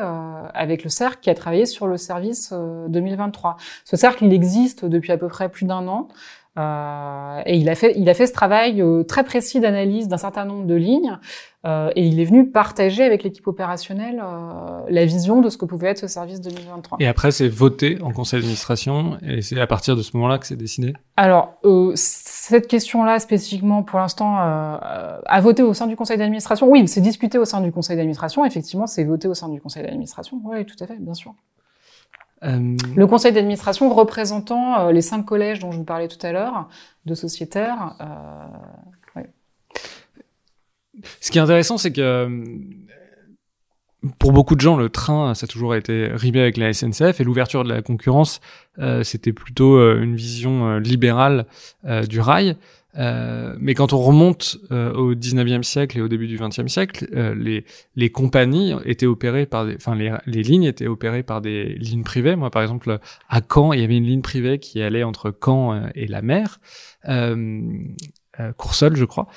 avec 0.54 0.84
le 0.84 0.90
cercle 0.92 1.18
qui 1.22 1.32
a 1.32 1.34
travaillé 1.34 1.66
sur 1.66 1.88
le 1.88 1.98
service 1.98 2.54
2023. 2.90 3.58
Ce 3.86 3.98
cercle, 3.98 4.24
il 4.26 4.34
existe 4.34 4.86
depuis 4.86 5.12
à 5.12 5.18
peu 5.18 5.28
près 5.28 5.50
plus 5.50 5.66
d'un 5.66 5.88
an. 5.88 6.10
Euh, 6.56 7.42
et 7.48 7.58
il 7.58 7.68
a 7.68 7.76
fait, 7.76 7.94
il 7.98 8.08
a 8.10 8.14
fait 8.14 8.28
ce 8.28 8.34
travail 8.34 8.80
euh, 8.80 9.04
très 9.04 9.24
précis 9.24 9.60
d'analyse 9.60 10.08
d'un 10.08 10.18
certain 10.18 10.46
nombre 10.46 10.66
de 10.66 10.76
lignes, 10.76 11.18
euh, 11.66 11.90
et 11.96 12.06
il 12.06 12.20
est 12.20 12.26
venu 12.26 12.48
partager 12.50 13.04
avec 13.04 13.24
l'équipe 13.24 13.48
opérationnelle 13.48 14.22
euh, 14.24 14.82
la 14.88 15.06
vision 15.06 15.42
de 15.42 15.50
ce 15.50 15.58
que 15.58 15.66
pouvait 15.66 15.88
être 15.88 15.98
ce 15.98 16.08
service 16.08 16.42
2023. 16.42 17.00
Et 17.02 17.08
après, 17.08 17.32
c'est 17.32 17.48
voté 17.48 17.98
en 18.04 18.12
conseil 18.12 18.42
d'administration, 18.42 19.18
et 19.26 19.42
c'est 19.42 19.60
à 19.60 19.66
partir 19.66 19.96
de 19.96 20.04
ce 20.04 20.16
moment-là 20.16 20.38
que 20.38 20.46
c'est 20.46 20.56
décidé? 20.56 20.94
Alors, 21.18 21.56
cette 21.96 22.68
question-là 22.68 23.20
spécifiquement, 23.20 23.82
pour 23.82 24.00
l'instant, 24.00 24.38
a 24.38 25.42
voté 25.42 25.64
au 25.64 25.74
sein 25.74 25.88
du 25.88 25.96
conseil 25.96 26.18
d'administration? 26.18 26.70
Oui, 26.70 26.88
c'est 26.88 27.02
discuté 27.02 27.38
au 27.38 27.46
sein 27.46 27.62
du 27.62 27.72
conseil 27.72 27.96
d'administration. 27.98 28.46
Effectivement, 28.46 28.86
c'est 28.86 29.04
voté 29.04 29.28
au 29.28 29.34
sein 29.34 29.50
du 29.50 29.60
conseil 29.60 29.84
d'administration. 29.84 30.40
Oui, 30.44 30.66
tout 30.66 30.76
à 30.82 30.88
fait, 30.88 30.98
bien 31.00 31.14
sûr. 31.14 31.34
Euh, 32.44 32.76
le 32.96 33.08
conseil 33.08 33.32
d'administration 33.32 33.94
représentant 33.94 34.80
euh, 34.80 34.92
les 34.92 35.02
cinq 35.02 35.24
collèges 35.24 35.60
dont 35.60 35.72
je 35.72 35.78
vous 35.78 35.84
parlais 35.84 36.08
tout 36.08 36.24
à 36.26 36.32
l'heure, 36.32 36.68
de 37.06 37.16
sociétaires. 37.16 37.96
Euh, 38.02 39.20
ouais. 39.20 39.30
Ce 41.22 41.32
qui 41.32 41.38
est 41.38 41.42
intéressant, 41.42 41.78
c'est 41.78 41.94
que 41.94 42.44
pour 44.20 44.34
beaucoup 44.34 44.56
de 44.56 44.62
gens, 44.62 44.76
le 44.76 44.90
train, 44.90 45.34
ça 45.34 45.46
a 45.46 45.48
toujours 45.48 45.76
été 45.76 46.10
rimé 46.12 46.42
avec 46.42 46.58
la 46.58 46.74
SNCF 46.74 47.22
et 47.22 47.24
l'ouverture 47.24 47.64
de 47.64 47.70
la 47.70 47.82
concurrence, 47.82 48.42
c'était 49.04 49.32
plutôt 49.32 49.80
une 49.96 50.14
vision 50.14 50.78
libérale 50.78 51.46
du 52.10 52.20
rail. 52.20 52.58
Euh, 52.98 53.56
mais 53.60 53.74
quand 53.74 53.94
on 53.94 53.98
remonte 53.98 54.58
euh, 54.72 54.94
au 54.94 55.16
19e 55.16 55.64
siècle 55.64 55.98
et 55.98 56.02
au 56.02 56.08
début 56.08 56.28
du 56.28 56.38
20e 56.38 56.68
siècle, 56.68 57.08
euh, 57.14 57.34
les, 57.36 57.66
les 57.96 58.12
compagnies 58.12 58.74
étaient 58.86 59.08
opérées 59.08 59.46
par 59.46 59.66
des, 59.66 59.76
enfin 59.76 59.96
les, 59.96 60.14
les 60.26 60.44
lignes 60.44 60.64
étaient 60.64 60.88
opérées 60.88 61.24
par 61.24 61.42
des 61.42 61.76
lignes 61.76 62.04
privées. 62.04 62.36
Moi, 62.36 62.52
par 62.52 62.62
exemple, 62.62 63.00
à 63.30 63.42
Caen, 63.42 63.74
il 63.74 63.82
y 63.82 63.84
avait 63.84 63.98
une 63.98 64.06
ligne 64.06 64.22
privée 64.22 64.60
qui 64.60 64.82
allait 64.82 65.04
entre 65.04 65.36
Caen 65.44 65.90
et 65.96 66.08
la 66.08 66.22
mer, 66.22 66.60
euh, 67.10 67.62
Coursol, 68.58 68.96
je 68.96 69.06
crois. 69.06 69.28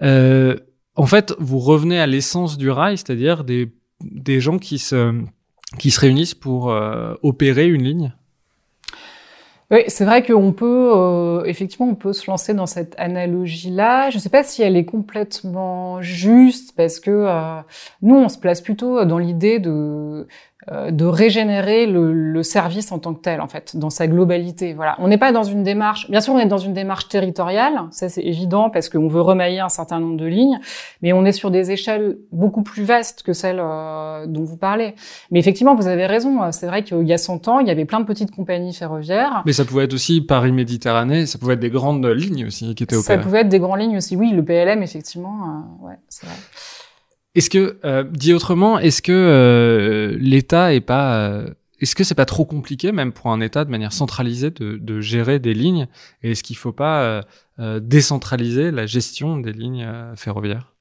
en 0.00 1.06
fait, 1.06 1.34
vous 1.38 1.58
revenez 1.58 2.00
à 2.00 2.06
l'essence 2.06 2.56
du 2.56 2.70
rail, 2.70 2.98
c'est-à-dire 2.98 3.44
des, 3.44 3.72
des 4.00 4.40
gens 4.40 4.58
qui 4.58 4.78
se 4.78 5.22
qui 5.78 5.90
se 5.90 5.98
réunissent 5.98 6.34
pour 6.36 6.66
opérer 7.22 7.66
une 7.66 7.82
ligne 7.82 8.14
oui, 9.70 9.84
c'est 9.88 10.04
vrai 10.04 10.22
qu'on 10.22 10.52
peut, 10.52 10.92
euh, 10.94 11.44
effectivement, 11.44 11.88
on 11.88 11.94
peut 11.94 12.12
se 12.12 12.30
lancer 12.30 12.52
dans 12.52 12.66
cette 12.66 12.94
analogie-là. 12.98 14.10
Je 14.10 14.16
ne 14.16 14.20
sais 14.20 14.28
pas 14.28 14.42
si 14.42 14.62
elle 14.62 14.76
est 14.76 14.84
complètement 14.84 16.02
juste, 16.02 16.76
parce 16.76 17.00
que 17.00 17.10
euh, 17.10 17.60
nous, 18.02 18.14
on 18.14 18.28
se 18.28 18.38
place 18.38 18.60
plutôt 18.60 19.04
dans 19.04 19.18
l'idée 19.18 19.58
de 19.58 20.26
de 20.70 21.04
régénérer 21.04 21.86
le, 21.86 22.12
le, 22.12 22.42
service 22.42 22.90
en 22.92 22.98
tant 22.98 23.14
que 23.14 23.20
tel, 23.20 23.40
en 23.40 23.48
fait, 23.48 23.76
dans 23.76 23.90
sa 23.90 24.06
globalité. 24.06 24.72
Voilà, 24.72 24.96
on 24.98 25.08
n'est 25.08 25.18
pas 25.18 25.32
dans 25.32 25.42
une 25.42 25.62
démarche. 25.62 26.10
Bien 26.10 26.20
sûr, 26.20 26.34
on 26.34 26.38
est 26.38 26.46
dans 26.46 26.58
une 26.58 26.72
démarche 26.72 27.08
territoriale, 27.08 27.82
ça 27.90 28.08
c'est 28.08 28.22
évident 28.22 28.70
parce 28.70 28.88
qu'on 28.88 29.08
veut 29.08 29.20
remailler 29.20 29.60
un 29.60 29.68
certain 29.68 30.00
nombre 30.00 30.16
de 30.16 30.26
lignes, 30.26 30.58
mais 31.02 31.12
on 31.12 31.24
est 31.24 31.32
sur 31.32 31.50
des 31.50 31.70
échelles 31.70 32.16
beaucoup 32.32 32.62
plus 32.62 32.84
vastes 32.84 33.22
que 33.22 33.32
celles 33.32 33.60
euh, 33.60 34.26
dont 34.26 34.44
vous 34.44 34.56
parlez. 34.56 34.94
Mais 35.30 35.38
effectivement, 35.38 35.74
vous 35.74 35.86
avez 35.86 36.06
raison. 36.06 36.40
C'est 36.52 36.66
vrai 36.66 36.82
qu'il 36.82 37.06
y 37.06 37.12
a 37.12 37.18
100 37.18 37.48
ans, 37.48 37.58
il 37.60 37.68
y 37.68 37.70
avait 37.70 37.84
plein 37.84 38.00
de 38.00 38.06
petites 38.06 38.30
compagnies 38.30 38.74
ferroviaires. 38.74 39.42
Mais 39.46 39.52
ça 39.52 39.64
pouvait 39.64 39.84
être 39.84 39.94
aussi 39.94 40.20
Paris-Méditerranée, 40.20 41.26
ça 41.26 41.38
pouvait 41.38 41.54
être 41.54 41.60
des 41.60 41.70
grandes 41.70 42.06
lignes 42.06 42.46
aussi 42.46 42.74
qui 42.74 42.84
étaient 42.84 42.96
opérées. 42.96 43.18
Ça 43.18 43.22
pouvait 43.22 43.40
être 43.40 43.48
des 43.48 43.58
grandes 43.58 43.80
lignes 43.80 43.96
aussi. 43.96 44.16
Oui, 44.16 44.30
le 44.30 44.44
PLM, 44.44 44.82
effectivement, 44.82 45.64
euh, 45.82 45.86
ouais, 45.86 45.98
c'est 46.08 46.26
vrai. 46.26 46.36
Est-ce 47.34 47.50
que, 47.50 47.78
euh, 47.84 48.04
dit 48.04 48.32
autrement, 48.32 48.78
est-ce 48.78 49.02
que 49.02 49.12
euh, 49.12 50.16
l'État 50.20 50.72
est 50.72 50.80
pas, 50.80 51.16
euh, 51.18 51.50
est-ce 51.80 51.96
que 51.96 52.04
c'est 52.04 52.14
pas 52.14 52.26
trop 52.26 52.44
compliqué, 52.44 52.92
même 52.92 53.12
pour 53.12 53.32
un 53.32 53.40
État, 53.40 53.64
de 53.64 53.70
manière 53.70 53.92
centralisée, 53.92 54.50
de, 54.50 54.76
de 54.76 55.00
gérer 55.00 55.40
des 55.40 55.54
lignes? 55.54 55.88
Et 56.22 56.32
est-ce 56.32 56.42
qu'il 56.44 56.56
faut 56.56 56.72
pas 56.72 57.22
décentraliser 57.58 58.70
la 58.70 58.86
gestion 58.86 59.38
des 59.38 59.52
lignes 59.52 59.86
ferroviaires? 60.16 60.73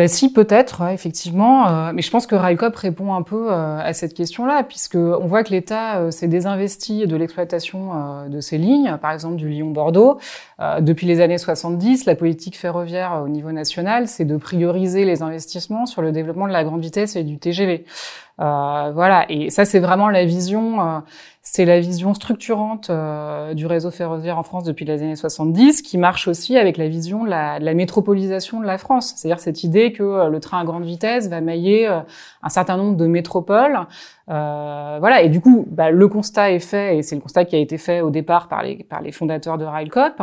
Ben 0.00 0.08
si, 0.08 0.32
peut-être, 0.32 0.80
effectivement. 0.88 1.68
Euh, 1.68 1.92
mais 1.94 2.00
je 2.00 2.10
pense 2.10 2.26
que 2.26 2.34
Railcop 2.34 2.74
répond 2.74 3.12
un 3.12 3.20
peu 3.20 3.52
euh, 3.52 3.78
à 3.78 3.92
cette 3.92 4.14
question-là, 4.14 4.62
puisque 4.62 4.94
on 4.94 5.26
voit 5.26 5.44
que 5.44 5.50
l'État 5.50 5.98
euh, 5.98 6.10
s'est 6.10 6.26
désinvesti 6.26 7.06
de 7.06 7.16
l'exploitation 7.16 8.26
de 8.26 8.40
ces 8.40 8.56
lignes, 8.56 8.96
par 8.96 9.12
exemple 9.12 9.36
du 9.36 9.50
Lyon-Bordeaux. 9.50 10.18
depuis 10.80 11.06
les 11.06 11.20
années 11.20 11.36
70, 11.36 12.06
la 12.06 12.14
politique 12.14 12.56
ferroviaire 12.56 13.20
au 13.22 13.28
niveau 13.28 13.52
national, 13.52 14.08
c'est 14.08 14.24
de 14.24 14.38
prioriser 14.38 15.04
les 15.04 15.20
investissements 15.20 15.84
sur 15.84 16.00
le 16.00 16.12
développement 16.12 16.48
de 16.48 16.52
la 16.52 16.64
grande 16.64 16.80
vitesse 16.80 17.14
et 17.16 17.22
du 17.22 17.38
TGV. 17.38 17.84
voilà, 18.38 19.26
et 19.28 19.50
ça 19.50 19.66
c'est 19.66 19.80
vraiment 19.80 20.08
la 20.08 20.24
vision 20.24 21.02
c'est 21.52 21.64
la 21.64 21.80
vision 21.80 22.14
structurante 22.14 22.90
euh, 22.90 23.54
du 23.54 23.66
réseau 23.66 23.90
ferroviaire 23.90 24.38
en 24.38 24.44
France 24.44 24.62
depuis 24.62 24.84
les 24.84 25.02
années 25.02 25.16
70 25.16 25.82
qui 25.82 25.98
marche 25.98 26.28
aussi 26.28 26.56
avec 26.56 26.76
la 26.76 26.86
vision 26.86 27.24
de 27.24 27.28
la, 27.28 27.74
métropolisation 27.74 28.60
de 28.60 28.66
la 28.66 28.78
France. 28.78 29.14
C'est-à-dire 29.16 29.40
cette 29.40 29.64
idée 29.64 29.92
que 29.92 30.04
euh, 30.04 30.28
le 30.28 30.38
train 30.38 30.60
à 30.60 30.64
grande 30.64 30.84
vitesse 30.84 31.28
va 31.28 31.40
mailler 31.40 31.88
euh, 31.88 32.02
un 32.44 32.48
certain 32.50 32.76
nombre 32.76 32.96
de 32.96 33.06
métropoles. 33.08 33.80
voilà. 34.28 35.22
Et 35.22 35.28
du 35.28 35.40
coup, 35.40 35.66
bah, 35.68 35.90
le 35.90 36.06
constat 36.06 36.52
est 36.52 36.60
fait, 36.60 36.98
et 36.98 37.02
c'est 37.02 37.16
le 37.16 37.20
constat 37.20 37.44
qui 37.44 37.56
a 37.56 37.58
été 37.58 37.78
fait 37.78 38.00
au 38.00 38.10
départ 38.10 38.46
par 38.46 38.62
les, 38.62 38.84
par 38.84 39.00
les 39.00 39.10
fondateurs 39.10 39.58
de 39.58 39.64
Railcop, 39.64 40.22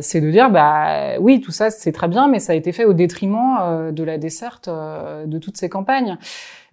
c'est 0.00 0.22
de 0.22 0.30
dire, 0.30 0.50
bah 0.50 1.18
oui, 1.20 1.42
tout 1.42 1.52
ça 1.52 1.68
c'est 1.68 1.92
très 1.92 2.08
bien, 2.08 2.26
mais 2.26 2.38
ça 2.38 2.54
a 2.54 2.56
été 2.56 2.72
fait 2.72 2.86
au 2.86 2.94
détriment 2.94 3.92
de 3.92 4.02
la 4.02 4.16
desserte 4.16 4.70
de 4.70 5.38
toutes 5.38 5.58
ces 5.58 5.68
campagnes. 5.68 6.16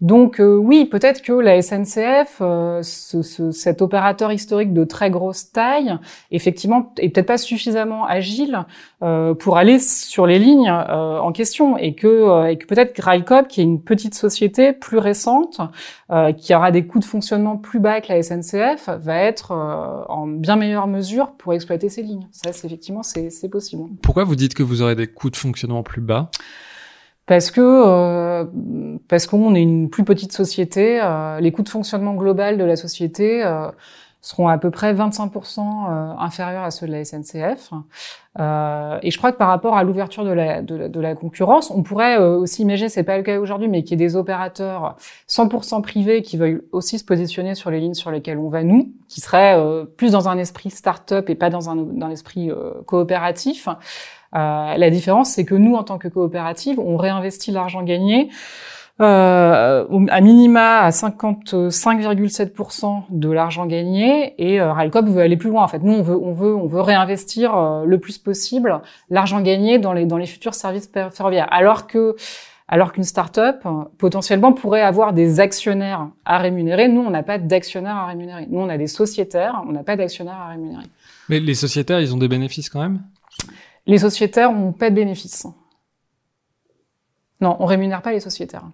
Donc 0.01 0.39
euh, 0.39 0.55
oui, 0.55 0.85
peut-être 0.85 1.21
que 1.21 1.31
la 1.31 1.61
SNCF, 1.61 2.37
euh, 2.41 2.81
ce, 2.83 3.21
ce, 3.21 3.51
cet 3.51 3.81
opérateur 3.81 4.31
historique 4.31 4.73
de 4.73 4.83
très 4.83 5.09
grosse 5.09 5.51
taille, 5.51 5.97
effectivement, 6.31 6.93
est 6.97 7.09
peut-être 7.09 7.27
pas 7.27 7.37
suffisamment 7.37 8.05
agile 8.05 8.65
euh, 9.03 9.33
pour 9.33 9.57
aller 9.57 9.79
sur 9.79 10.27
les 10.27 10.39
lignes 10.39 10.69
en 10.69 11.31
question, 11.31 11.77
et 11.77 11.95
que, 11.95 12.49
et 12.49 12.57
que 12.57 12.65
peut-être 12.65 12.99
Railcop, 12.99 13.47
qui 13.47 13.61
est 13.61 13.63
une 13.63 13.81
petite 13.81 14.15
société 14.15 14.73
plus 14.73 14.97
récente, 14.97 15.59
qui 16.37 16.53
aura 16.53 16.71
des 16.71 16.85
coûts 16.85 16.99
de 16.99 17.05
fonctionnement 17.05 17.57
plus 17.57 17.79
bas 17.79 18.01
que 18.01 18.11
la 18.11 18.21
SNCF, 18.21 18.89
va 18.89 19.17
être 19.17 19.51
en 19.51 20.27
bien 20.27 20.55
meilleure 20.55 20.87
mesure 20.87 21.31
pour 21.33 21.53
exploiter 21.53 21.89
ces 21.89 22.03
lignes. 22.03 22.27
Ça, 22.31 22.51
c'est 22.53 22.67
effectivement, 22.67 23.03
c'est 23.03 23.49
possible. 23.49 23.83
Pourquoi 24.01 24.23
vous 24.23 24.35
dites 24.35 24.53
que 24.53 24.63
vous 24.63 24.81
aurez 24.81 24.95
des 24.95 25.07
coûts 25.07 25.29
de 25.29 25.35
fonctionnement 25.35 25.83
plus 25.83 26.01
bas? 26.01 26.29
Parce 27.26 27.49
que 27.49 27.61
euh, 27.61 28.45
parce 29.07 29.28
qu'on 29.28 29.55
est 29.55 29.61
une 29.61 29.89
plus 29.89 30.03
petite 30.03 30.32
société, 30.32 30.99
euh, 31.01 31.39
les 31.39 31.51
coûts 31.51 31.63
de 31.63 31.69
fonctionnement 31.69 32.13
global 32.13 32.57
de 32.57 32.63
la 32.63 32.76
société 32.76 33.43
euh, 33.43 33.69
seront 34.21 34.47
à 34.47 34.57
peu 34.57 34.71
près 34.71 34.93
25% 34.93 35.59
euh, 35.59 36.13
inférieurs 36.19 36.63
à 36.63 36.71
ceux 36.71 36.88
de 36.88 36.91
la 36.91 37.03
SNCF. 37.03 37.71
Euh, 38.39 38.99
et 39.01 39.11
je 39.11 39.17
crois 39.17 39.32
que 39.32 39.38
par 39.38 39.47
rapport 39.47 39.78
à 39.78 39.84
l'ouverture 39.84 40.23
de 40.23 40.32
la, 40.32 40.61
de, 40.61 40.88
de 40.88 40.99
la, 40.99 41.15
concurrence, 41.15 41.71
on 41.71 41.84
pourrait 41.84 42.17
aussi 42.17 42.63
imaginer, 42.63 42.89
c'est 42.89 43.03
pas 43.03 43.17
le 43.17 43.23
cas 43.23 43.39
aujourd'hui, 43.39 43.69
mais 43.69 43.84
qu'il 43.84 43.99
y 43.99 44.03
ait 44.03 44.07
des 44.07 44.15
opérateurs 44.15 44.95
100% 45.30 45.82
privés 45.82 46.21
qui 46.21 46.38
veuillent 46.38 46.61
aussi 46.71 46.99
se 46.99 47.05
positionner 47.05 47.55
sur 47.55 47.71
les 47.71 47.80
lignes 47.80 47.93
sur 47.93 48.11
lesquelles 48.11 48.39
on 48.39 48.49
va 48.49 48.63
nous, 48.63 48.91
qui 49.07 49.21
seraient 49.21 49.57
plus 49.95 50.11
dans 50.11 50.28
un 50.28 50.38
esprit 50.38 50.69
start-up 50.69 51.30
et 51.30 51.36
pas 51.36 51.49
dans 51.49 51.69
un, 51.69 51.76
dans 51.76 52.07
l'esprit 52.07 52.51
coopératif. 52.88 53.69
Euh, 54.36 54.77
la 54.77 54.89
différence, 54.89 55.31
c'est 55.31 55.45
que 55.45 55.55
nous, 55.55 55.75
en 55.75 55.83
tant 55.83 55.97
que 55.97 56.07
coopérative, 56.07 56.79
on 56.79 56.97
réinvestit 56.97 57.51
l'argent 57.51 57.83
gagné 57.83 58.29
euh, 59.01 59.83
à 60.09 60.21
minima 60.21 60.79
à 60.79 60.89
55,7% 60.89 63.03
de 63.09 63.29
l'argent 63.29 63.65
gagné 63.65 64.33
et 64.38 64.61
euh, 64.61 64.71
Ralcop 64.71 65.05
veut 65.07 65.21
aller 65.21 65.36
plus 65.36 65.49
loin 65.49 65.65
en 65.65 65.67
fait. 65.67 65.79
Nous 65.79 65.91
on 65.91 66.01
veut 66.01 66.15
on 66.15 66.31
veut 66.31 66.55
on 66.55 66.65
veut 66.65 66.79
réinvestir 66.79 67.57
euh, 67.57 67.83
le 67.83 67.99
plus 67.99 68.17
possible 68.17 68.79
l'argent 69.09 69.41
gagné 69.41 69.79
dans 69.79 69.91
les 69.91 70.05
dans 70.05 70.15
les 70.15 70.27
futurs 70.27 70.53
services 70.53 70.89
ferroviaires 71.11 71.49
alors 71.51 71.88
que 71.88 72.15
alors 72.69 72.93
qu'une 72.93 73.03
start-up 73.03 73.67
potentiellement 73.97 74.53
pourrait 74.53 74.81
avoir 74.81 75.11
des 75.11 75.41
actionnaires 75.41 76.07
à 76.23 76.38
rémunérer. 76.38 76.88
Nous 76.88 77.01
on 77.01 77.09
n'a 77.09 77.23
pas 77.23 77.38
d'actionnaires 77.38 77.97
à 77.97 78.05
rémunérer. 78.05 78.47
Nous 78.49 78.61
on 78.61 78.69
a 78.69 78.77
des 78.77 78.88
sociétaires, 78.88 79.61
on 79.67 79.73
n'a 79.73 79.83
pas 79.83 79.97
d'actionnaires 79.97 80.39
à 80.39 80.51
rémunérer. 80.51 80.86
Mais 81.27 81.41
les 81.41 81.55
sociétaires, 81.55 81.99
ils 81.99 82.13
ont 82.13 82.17
des 82.17 82.29
bénéfices 82.29 82.69
quand 82.69 82.79
même? 82.79 83.01
Les 83.86 83.97
sociétaires 83.99 84.51
n'ont 84.51 84.73
pas 84.73 84.89
de 84.89 84.95
bénéfices. 84.95 85.47
Non, 87.41 87.57
on 87.59 87.65
rémunère 87.65 88.01
pas 88.01 88.11
les 88.11 88.19
sociétaires. 88.19 88.69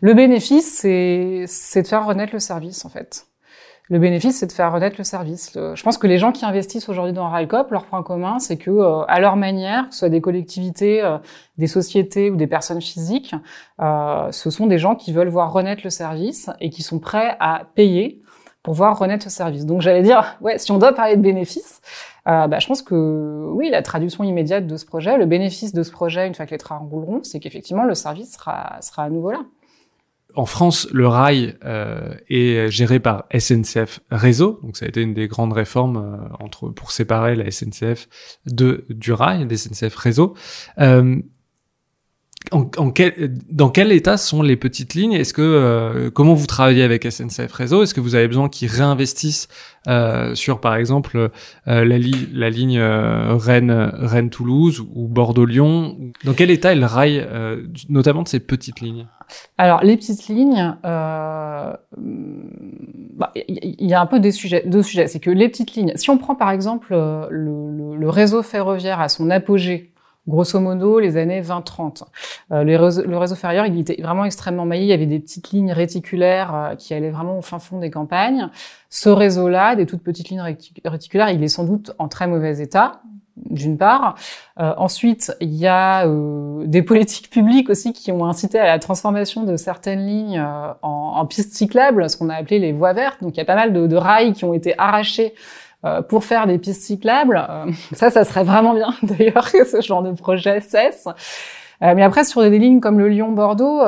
Le 0.00 0.14
bénéfice, 0.14 0.78
c'est 0.78 1.82
de 1.82 1.86
faire 1.86 2.06
renaître 2.06 2.32
le 2.32 2.38
service, 2.38 2.84
en 2.84 2.88
fait. 2.88 3.26
Le 3.90 3.98
bénéfice, 3.98 4.38
c'est 4.38 4.46
de 4.46 4.52
faire 4.52 4.72
renaître 4.72 4.96
le 4.98 5.04
service. 5.04 5.52
je 5.54 5.82
pense 5.82 5.96
que 5.96 6.06
les 6.06 6.18
gens 6.18 6.30
qui 6.30 6.44
investissent 6.44 6.90
aujourd'hui 6.90 7.14
dans 7.14 7.30
Railcop, 7.30 7.70
leur 7.70 7.86
point 7.86 8.02
commun, 8.02 8.38
c'est 8.38 8.58
que, 8.58 8.70
euh, 8.70 9.02
à 9.08 9.18
leur 9.18 9.36
manière, 9.36 9.88
que 9.88 9.94
ce 9.94 10.00
soit 10.00 10.08
des 10.10 10.20
collectivités, 10.20 11.02
euh, 11.02 11.16
des 11.56 11.66
sociétés 11.66 12.30
ou 12.30 12.36
des 12.36 12.46
personnes 12.46 12.82
physiques, 12.82 13.34
euh, 13.80 14.30
ce 14.30 14.50
sont 14.50 14.66
des 14.66 14.78
gens 14.78 14.94
qui 14.94 15.10
veulent 15.12 15.30
voir 15.30 15.52
renaître 15.54 15.80
le 15.84 15.90
service 15.90 16.50
et 16.60 16.68
qui 16.68 16.82
sont 16.82 16.98
prêts 16.98 17.34
à 17.40 17.62
payer 17.74 18.20
pour 18.62 18.74
voir 18.74 18.98
renaître 18.98 19.24
ce 19.24 19.30
service. 19.30 19.66
Donc 19.66 19.80
j'allais 19.80 20.02
dire, 20.02 20.36
ouais, 20.40 20.58
si 20.58 20.70
on 20.72 20.78
doit 20.78 20.92
parler 20.92 21.16
de 21.16 21.22
bénéfices, 21.22 21.80
euh, 22.26 22.46
bah, 22.46 22.58
je 22.58 22.66
pense 22.66 22.82
que 22.82 23.50
oui, 23.52 23.70
la 23.70 23.82
traduction 23.82 24.24
immédiate 24.24 24.66
de 24.66 24.76
ce 24.76 24.84
projet, 24.84 25.16
le 25.16 25.26
bénéfice 25.26 25.72
de 25.72 25.82
ce 25.82 25.90
projet, 25.90 26.26
une 26.26 26.34
fois 26.34 26.46
que 26.46 26.50
les 26.50 26.58
trains 26.58 26.78
rouleront, 26.78 27.20
c'est 27.22 27.40
qu'effectivement 27.40 27.84
le 27.84 27.94
service 27.94 28.34
sera, 28.34 28.78
sera 28.82 29.04
à 29.04 29.10
nouveau 29.10 29.30
là. 29.30 29.40
En 30.34 30.44
France, 30.44 30.86
le 30.92 31.08
rail 31.08 31.56
euh, 31.64 32.14
est 32.28 32.70
géré 32.70 33.00
par 33.00 33.24
SNCF 33.36 34.00
Réseau, 34.10 34.60
donc 34.62 34.76
ça 34.76 34.84
a 34.84 34.88
été 34.88 35.00
une 35.00 35.14
des 35.14 35.26
grandes 35.26 35.54
réformes 35.54 35.96
euh, 35.96 36.36
entre 36.38 36.68
pour 36.68 36.92
séparer 36.92 37.34
la 37.34 37.50
SNCF 37.50 38.08
de 38.44 38.84
du 38.90 39.12
rail, 39.12 39.46
des 39.46 39.56
SNCF 39.56 39.96
Réseau. 39.96 40.34
Euh, 42.52 42.56
en, 42.56 42.70
en 42.76 42.90
quel, 42.90 43.34
dans 43.50 43.68
quel 43.68 43.92
état 43.92 44.16
sont 44.16 44.42
les 44.42 44.56
petites 44.56 44.94
lignes? 44.94 45.12
Est-ce 45.12 45.32
que 45.32 45.42
euh, 45.42 46.10
comment 46.10 46.34
vous 46.34 46.46
travaillez 46.46 46.82
avec 46.82 47.10
SNCF 47.10 47.52
Réseau? 47.52 47.82
Est-ce 47.82 47.94
que 47.94 48.00
vous 48.00 48.14
avez 48.14 48.28
besoin 48.28 48.48
qu'ils 48.48 48.68
réinvestissent 48.68 49.48
euh, 49.86 50.34
sur, 50.34 50.60
par 50.60 50.76
exemple, 50.76 51.16
euh, 51.16 51.28
la, 51.66 51.98
la, 52.32 52.50
ligne 52.50 52.78
euh, 52.78 53.34
Rennes 53.36 53.90
Rennes 53.94 54.30
Toulouse 54.30 54.84
ou 54.94 55.08
Bordeaux 55.08 55.46
Lyon 55.46 55.96
Dans 56.24 56.34
quel 56.34 56.50
état 56.50 56.72
est 56.72 56.76
le 56.76 56.86
rail, 56.86 57.26
notamment 57.88 58.22
de 58.22 58.28
ces 58.28 58.40
petites 58.40 58.80
lignes? 58.80 59.06
Alors 59.58 59.82
les 59.82 59.96
petites 59.96 60.28
lignes, 60.28 60.74
il 60.84 60.88
bah, 63.14 63.32
y, 63.34 63.92
a 63.92 64.00
un 64.00 64.06
peu 64.06 64.20
des 64.20 64.32
sujets, 64.32 64.62
deux 64.66 64.82
sujets. 64.82 65.06
C'est 65.06 65.20
que 65.20 65.30
les 65.30 65.48
petites 65.48 65.74
lignes, 65.74 65.92
si 65.96 66.08
on 66.08 66.16
prend 66.16 66.34
par 66.34 66.50
exemple 66.50 66.94
le, 66.94 67.26
le, 67.30 67.96
le 67.96 68.08
réseau 68.08 68.42
ferroviaire 68.42 69.00
à 69.00 69.08
son 69.08 69.28
apogée 69.30 69.92
grosso 70.28 70.60
modo 70.60 71.00
les 71.00 71.16
années 71.16 71.40
20-30. 71.40 72.04
Euh, 72.52 72.62
le, 72.62 72.76
réseau, 72.76 73.02
le 73.04 73.16
réseau 73.16 73.34
il 73.66 73.80
était 73.80 74.00
vraiment 74.00 74.24
extrêmement 74.24 74.66
maillé. 74.66 74.84
Il 74.84 74.88
y 74.88 74.92
avait 74.92 75.06
des 75.06 75.18
petites 75.18 75.50
lignes 75.50 75.72
réticulaires 75.72 76.54
euh, 76.54 76.74
qui 76.76 76.94
allaient 76.94 77.10
vraiment 77.10 77.38
au 77.38 77.42
fin 77.42 77.58
fond 77.58 77.78
des 77.78 77.90
campagnes. 77.90 78.48
Ce 78.90 79.08
réseau-là, 79.08 79.74
des 79.74 79.86
toutes 79.86 80.02
petites 80.02 80.28
lignes 80.28 80.56
réticulaires, 80.84 81.30
il 81.30 81.42
est 81.42 81.48
sans 81.48 81.64
doute 81.64 81.92
en 81.98 82.08
très 82.08 82.26
mauvais 82.26 82.60
état 82.60 83.00
d'une 83.50 83.78
part. 83.78 84.16
Euh, 84.58 84.72
ensuite, 84.76 85.34
il 85.40 85.54
y 85.54 85.66
a 85.66 86.06
euh, 86.06 86.64
des 86.66 86.82
politiques 86.82 87.30
publiques 87.30 87.70
aussi 87.70 87.92
qui 87.92 88.12
ont 88.12 88.24
incité 88.24 88.58
à 88.58 88.66
la 88.66 88.78
transformation 88.78 89.44
de 89.44 89.56
certaines 89.56 90.06
lignes 90.06 90.38
euh, 90.38 90.72
en, 90.82 91.14
en, 91.16 91.26
pistes 91.26 91.54
cyclables, 91.54 92.08
ce 92.10 92.16
qu'on 92.16 92.28
a 92.28 92.34
appelé 92.34 92.58
les 92.58 92.72
voies 92.72 92.92
vertes. 92.92 93.22
Donc 93.22 93.36
il 93.36 93.38
y 93.38 93.42
a 93.42 93.46
pas 93.46 93.54
mal 93.54 93.72
de, 93.72 93.86
de 93.86 93.96
rails 93.96 94.32
qui 94.32 94.44
ont 94.44 94.54
été 94.54 94.74
arrachés 94.78 95.34
euh, 95.84 96.02
pour 96.02 96.24
faire 96.24 96.48
des 96.48 96.58
pistes 96.58 96.82
cyclables. 96.82 97.46
Euh, 97.48 97.70
ça, 97.92 98.10
ça 98.10 98.24
serait 98.24 98.42
vraiment 98.42 98.74
bien 98.74 98.92
d'ailleurs 99.02 99.50
que 99.50 99.64
ce 99.64 99.80
genre 99.80 100.02
de 100.02 100.10
projet 100.12 100.60
cesse. 100.60 101.06
Euh, 101.82 101.94
mais 101.94 102.02
après, 102.02 102.24
sur 102.24 102.42
des 102.42 102.58
lignes 102.58 102.80
comme 102.80 102.98
le 102.98 103.08
Lyon-Bordeaux, 103.08 103.80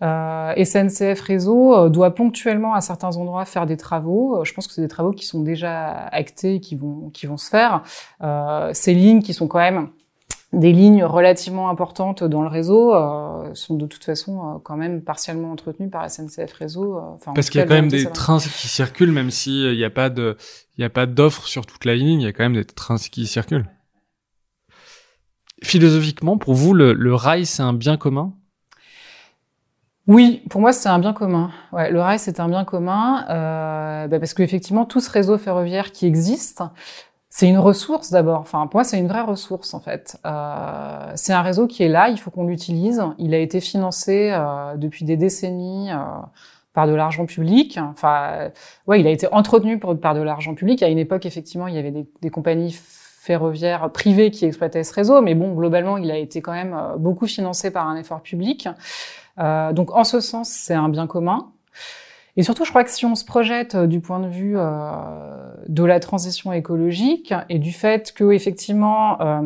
SNCF 0.00 1.20
Réseau 1.20 1.88
doit 1.88 2.12
ponctuellement 2.12 2.74
à 2.74 2.80
certains 2.80 3.16
endroits 3.16 3.44
faire 3.44 3.66
des 3.66 3.76
travaux. 3.76 4.44
je 4.44 4.52
pense 4.52 4.66
que 4.66 4.72
c'est 4.72 4.82
des 4.82 4.88
travaux 4.88 5.12
qui 5.12 5.24
sont 5.24 5.42
déjà 5.42 5.90
actés, 6.10 6.58
qui 6.58 6.74
vont 6.74 7.10
qui 7.10 7.26
vont 7.26 7.36
se 7.36 7.48
faire. 7.48 7.84
ces 8.72 8.94
lignes 8.94 9.22
qui 9.22 9.32
sont 9.32 9.46
quand 9.46 9.60
même 9.60 9.90
des 10.52 10.72
lignes 10.72 11.04
relativement 11.04 11.70
importantes 11.70 12.22
dans 12.22 12.42
le 12.42 12.48
réseau 12.48 12.94
euh, 12.94 13.54
sont 13.54 13.74
de 13.74 13.86
toute 13.86 14.04
façon 14.04 14.38
euh, 14.38 14.58
quand 14.62 14.76
même 14.76 15.02
partiellement 15.02 15.50
entretenues 15.50 15.88
par 15.88 16.08
SNCF 16.10 16.52
Réseau. 16.52 16.98
Euh, 16.98 17.32
Parce 17.34 17.48
qu'il 17.48 17.58
y 17.58 17.62
a 17.62 17.66
quand 17.66 17.74
même 17.74 17.88
des 17.88 18.04
trains 18.04 18.38
qui 18.38 18.68
circulent, 18.68 19.12
même 19.12 19.30
s'il 19.30 19.74
n'y 19.74 19.84
a 19.84 19.90
pas 19.90 20.10
de, 20.10 20.36
il 20.76 20.82
y 20.82 20.84
a 20.84 20.90
pas 20.90 21.06
d'offres 21.06 21.46
sur 21.46 21.64
toute 21.64 21.84
la 21.86 21.94
ligne, 21.94 22.20
il 22.20 22.24
y 22.24 22.28
a 22.28 22.32
quand 22.32 22.44
même 22.44 22.54
des 22.54 22.64
trains 22.64 22.96
qui 22.96 23.26
circulent. 23.26 23.66
Philosophiquement, 25.62 26.36
pour 26.36 26.54
vous, 26.54 26.74
le, 26.74 26.92
le 26.92 27.14
rail, 27.14 27.46
c'est 27.46 27.62
un 27.62 27.72
bien 27.72 27.96
commun? 27.96 28.34
Oui, 30.08 30.42
pour 30.50 30.60
moi 30.60 30.72
c'est 30.72 30.88
un 30.88 30.98
bien 30.98 31.12
commun. 31.12 31.52
Ouais, 31.72 31.90
le 31.90 32.00
rail 32.00 32.18
c'est 32.18 32.40
un 32.40 32.48
bien 32.48 32.64
commun 32.64 33.24
euh, 33.30 34.08
bah 34.08 34.18
parce 34.18 34.34
qu'effectivement 34.34 34.84
tout 34.84 35.00
ce 35.00 35.08
réseau 35.08 35.38
ferroviaire 35.38 35.92
qui 35.92 36.06
existe, 36.06 36.64
c'est 37.34 37.48
une 37.48 37.58
ressource 37.58 38.10
d'abord. 38.10 38.40
Enfin, 38.40 38.66
pour 38.66 38.76
moi, 38.78 38.84
c'est 38.84 38.98
une 38.98 39.08
vraie 39.08 39.22
ressource 39.22 39.72
en 39.72 39.80
fait. 39.80 40.18
Euh, 40.26 41.12
c'est 41.14 41.32
un 41.32 41.40
réseau 41.40 41.66
qui 41.66 41.82
est 41.82 41.88
là, 41.88 42.10
il 42.10 42.18
faut 42.18 42.30
qu'on 42.30 42.46
l'utilise. 42.46 43.02
Il 43.16 43.32
a 43.32 43.38
été 43.38 43.60
financé 43.60 44.30
euh, 44.32 44.76
depuis 44.76 45.06
des 45.06 45.16
décennies 45.16 45.90
euh, 45.90 45.96
par 46.74 46.86
de 46.86 46.92
l'argent 46.92 47.24
public. 47.24 47.78
Enfin, 47.90 48.50
ouais, 48.86 49.00
il 49.00 49.06
a 49.06 49.10
été 49.10 49.28
entretenu 49.32 49.78
par 49.78 50.14
de 50.14 50.20
l'argent 50.20 50.54
public. 50.54 50.82
À 50.82 50.88
une 50.88 50.98
époque, 50.98 51.24
effectivement, 51.24 51.68
il 51.68 51.74
y 51.74 51.78
avait 51.78 51.90
des, 51.90 52.06
des, 52.20 52.28
compagnies 52.28 52.76
ferroviaires 53.22 53.90
privées 53.92 54.30
qui 54.30 54.44
exploitaient 54.44 54.84
ce 54.84 54.92
réseau, 54.92 55.22
mais 55.22 55.34
bon, 55.34 55.54
globalement, 55.54 55.96
il 55.96 56.10
a 56.10 56.18
été 56.18 56.42
quand 56.42 56.52
même 56.52 56.74
euh, 56.74 56.96
beaucoup 56.98 57.26
financé 57.26 57.70
par 57.70 57.88
un 57.88 57.96
effort 57.96 58.20
public. 58.20 58.68
Euh, 59.38 59.72
donc, 59.72 59.90
en 59.96 60.04
ce 60.04 60.20
sens, 60.20 60.50
c'est 60.50 60.74
un 60.74 60.90
bien 60.90 61.06
commun. 61.06 61.52
Et 62.36 62.42
surtout, 62.42 62.64
je 62.64 62.70
crois 62.70 62.84
que 62.84 62.90
si 62.90 63.04
on 63.04 63.14
se 63.14 63.24
projette 63.24 63.74
euh, 63.74 63.86
du 63.86 64.00
point 64.00 64.20
de 64.20 64.28
vue 64.28 64.54
euh, 64.56 65.52
de 65.68 65.84
la 65.84 66.00
transition 66.00 66.52
écologique 66.52 67.34
et 67.48 67.58
du 67.58 67.72
fait 67.72 68.12
que 68.12 68.32
effectivement 68.32 69.20
euh, 69.20 69.42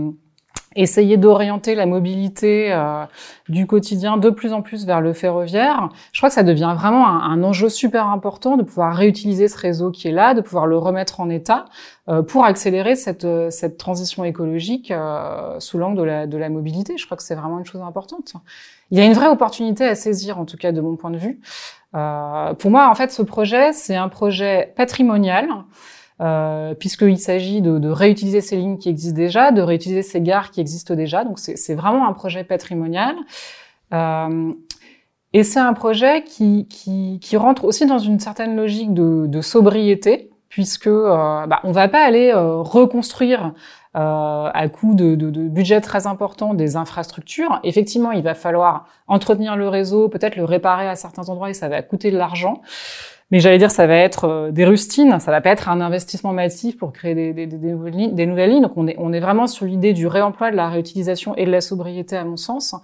essayer 0.77 1.17
d'orienter 1.17 1.75
la 1.75 1.87
mobilité 1.87 2.73
euh, 2.73 3.05
du 3.49 3.67
quotidien 3.67 4.19
de 4.19 4.31
plus 4.31 4.53
en 4.53 4.63
plus 4.63 4.87
vers 4.87 5.01
le 5.01 5.13
ferroviaire. 5.13 5.89
Je 6.13 6.21
crois 6.21 6.29
que 6.29 6.35
ça 6.35 6.43
devient 6.43 6.75
vraiment 6.77 7.07
un, 7.07 7.43
enjeu 7.43 7.69
super 7.69 8.07
important 8.09 8.57
de 8.57 8.63
pouvoir 8.63 8.95
réutiliser 8.95 9.49
ce 9.49 9.59
réseau 9.59 9.91
qui 9.91 10.09
est 10.09 10.13
là, 10.13 10.35
de 10.35 10.41
pouvoir 10.41 10.67
le 10.67 10.77
remettre 10.77 11.21
en 11.21 11.31
état 11.31 11.65
euh, 12.09 12.23
pour 12.23 12.45
accélérer 12.45 12.95
cette, 12.95 13.25
euh, 13.25 13.51
cette 13.51 13.79
transition 13.79 14.25
écologique 14.25 14.93
sous 15.59 15.79
l'angle 15.79 15.99
de 15.99 16.03
la, 16.03 16.27
de 16.27 16.37
la 16.37 16.49
mobilité. 16.49 16.97
Je 16.99 17.07
crois 17.07 17.17
que 17.17 17.23
c'est 17.23 17.35
vraiment 17.35 17.59
une 17.59 17.67
chose 17.67 17.81
importante. 17.81 18.35
Il 18.91 18.99
y 18.99 19.01
a 19.01 19.05
une 19.05 19.15
vraie 19.15 19.29
opportunité 19.29 19.85
à 19.85 19.95
saisir, 19.95 20.39
en 20.39 20.45
tout 20.45 20.57
cas 20.57 20.73
de 20.73 20.81
mon 20.81 20.97
point 20.97 21.11
de 21.11 21.19
vue. 21.19 21.41
Pour 22.59 22.71
moi, 22.71 22.89
en 22.91 22.95
fait, 22.95 23.11
ce 23.11 23.23
projet, 23.23 23.73
c'est 23.73 23.97
un 23.97 24.09
projet 24.09 24.73
patrimonial 24.77 25.49
euh, 26.23 26.75
puisqu'il 26.75 27.19
s'agit 27.19 27.61
de, 27.61 27.89
réutiliser 27.89 28.41
ces 28.41 28.57
lignes 28.57 28.79
qui 28.79 28.89
existent 28.89 29.17
déjà, 29.17 29.51
de 29.51 29.61
réutiliser 29.61 30.03
ces 30.03 30.21
gares 30.21 30.51
qui 30.51 30.61
existent 30.61 30.95
déjà. 30.95 31.25
Donc 31.25 31.39
c'est 31.39 31.75
vraiment 31.75 32.09
un 32.09 32.13
projet 32.13 32.45
patrimonial. 32.45 33.15
Euh, 33.93 34.53
et 35.33 35.45
c'est 35.45 35.61
un 35.61 35.75
projet 35.75 36.25
qui, 36.25 37.19
rentre 37.37 37.65
aussi 37.65 37.85
dans 37.87 37.99
une 37.99 38.19
certaine 38.19 38.57
logique 38.57 38.95
de, 38.95 39.41
sobriété, 39.43 40.31
puisque 40.49 40.87
euh, 40.87 41.47
bah, 41.47 41.61
va 41.65 41.89
pas 41.89 42.03
aller 42.03 42.33
euh, 42.35 42.63
reconstruire 42.63 43.53
euh, 43.97 44.51
à 44.53 44.69
coût 44.69 44.95
de, 44.95 45.15
de, 45.15 45.31
de, 45.31 45.49
budget 45.49 45.81
très 45.81 46.07
important 46.07 46.55
des 46.55 46.77
infrastructures. 46.77 47.61
Effectivement, 47.65 48.13
il 48.13 48.23
va 48.23 48.35
falloir 48.35 48.87
entretenir 49.09 49.57
le 49.57 49.69
réseau, 49.69 50.09
peut-être 50.09 50.37
le 50.37 50.45
réparer 50.45 50.89
à 50.89 50.97
certains 50.97 51.29
endroits 51.29 51.51
et 51.51 51.55
ça 51.55 51.69
va 51.69 51.83
coûter 51.83 52.11
de 52.11 52.19
l'argent. 52.19 52.61
Mais 53.33 53.41
j'allais 53.41 53.59
dire, 53.59 53.73
ça 53.73 53.87
va 53.87 53.97
être 53.97 54.25
euh, 54.25 54.51
des 54.53 54.65
rustines, 54.65 55.19
ça 55.19 55.31
va 55.33 55.41
pas 55.41 55.51
être 55.51 55.69
un 55.69 55.81
investissement 55.81 56.33
massif 56.33 56.77
pour 56.77 56.93
créer 56.93 57.15
des, 57.15 57.33
des, 57.33 57.47
des, 57.47 57.73
nouvelles, 57.73 57.95
lignes, 57.95 58.15
des 58.15 58.27
nouvelles 58.27 58.51
lignes. 58.51 58.63
Donc 58.63 58.77
on 58.77 58.87
est, 58.87 58.97
on 58.99 59.13
est 59.13 59.21
vraiment 59.21 59.47
sur 59.47 59.67
l'idée 59.67 59.93
du 59.95 60.07
réemploi, 60.07 60.51
de 60.51 60.57
la 60.57 60.69
réutilisation 60.69 61.35
et 61.35 61.45
de 61.45 61.51
la 61.51 61.61
sobriété, 61.61 62.17
à 62.17 62.25
mon 62.25 62.37
sens. 62.37 62.77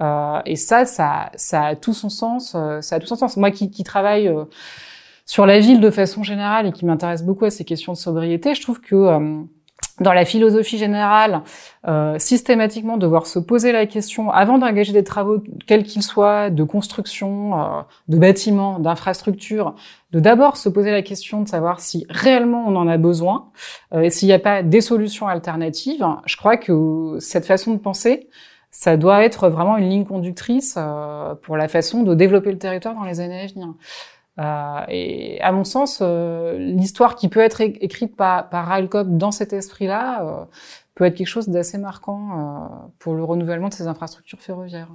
Euh, 0.00 0.40
et 0.46 0.56
ça, 0.56 0.84
ça, 0.84 1.30
ça 1.34 1.64
a 1.64 1.76
tout 1.76 1.92
son 1.92 2.08
sens. 2.08 2.54
Euh, 2.54 2.80
ça 2.80 2.96
a 2.96 3.00
tout 3.00 3.06
son 3.06 3.16
sens. 3.16 3.36
Moi, 3.36 3.50
qui, 3.50 3.70
qui 3.70 3.84
travaille 3.84 4.28
euh, 4.28 4.44
sur 5.26 5.46
la 5.46 5.58
ville 5.60 5.80
de 5.80 5.90
façon 5.90 6.22
générale 6.22 6.66
et 6.66 6.72
qui 6.72 6.86
m'intéresse 6.86 7.24
beaucoup 7.24 7.44
à 7.44 7.50
ces 7.50 7.64
questions 7.64 7.92
de 7.92 7.98
sobriété, 7.98 8.54
je 8.54 8.62
trouve 8.62 8.80
que 8.80 9.44
dans 10.00 10.12
la 10.12 10.24
philosophie 10.24 10.78
générale, 10.78 11.42
euh, 11.86 12.18
systématiquement 12.18 12.96
devoir 12.96 13.26
se 13.26 13.38
poser 13.38 13.70
la 13.70 13.86
question, 13.86 14.30
avant 14.30 14.58
d'engager 14.58 14.92
des 14.92 15.04
travaux, 15.04 15.42
quels 15.66 15.84
qu'ils 15.84 16.02
soient, 16.02 16.50
de 16.50 16.64
construction, 16.64 17.60
euh, 17.60 17.82
de 18.08 18.18
bâtiments, 18.18 18.78
d'infrastructures, 18.78 19.74
de 20.12 20.20
d'abord 20.20 20.56
se 20.56 20.68
poser 20.68 20.90
la 20.90 21.02
question 21.02 21.42
de 21.42 21.48
savoir 21.48 21.80
si 21.80 22.06
réellement 22.08 22.64
on 22.66 22.76
en 22.76 22.88
a 22.88 22.96
besoin 22.96 23.50
euh, 23.94 24.00
et 24.00 24.10
s'il 24.10 24.26
n'y 24.26 24.34
a 24.34 24.38
pas 24.38 24.62
des 24.62 24.80
solutions 24.80 25.28
alternatives. 25.28 26.04
Je 26.26 26.36
crois 26.36 26.56
que 26.56 27.18
cette 27.20 27.46
façon 27.46 27.74
de 27.74 27.78
penser, 27.78 28.28
ça 28.70 28.96
doit 28.96 29.24
être 29.24 29.48
vraiment 29.48 29.76
une 29.76 29.88
ligne 29.88 30.04
conductrice 30.04 30.76
euh, 30.78 31.34
pour 31.34 31.56
la 31.56 31.68
façon 31.68 32.02
de 32.02 32.14
développer 32.14 32.52
le 32.52 32.58
territoire 32.58 32.94
dans 32.94 33.04
les 33.04 33.20
années 33.20 33.42
à 33.42 33.46
venir. 33.46 33.74
Euh, 34.40 34.80
et 34.88 35.40
à 35.40 35.52
mon 35.52 35.64
sens, 35.64 35.98
euh, 36.00 36.56
l'histoire 36.58 37.16
qui 37.16 37.28
peut 37.28 37.40
être 37.40 37.60
écrite 37.60 38.16
par, 38.16 38.48
par 38.48 38.66
Railcop 38.66 39.06
dans 39.10 39.32
cet 39.32 39.52
esprit-là 39.52 40.24
euh, 40.24 40.44
peut 40.94 41.04
être 41.04 41.14
quelque 41.14 41.26
chose 41.26 41.48
d'assez 41.48 41.78
marquant 41.78 42.90
pour 42.98 43.14
le 43.14 43.24
renouvellement 43.24 43.68
de 43.68 43.74
ces 43.74 43.86
infrastructures 43.86 44.40
ferroviaires. 44.40 44.88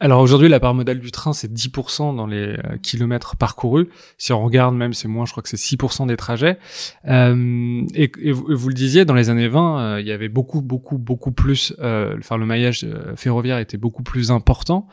Alors 0.00 0.20
aujourd'hui, 0.20 0.48
la 0.48 0.60
part 0.60 0.74
modale 0.74 0.98
du 0.98 1.10
train, 1.12 1.32
c'est 1.32 1.50
10% 1.50 2.16
dans 2.16 2.26
les 2.26 2.58
kilomètres 2.82 3.36
parcourus. 3.36 3.88
Si 4.18 4.32
on 4.32 4.44
regarde 4.44 4.74
même, 4.74 4.92
c'est 4.92 5.08
moins, 5.08 5.24
je 5.24 5.30
crois 5.30 5.42
que 5.42 5.48
c'est 5.48 5.56
6% 5.76 6.06
des 6.08 6.16
trajets. 6.16 6.58
Et, 7.06 8.12
et, 8.18 8.32
vous, 8.32 8.68
le 8.68 8.74
disiez, 8.74 9.04
dans 9.06 9.14
les 9.14 9.30
années 9.30 9.48
20, 9.48 10.00
il 10.00 10.06
y 10.06 10.12
avait 10.12 10.28
beaucoup, 10.28 10.60
beaucoup, 10.60 10.98
beaucoup 10.98 11.32
plus, 11.32 11.74
enfin 11.78 12.36
le 12.36 12.44
maillage 12.44 12.86
ferroviaire 13.16 13.58
était 13.58 13.78
beaucoup 13.78 14.02
plus 14.02 14.30
important 14.30 14.88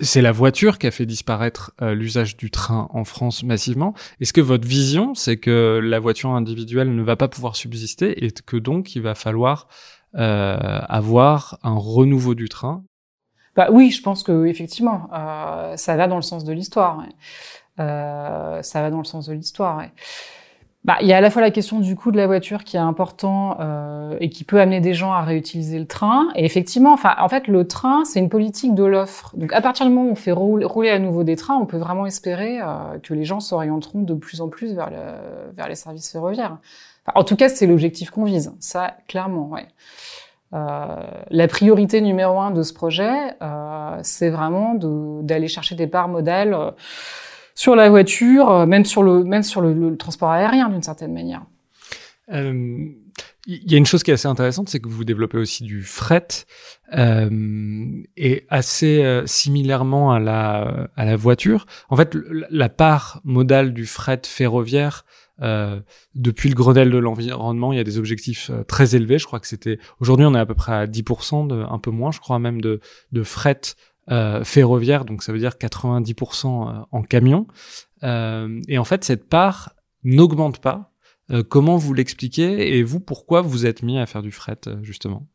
c'est 0.00 0.22
la 0.22 0.32
voiture 0.32 0.78
qui 0.78 0.86
a 0.86 0.90
fait 0.90 1.06
disparaître 1.06 1.72
euh, 1.82 1.94
l'usage 1.94 2.36
du 2.36 2.50
train 2.50 2.88
en 2.90 3.04
France 3.04 3.42
massivement. 3.42 3.94
Est-ce 4.20 4.32
que 4.32 4.40
votre 4.40 4.66
vision, 4.66 5.14
c'est 5.14 5.38
que 5.38 5.80
la 5.82 5.98
voiture 5.98 6.30
individuelle 6.30 6.94
ne 6.94 7.02
va 7.02 7.16
pas 7.16 7.28
pouvoir 7.28 7.56
subsister 7.56 8.24
et 8.24 8.30
que 8.30 8.56
donc 8.56 8.94
il 8.94 9.02
va 9.02 9.14
falloir 9.14 9.68
euh, 10.14 10.56
avoir 10.88 11.58
un 11.62 11.74
renouveau 11.74 12.34
du 12.34 12.48
train? 12.48 12.84
Bah 13.56 13.68
oui, 13.72 13.90
je 13.90 14.02
pense 14.02 14.22
que 14.22 14.46
effectivement, 14.46 15.08
euh, 15.12 15.76
ça 15.76 15.96
va 15.96 16.06
dans 16.06 16.16
le 16.16 16.22
sens 16.22 16.44
de 16.44 16.52
l'histoire. 16.52 17.04
ça 17.76 18.62
va 18.74 18.90
dans 18.90 18.98
le 18.98 19.04
sens 19.04 19.26
de 19.26 19.32
l'histoire. 19.32 19.82
Bah, 20.84 20.96
il 21.00 21.08
y 21.08 21.12
a 21.12 21.16
à 21.16 21.20
la 21.20 21.28
fois 21.28 21.42
la 21.42 21.50
question 21.50 21.80
du 21.80 21.96
coût 21.96 22.12
de 22.12 22.16
la 22.16 22.26
voiture 22.26 22.64
qui 22.64 22.76
est 22.76 22.80
important 22.80 23.56
euh, 23.60 24.16
et 24.20 24.30
qui 24.30 24.44
peut 24.44 24.60
amener 24.60 24.80
des 24.80 24.94
gens 24.94 25.12
à 25.12 25.22
réutiliser 25.22 25.78
le 25.78 25.86
train. 25.86 26.28
Et 26.34 26.44
effectivement, 26.44 26.92
enfin, 26.92 27.14
en 27.18 27.28
fait, 27.28 27.48
le 27.48 27.66
train, 27.66 28.04
c'est 28.04 28.20
une 28.20 28.28
politique 28.28 28.74
de 28.74 28.84
l'offre. 28.84 29.36
Donc, 29.36 29.52
à 29.52 29.60
partir 29.60 29.86
du 29.86 29.92
moment 29.92 30.08
où 30.08 30.12
on 30.12 30.14
fait 30.14 30.32
rouler, 30.32 30.90
à 30.90 30.98
nouveau 30.98 31.24
des 31.24 31.36
trains, 31.36 31.56
on 31.56 31.66
peut 31.66 31.76
vraiment 31.76 32.06
espérer 32.06 32.60
euh, 32.60 32.98
que 33.02 33.12
les 33.12 33.24
gens 33.24 33.40
s'orienteront 33.40 34.02
de 34.02 34.14
plus 34.14 34.40
en 34.40 34.48
plus 34.48 34.74
vers, 34.74 34.90
le, 34.90 35.52
vers 35.56 35.68
les 35.68 35.74
services 35.74 36.10
ferroviaires. 36.10 36.58
Enfin, 37.04 37.20
en 37.20 37.24
tout 37.24 37.36
cas, 37.36 37.48
c'est 37.48 37.66
l'objectif 37.66 38.10
qu'on 38.10 38.24
vise. 38.24 38.54
Ça, 38.60 38.94
clairement, 39.08 39.48
ouais. 39.48 39.66
Euh, 40.54 41.02
la 41.30 41.46
priorité 41.46 42.00
numéro 42.00 42.40
un 42.40 42.50
de 42.50 42.62
ce 42.62 42.72
projet, 42.72 43.34
euh, 43.42 43.98
c'est 44.02 44.30
vraiment 44.30 44.74
d'aller 44.74 45.48
chercher 45.48 45.74
des 45.74 45.86
parts 45.86 46.08
modales 46.08 46.54
euh, 46.54 46.70
sur 47.58 47.74
la 47.74 47.90
voiture, 47.90 48.50
euh, 48.50 48.66
même 48.66 48.84
sur 48.84 49.02
le, 49.02 49.96
transport 49.96 50.30
aérien 50.30 50.68
d'une 50.68 50.82
certaine 50.82 51.12
manière. 51.12 51.44
Euh, 52.32 52.86
il 53.48 53.72
y 53.72 53.74
a 53.74 53.78
une 53.78 53.86
chose 53.86 54.04
qui 54.04 54.12
est 54.12 54.14
assez 54.14 54.28
intéressante, 54.28 54.68
c'est 54.68 54.78
que 54.78 54.88
vous 54.88 55.04
développez 55.04 55.38
aussi 55.38 55.64
du 55.64 55.82
fret 55.82 56.28
euh, 56.96 57.86
et 58.16 58.46
assez 58.48 59.22
similairement 59.24 60.12
à 60.12 60.20
la 60.20 61.16
voiture. 61.16 61.66
En 61.88 61.96
fait, 61.96 62.14
la 62.50 62.68
part 62.68 63.20
modale 63.24 63.72
du 63.72 63.86
fret 63.86 64.20
ferroviaire 64.24 65.06
depuis 65.40 66.50
le 66.50 66.54
Grenelle 66.54 66.90
de 66.90 66.98
l'environnement, 66.98 67.72
il 67.72 67.76
y 67.76 67.80
a 67.80 67.84
des 67.84 67.98
objectifs 67.98 68.50
très 68.66 68.94
élevés. 68.94 69.18
Je 69.18 69.24
crois 69.24 69.40
que 69.40 69.48
c'était 69.48 69.78
aujourd'hui, 69.98 70.26
on 70.26 70.34
est 70.34 70.38
à 70.38 70.46
peu 70.46 70.54
près 70.54 70.74
à 70.74 70.86
10%, 70.86 71.46
de, 71.46 71.54
un 71.54 71.78
peu 71.78 71.90
moins, 71.90 72.12
je 72.12 72.20
crois 72.20 72.38
même 72.38 72.60
de 72.60 72.80
fret 73.22 73.62
euh, 74.10 74.42
ferroviaire, 74.42 75.04
donc 75.04 75.22
ça 75.22 75.32
veut 75.32 75.38
dire 75.38 75.52
90% 75.52 76.46
euh, 76.46 76.80
en 76.92 77.02
camion. 77.02 77.46
Euh, 78.02 78.60
et 78.66 78.78
en 78.78 78.84
fait, 78.84 79.04
cette 79.04 79.28
part 79.28 79.74
n'augmente 80.04 80.58
pas. 80.60 80.92
comment 81.50 81.76
vous 81.76 81.92
l'expliquez 81.92 82.78
et 82.78 82.82
vous, 82.82 83.00
pourquoi 83.00 83.42
vous 83.42 83.66
êtes 83.66 83.82
mis 83.82 83.98
à 83.98 84.06
faire 84.06 84.22
du 84.22 84.32
fret 84.32 84.60
justement? 84.82 85.26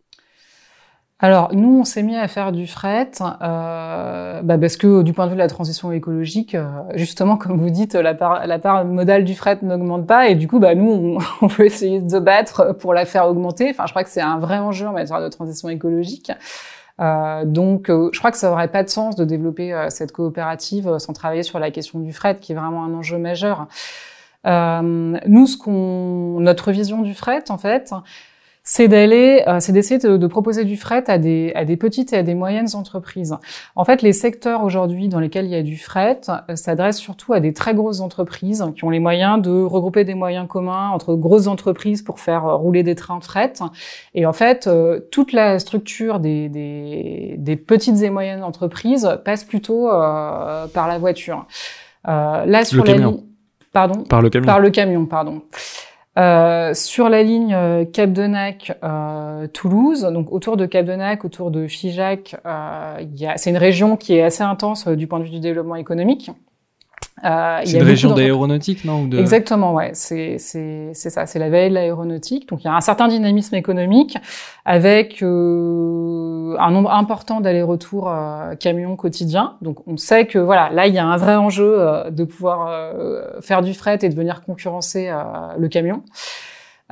Alors 1.19 1.53
nous, 1.53 1.79
on 1.79 1.83
s'est 1.83 2.01
mis 2.01 2.17
à 2.17 2.27
faire 2.27 2.51
du 2.51 2.65
fret 2.65 3.11
euh, 3.21 4.41
bah 4.41 4.57
parce 4.57 4.75
que 4.75 5.03
du 5.03 5.13
point 5.13 5.25
de 5.25 5.29
vue 5.29 5.35
de 5.35 5.41
la 5.41 5.47
transition 5.47 5.91
écologique, 5.91 6.57
justement, 6.95 7.37
comme 7.37 7.57
vous 7.57 7.69
dites, 7.69 7.93
la 7.93 8.15
part, 8.15 8.47
la 8.47 8.57
part 8.57 8.85
modale 8.85 9.23
du 9.23 9.35
fret 9.35 9.59
n'augmente 9.61 10.07
pas 10.07 10.29
et 10.29 10.35
du 10.35 10.47
coup, 10.47 10.59
bah 10.59 10.73
nous, 10.73 10.89
on, 10.91 11.17
on, 11.45 11.47
peut 11.47 11.65
essayer 11.65 12.01
de 12.01 12.09
se 12.09 12.17
battre 12.17 12.73
pour 12.79 12.93
la 12.93 13.05
faire 13.05 13.27
augmenter. 13.27 13.69
Enfin, 13.69 13.85
je 13.85 13.91
crois 13.91 14.03
que 14.03 14.09
c'est 14.09 14.21
un 14.21 14.39
vrai 14.39 14.57
enjeu 14.57 14.87
en 14.87 14.93
matière 14.93 15.21
de 15.21 15.29
transition 15.29 15.69
écologique. 15.69 16.31
Euh, 17.01 17.45
donc, 17.45 17.89
euh, 17.89 18.09
je 18.13 18.19
crois 18.19 18.31
que 18.31 18.37
ça 18.37 18.51
aurait 18.51 18.67
pas 18.67 18.83
de 18.83 18.89
sens 18.89 19.15
de 19.15 19.25
développer 19.25 19.73
euh, 19.73 19.89
cette 19.89 20.11
coopérative 20.11 20.97
sans 20.99 21.13
travailler 21.13 21.43
sur 21.43 21.59
la 21.59 21.71
question 21.71 21.99
du 21.99 22.13
fret, 22.13 22.37
qui 22.39 22.51
est 22.51 22.55
vraiment 22.55 22.83
un 22.83 22.93
enjeu 22.93 23.17
majeur. 23.17 23.67
nous, 24.45 25.47
ce 25.47 25.57
qu'on, 25.57 26.39
notre 26.39 26.71
vision 26.71 27.01
du 27.01 27.13
fret, 27.13 27.49
en 27.49 27.57
fait, 27.57 27.93
c'est 28.65 28.87
d'aller, 28.87 29.43
euh, 29.45 29.57
c'est 29.59 29.73
d'essayer 29.73 29.99
de, 29.99 30.27
proposer 30.27 30.63
du 30.63 30.77
fret 30.77 31.03
à 31.07 31.17
des, 31.17 31.51
à 31.53 31.65
des 31.65 31.75
petites 31.75 32.13
et 32.13 32.17
à 32.17 32.23
des 32.23 32.33
moyennes 32.33 32.69
entreprises. 32.75 33.35
En 33.75 33.83
fait, 33.83 34.01
les 34.01 34.13
secteurs 34.13 34.63
aujourd'hui 34.63 35.09
dans 35.09 35.19
lesquels 35.19 35.45
il 35.45 35.51
y 35.51 35.55
a 35.55 35.61
du 35.61 35.77
fret 35.77 36.21
euh, 36.29 36.55
s'adressent 36.55 36.97
surtout 36.97 37.33
à 37.33 37.41
des 37.41 37.51
très 37.51 37.75
grosses 37.75 37.99
entreprises 37.99 38.63
qui 38.77 38.85
ont 38.85 38.89
les 38.89 39.01
moyens 39.01 39.41
de 39.41 39.51
regrouper 39.51 40.05
des 40.05 40.13
moyens 40.13 40.47
communs 40.47 40.91
entre 40.91 41.15
grosses 41.15 41.47
entreprises 41.47 42.03
pour 42.03 42.21
faire 42.21 42.45
euh, 42.45 42.55
rouler 42.55 42.83
des 42.83 42.95
trains 42.95 43.19
de 43.19 43.25
fret. 43.25 43.53
Et 44.15 44.25
en 44.25 44.33
fait, 44.33 44.69
toute 45.11 45.33
la 45.33 45.59
structure 45.59 46.21
des, 46.21 46.47
des, 46.47 47.35
des, 47.37 47.55
petites 47.57 48.01
et 48.01 48.09
moyennes 48.09 48.43
entreprises 48.43 49.09
passe 49.25 49.43
plutôt 49.43 49.87
par 49.89 50.87
la 50.87 50.97
voiture. 50.97 51.45
là, 52.05 52.63
sur 52.63 52.85
la 52.85 52.93
ligne, 52.93 53.17
pardon, 53.73 54.03
par 54.03 54.21
le 54.21 54.29
camion, 54.29 54.45
par 54.45 54.59
le 54.59 54.69
camion, 54.69 55.05
pardon. 55.05 55.41
Euh, 56.15 56.75
sur 56.75 57.09
la 57.09 57.23
ligne 57.23 57.55
euh, 57.55 57.85
Cap 57.85 58.13
de 58.13 58.27
Nac 58.27 58.77
euh, 58.83 59.47
Toulouse, 59.47 60.03
donc 60.13 60.31
autour 60.31 60.57
de 60.57 60.67
Cap 60.67 60.85
de 60.85 60.93
Nac, 60.93 61.25
autour 61.25 61.49
de 61.49 61.67
Figeac, 61.67 62.35
euh, 62.45 63.03
c'est 63.35 63.49
une 63.49 63.57
région 63.57 63.97
qui 63.97 64.13
est 64.13 64.21
assez 64.21 64.43
intense 64.43 64.87
du 64.87 65.07
point 65.07 65.19
de 65.19 65.23
vue 65.23 65.31
du 65.31 65.39
développement 65.39 65.75
économique. 65.75 66.29
Euh, 67.23 67.61
c'est 67.63 67.77
une 67.77 67.83
région 67.83 68.13
d'aéronautique, 68.13 68.83
non 68.83 69.03
ou 69.03 69.07
de... 69.07 69.17
Exactement, 69.17 69.73
ouais. 69.73 69.91
C'est 69.93 70.37
ça. 70.37 71.25
C'est 71.25 71.39
la 71.39 71.49
veille 71.49 71.69
de 71.69 71.75
l'aéronautique. 71.75 72.49
Donc 72.49 72.63
il 72.63 72.67
y 72.67 72.69
a 72.69 72.75
un 72.75 72.81
certain 72.81 73.07
dynamisme 73.07 73.55
économique 73.55 74.17
avec 74.65 75.21
euh, 75.21 76.55
un 76.59 76.71
nombre 76.71 76.91
important 76.91 77.41
d'allers-retours 77.41 78.09
euh, 78.09 78.55
camions 78.55 78.95
quotidiens. 78.95 79.55
Donc 79.61 79.87
on 79.87 79.97
sait 79.97 80.25
que 80.25 80.39
voilà, 80.39 80.69
là 80.69 80.87
il 80.87 80.93
y 80.93 80.99
a 80.99 81.05
un 81.05 81.17
vrai 81.17 81.35
enjeu 81.35 81.75
euh, 81.79 82.09
de 82.09 82.23
pouvoir 82.23 82.67
euh, 82.67 83.39
faire 83.41 83.61
du 83.61 83.73
fret 83.73 83.99
et 84.01 84.09
de 84.09 84.15
venir 84.15 84.43
concurrencer 84.43 85.11
le 85.57 85.67
camion. 85.67 86.03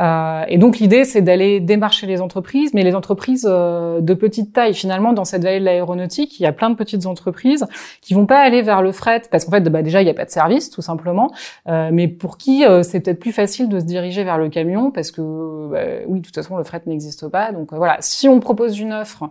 Euh, 0.01 0.43
et 0.47 0.57
donc 0.57 0.79
l'idée, 0.79 1.05
c'est 1.05 1.21
d'aller 1.21 1.59
démarcher 1.59 2.07
les 2.07 2.21
entreprises, 2.21 2.73
mais 2.73 2.83
les 2.83 2.95
entreprises 2.95 3.47
euh, 3.49 4.01
de 4.01 4.13
petite 4.13 4.53
taille. 4.53 4.73
Finalement, 4.73 5.13
dans 5.13 5.25
cette 5.25 5.43
vallée 5.43 5.59
de 5.59 5.65
l'aéronautique, 5.65 6.39
il 6.39 6.43
y 6.43 6.45
a 6.45 6.51
plein 6.51 6.69
de 6.69 6.75
petites 6.75 7.05
entreprises 7.05 7.65
qui 8.01 8.13
vont 8.13 8.25
pas 8.25 8.39
aller 8.39 8.61
vers 8.61 8.81
le 8.81 8.91
fret 8.91 9.21
parce 9.29 9.45
qu'en 9.45 9.51
fait, 9.51 9.61
bah, 9.61 9.81
déjà, 9.81 10.01
il 10.01 10.05
n'y 10.05 10.11
a 10.11 10.15
pas 10.15 10.25
de 10.25 10.31
service, 10.31 10.69
tout 10.69 10.81
simplement. 10.81 11.31
Euh, 11.67 11.89
mais 11.93 12.07
pour 12.07 12.37
qui 12.37 12.63
c'est 12.83 12.99
peut-être 13.01 13.19
plus 13.19 13.31
facile 13.31 13.69
de 13.69 13.79
se 13.79 13.85
diriger 13.85 14.23
vers 14.23 14.37
le 14.37 14.49
camion 14.49 14.91
parce 14.91 15.11
que, 15.11 15.21
bah, 15.71 16.03
oui, 16.07 16.19
de 16.19 16.25
toute 16.25 16.35
façon, 16.35 16.57
le 16.57 16.63
fret 16.63 16.81
n'existe 16.85 17.27
pas. 17.27 17.51
Donc 17.51 17.73
voilà, 17.73 17.97
si 17.99 18.27
on 18.27 18.39
propose 18.39 18.79
une 18.79 18.93
offre 18.93 19.23
euh, 19.23 19.27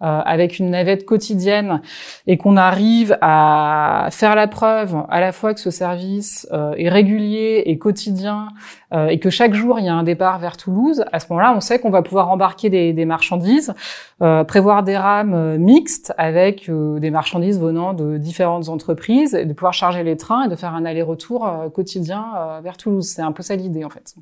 avec 0.00 0.58
une 0.58 0.70
navette 0.70 1.04
quotidienne 1.06 1.80
et 2.26 2.36
qu'on 2.36 2.56
arrive 2.56 3.16
à 3.20 4.08
faire 4.10 4.34
la 4.34 4.46
preuve 4.46 4.96
à 5.08 5.20
la 5.20 5.32
fois 5.32 5.54
que 5.54 5.60
ce 5.60 5.70
service 5.70 6.46
euh, 6.52 6.74
est 6.76 6.88
régulier 6.88 7.62
et 7.66 7.78
quotidien 7.78 8.48
euh, 8.92 9.08
et 9.08 9.18
que 9.18 9.30
chaque 9.30 9.54
jour 9.54 9.78
il 9.78 9.86
y 9.86 9.88
a 9.88 9.94
un 9.94 10.02
départ 10.02 10.38
vers 10.38 10.56
Toulouse, 10.56 11.04
à 11.12 11.20
ce 11.20 11.26
moment-là, 11.30 11.54
on 11.56 11.60
sait 11.60 11.78
qu'on 11.78 11.90
va 11.90 12.02
pouvoir 12.02 12.30
embarquer 12.30 12.70
des, 12.70 12.92
des 12.92 13.04
marchandises, 13.04 13.74
prévoir 14.18 14.82
des 14.84 14.96
rames 14.96 15.56
mixtes 15.58 16.14
avec 16.16 16.70
des 16.70 17.10
marchandises 17.10 17.60
venant 17.60 17.92
de 17.92 18.16
différentes 18.16 18.68
entreprises, 18.68 19.34
et 19.34 19.44
de 19.44 19.52
pouvoir 19.52 19.72
charger 19.72 20.02
les 20.02 20.16
trains 20.16 20.44
et 20.44 20.48
de 20.48 20.56
faire 20.56 20.74
un 20.74 20.84
aller-retour 20.84 21.70
quotidien 21.74 22.24
vers 22.62 22.76
Toulouse. 22.76 23.06
C'est 23.06 23.22
un 23.22 23.32
peu 23.32 23.42
ça 23.42 23.56
l'idée 23.56 23.84
en 23.84 23.90
fait. 23.90 24.14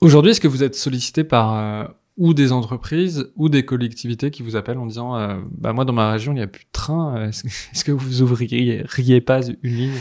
Aujourd'hui, 0.00 0.30
est-ce 0.30 0.40
que 0.40 0.48
vous 0.48 0.62
êtes 0.62 0.76
sollicité 0.76 1.24
par 1.24 1.90
ou 2.20 2.34
des 2.34 2.52
entreprises 2.52 3.32
ou 3.34 3.48
des 3.48 3.64
collectivités 3.64 4.30
qui 4.30 4.42
vous 4.42 4.54
appellent 4.54 4.78
en 4.78 4.86
disant 4.86 5.16
euh, 5.16 5.38
bah 5.50 5.72
moi 5.72 5.84
dans 5.86 5.94
ma 5.94 6.12
région 6.12 6.32
il 6.32 6.36
n'y 6.36 6.42
a 6.42 6.46
plus 6.46 6.64
de 6.64 6.70
train 6.70 7.28
est-ce 7.28 7.82
que 7.82 7.92
vous 7.92 8.20
ouvriez 8.22 8.84
pas 9.22 9.40
une 9.62 9.74
ligne? 9.74 10.00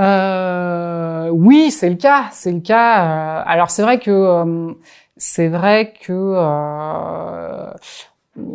Euh, 0.00 1.28
oui 1.28 1.70
c'est 1.70 1.90
le 1.90 1.96
cas 1.96 2.30
c'est 2.32 2.52
le 2.52 2.60
cas. 2.60 3.04
Euh, 3.04 3.42
alors 3.44 3.70
c'est 3.70 3.82
vrai 3.82 4.00
que 4.00 4.10
euh, 4.10 4.72
c'est 5.18 5.48
vrai 5.48 5.92
que 6.00 6.12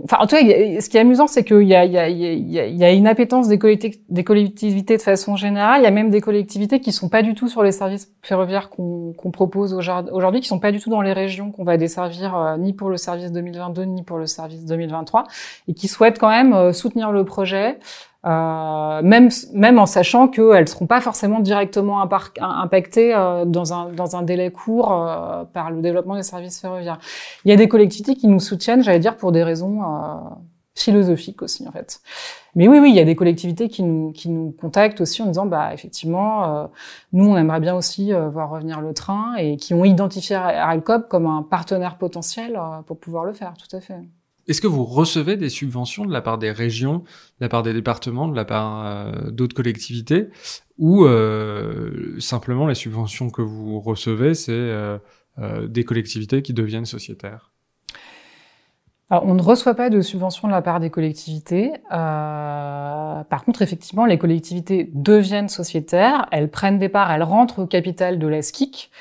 Enfin, 0.03 0.17
en 0.19 0.27
tout 0.27 0.36
cas, 0.36 0.41
ce 0.43 0.89
qui 0.89 0.97
est 0.97 0.99
amusant, 0.99 1.27
c'est 1.27 1.43
qu'il 1.43 1.63
y 1.63 1.75
a, 1.75 2.91
une 2.91 3.07
appétence 3.07 3.47
des 3.47 3.57
collectivités 3.57 4.97
de 4.97 5.01
façon 5.01 5.36
générale. 5.36 5.81
Il 5.81 5.83
y 5.83 5.88
a 5.88 5.91
même 5.91 6.09
des 6.09 6.21
collectivités 6.21 6.79
qui 6.79 6.91
sont 6.91 7.09
pas 7.09 7.21
du 7.21 7.33
tout 7.33 7.47
sur 7.47 7.63
les 7.63 7.71
services 7.71 8.11
ferroviaires 8.21 8.69
qu'on 8.69 9.31
propose 9.31 9.73
aujourd'hui, 9.73 10.41
qui 10.41 10.47
sont 10.47 10.59
pas 10.59 10.71
du 10.71 10.79
tout 10.79 10.89
dans 10.89 11.01
les 11.01 11.13
régions 11.13 11.51
qu'on 11.51 11.63
va 11.63 11.77
desservir 11.77 12.38
euh, 12.38 12.57
ni 12.57 12.73
pour 12.73 12.89
le 12.89 12.97
service 12.97 13.31
2022 13.31 13.83
ni 13.83 14.03
pour 14.03 14.17
le 14.17 14.27
service 14.27 14.65
2023, 14.65 15.23
et 15.67 15.73
qui 15.73 15.88
souhaitent 15.88 16.19
quand 16.19 16.29
même 16.29 16.53
euh, 16.53 16.73
soutenir 16.73 17.11
le 17.11 17.25
projet, 17.25 17.79
euh, 18.26 19.01
même 19.03 19.30
même 19.53 19.78
en 19.78 19.86
sachant 19.86 20.28
qu'elles 20.28 20.67
seront 20.67 20.88
pas 20.88 20.99
forcément 20.99 21.39
directement 21.39 22.01
impactées 22.01 23.13
euh, 23.13 23.45
dans 23.45 23.73
un 23.73 23.91
dans 23.91 24.15
un 24.15 24.23
délai 24.23 24.51
court 24.51 24.91
euh, 24.91 25.43
par 25.43 25.69
le 25.69 25.82
développement 25.82 26.15
des 26.15 26.23
services 26.23 26.59
ferroviaires. 26.59 26.97
Il 27.43 27.51
y 27.51 27.53
a 27.53 27.55
des 27.55 27.67
collectivités 27.67 28.15
qui 28.15 28.28
nous 28.28 28.39
soutiennent, 28.39 28.82
j'allais 28.82 28.99
dire 28.99 29.15
pour 29.15 29.32
des 29.32 29.43
raisons 29.43 29.82
philosophiques 30.73 31.43
aussi 31.43 31.67
en 31.67 31.71
fait. 31.71 32.01
Mais 32.55 32.67
oui 32.67 32.80
oui, 32.80 32.89
il 32.89 32.95
y 32.95 32.99
a 32.99 33.05
des 33.05 33.15
collectivités 33.15 33.69
qui 33.69 33.84
nous 33.84 34.11
qui 34.11 34.30
nous 34.30 34.55
contactent 34.59 35.01
aussi 35.01 35.21
en 35.21 35.28
disant 35.28 35.45
bah 35.45 35.71
effectivement 35.73 36.69
nous 37.13 37.30
on 37.30 37.38
aimerait 37.38 37.59
bien 37.59 37.76
aussi 37.76 38.11
voir 38.11 38.49
revenir 38.49 38.82
le 38.82 38.93
train 38.95 39.36
et 39.36 39.55
qui 39.57 39.76
ont 39.76 39.86
identifié 39.86 40.36
Railcoop 40.36 41.07
comme 41.09 41.28
un 41.28 41.43
partenaire 41.43 41.99
potentiel 41.99 42.59
pour 42.88 42.99
pouvoir 42.99 43.23
le 43.23 43.34
faire 43.34 43.53
tout 43.55 43.76
à 43.76 43.82
fait. 43.82 43.99
Est-ce 44.47 44.61
que 44.61 44.67
vous 44.67 44.83
recevez 44.83 45.37
des 45.37 45.49
subventions 45.49 46.05
de 46.05 46.13
la 46.13 46.21
part 46.21 46.37
des 46.37 46.51
régions, 46.51 46.99
de 46.99 47.41
la 47.41 47.49
part 47.49 47.63
des 47.63 47.73
départements, 47.73 48.27
de 48.27 48.35
la 48.35 48.45
part 48.45 48.85
euh, 48.85 49.31
d'autres 49.31 49.55
collectivités, 49.55 50.27
ou 50.77 51.05
euh, 51.05 52.19
simplement 52.19 52.67
les 52.67 52.75
subventions 52.75 53.31
que 53.31 53.41
vous 53.41 53.79
recevez, 53.79 54.35
c'est 54.35 54.51
euh, 54.51 54.99
des 55.67 55.83
collectivités 55.83 56.43
qui 56.43 56.53
deviennent 56.53 56.85
sociétaires? 56.85 57.51
Alors, 59.09 59.25
on 59.25 59.33
ne 59.35 59.41
reçoit 59.41 59.75
pas 59.75 59.89
de 59.89 60.01
subventions 60.01 60.47
de 60.47 60.53
la 60.53 60.61
part 60.61 60.79
des 60.79 60.89
collectivités. 60.89 61.71
par 61.89 63.43
contre, 63.45 63.61
effectivement, 63.61 64.05
les 64.05 64.17
collectivités 64.17 64.89
deviennent 64.93 65.49
sociétaires, 65.49 66.27
elles 66.31 66.49
prennent 66.49 66.79
des 66.79 66.89
parts, 66.89 67.11
elles 67.11 67.23
rentrent 67.23 67.59
au 67.59 67.67
capital 67.67 68.17
de 68.17 68.27
la 68.27 68.41
SKIC. 68.41 68.91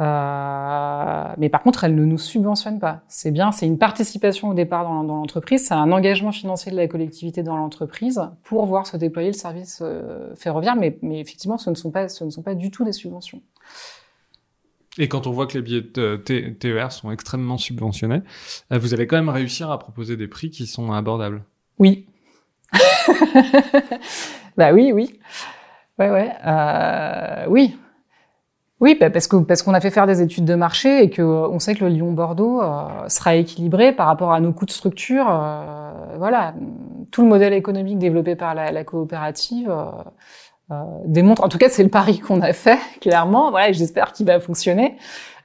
Euh, 0.00 1.24
mais 1.38 1.48
par 1.48 1.62
contre, 1.62 1.84
elle 1.84 1.94
ne 1.94 2.04
nous 2.04 2.18
subventionne 2.18 2.78
pas. 2.78 3.00
C'est 3.08 3.30
bien, 3.30 3.50
c'est 3.50 3.66
une 3.66 3.78
participation 3.78 4.48
au 4.48 4.54
départ 4.54 4.84
dans, 4.84 5.02
dans 5.02 5.16
l'entreprise, 5.16 5.66
c'est 5.66 5.74
un 5.74 5.90
engagement 5.90 6.30
financier 6.30 6.70
de 6.70 6.76
la 6.76 6.86
collectivité 6.86 7.42
dans 7.42 7.56
l'entreprise 7.56 8.20
pour 8.44 8.64
voir 8.66 8.86
se 8.86 8.96
déployer 8.96 9.30
le 9.30 9.36
service 9.36 9.80
euh, 9.82 10.34
ferroviaire, 10.36 10.76
mais, 10.76 10.98
mais, 11.02 11.20
effectivement, 11.20 11.58
ce 11.58 11.70
ne, 11.70 11.74
sont 11.74 11.90
pas, 11.90 12.08
ce 12.08 12.24
ne 12.24 12.30
sont 12.30 12.42
pas 12.42 12.54
du 12.54 12.70
tout 12.70 12.84
des 12.84 12.92
subventions. 12.92 13.42
Et 14.98 15.08
quand 15.08 15.26
on 15.26 15.30
voit 15.30 15.46
que 15.46 15.54
les 15.54 15.62
billets 15.62 15.82
de 15.82 16.16
TER 16.16 16.92
sont 16.92 17.10
extrêmement 17.10 17.58
subventionnés, 17.58 18.22
euh, 18.72 18.78
vous 18.78 18.94
allez 18.94 19.06
quand 19.06 19.16
même 19.16 19.28
réussir 19.28 19.70
à 19.70 19.78
proposer 19.78 20.16
des 20.16 20.28
prix 20.28 20.50
qui 20.50 20.66
sont 20.66 20.92
abordables. 20.92 21.44
Oui. 21.78 22.06
bah 24.56 24.72
oui, 24.72 24.92
oui. 24.92 25.18
Ouais, 25.98 26.10
ouais. 26.10 26.32
Euh, 26.46 27.46
oui. 27.48 27.76
Oui, 28.80 28.96
bah, 28.98 29.10
parce 29.10 29.26
que 29.26 29.36
parce 29.36 29.62
qu'on 29.62 29.74
a 29.74 29.80
fait 29.80 29.90
faire 29.90 30.06
des 30.06 30.22
études 30.22 30.44
de 30.44 30.54
marché 30.54 31.02
et 31.02 31.10
que 31.10 31.20
euh, 31.20 31.48
on 31.48 31.58
sait 31.58 31.74
que 31.74 31.84
le 31.84 31.90
Lyon-Bordeaux 31.90 32.62
euh, 32.62 33.08
sera 33.08 33.34
équilibré 33.34 33.92
par 33.92 34.06
rapport 34.06 34.32
à 34.32 34.40
nos 34.40 34.52
coûts 34.52 34.66
de 34.66 34.70
structure. 34.70 35.26
Euh, 35.28 36.16
voilà, 36.16 36.54
tout 37.10 37.22
le 37.22 37.28
modèle 37.28 37.54
économique 37.54 37.98
développé 37.98 38.36
par 38.36 38.54
la, 38.54 38.70
la 38.70 38.84
coopérative 38.84 39.74
démontre. 41.06 41.42
En 41.42 41.48
tout 41.48 41.58
cas, 41.58 41.68
c'est 41.70 41.82
le 41.82 41.88
pari 41.88 42.20
qu'on 42.20 42.40
a 42.40 42.52
fait 42.52 42.78
clairement. 43.00 43.50
Voilà, 43.50 43.72
j'espère 43.72 44.12
qu'il 44.12 44.26
va 44.26 44.38
fonctionner. 44.38 44.96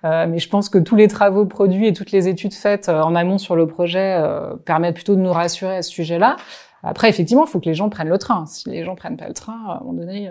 mais 0.03 0.37
je 0.37 0.49
pense 0.49 0.69
que 0.69 0.77
tous 0.77 0.95
les 0.95 1.07
travaux 1.07 1.45
produits 1.45 1.87
et 1.87 1.93
toutes 1.93 2.11
les 2.11 2.27
études 2.27 2.53
faites 2.53 2.89
en 2.89 3.15
amont 3.15 3.37
sur 3.37 3.55
le 3.55 3.65
projet 3.65 4.21
permettent 4.65 4.95
plutôt 4.95 5.15
de 5.15 5.21
nous 5.21 5.31
rassurer 5.31 5.77
à 5.77 5.81
ce 5.81 5.89
sujet-là. 5.91 6.35
Après, 6.83 7.09
effectivement, 7.09 7.45
il 7.45 7.49
faut 7.49 7.61
que 7.61 7.69
les 7.69 7.73
gens 7.73 7.89
prennent 7.89 8.09
le 8.09 8.17
train. 8.17 8.45
Si 8.45 8.69
les 8.69 8.83
gens 8.83 8.95
prennent 8.95 9.15
pas 9.15 9.29
le 9.29 9.33
train, 9.33 9.57
à 9.69 9.77
un 9.77 9.79
moment 9.79 9.93
donné, 9.93 10.29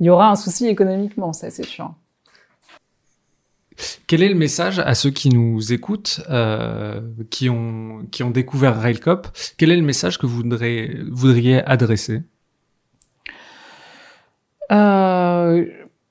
il 0.00 0.06
y 0.06 0.10
aura 0.10 0.30
un 0.30 0.36
souci 0.36 0.66
économiquement, 0.66 1.32
ça 1.32 1.50
c'est 1.50 1.66
sûr. 1.66 1.94
Quel 4.06 4.22
est 4.22 4.28
le 4.28 4.34
message 4.34 4.80
à 4.80 4.94
ceux 4.94 5.10
qui 5.10 5.28
nous 5.28 5.72
écoutent, 5.72 6.20
euh, 6.30 7.00
qui 7.30 7.48
ont 7.48 8.06
qui 8.10 8.22
ont 8.22 8.30
découvert 8.30 8.80
Railcop 8.80 9.28
Quel 9.56 9.70
est 9.70 9.76
le 9.76 9.82
message 9.82 10.18
que 10.18 10.26
vous 10.26 10.36
voudriez, 10.36 10.98
voudriez 11.10 11.62
adresser? 11.64 12.22
Euh, 14.72 15.64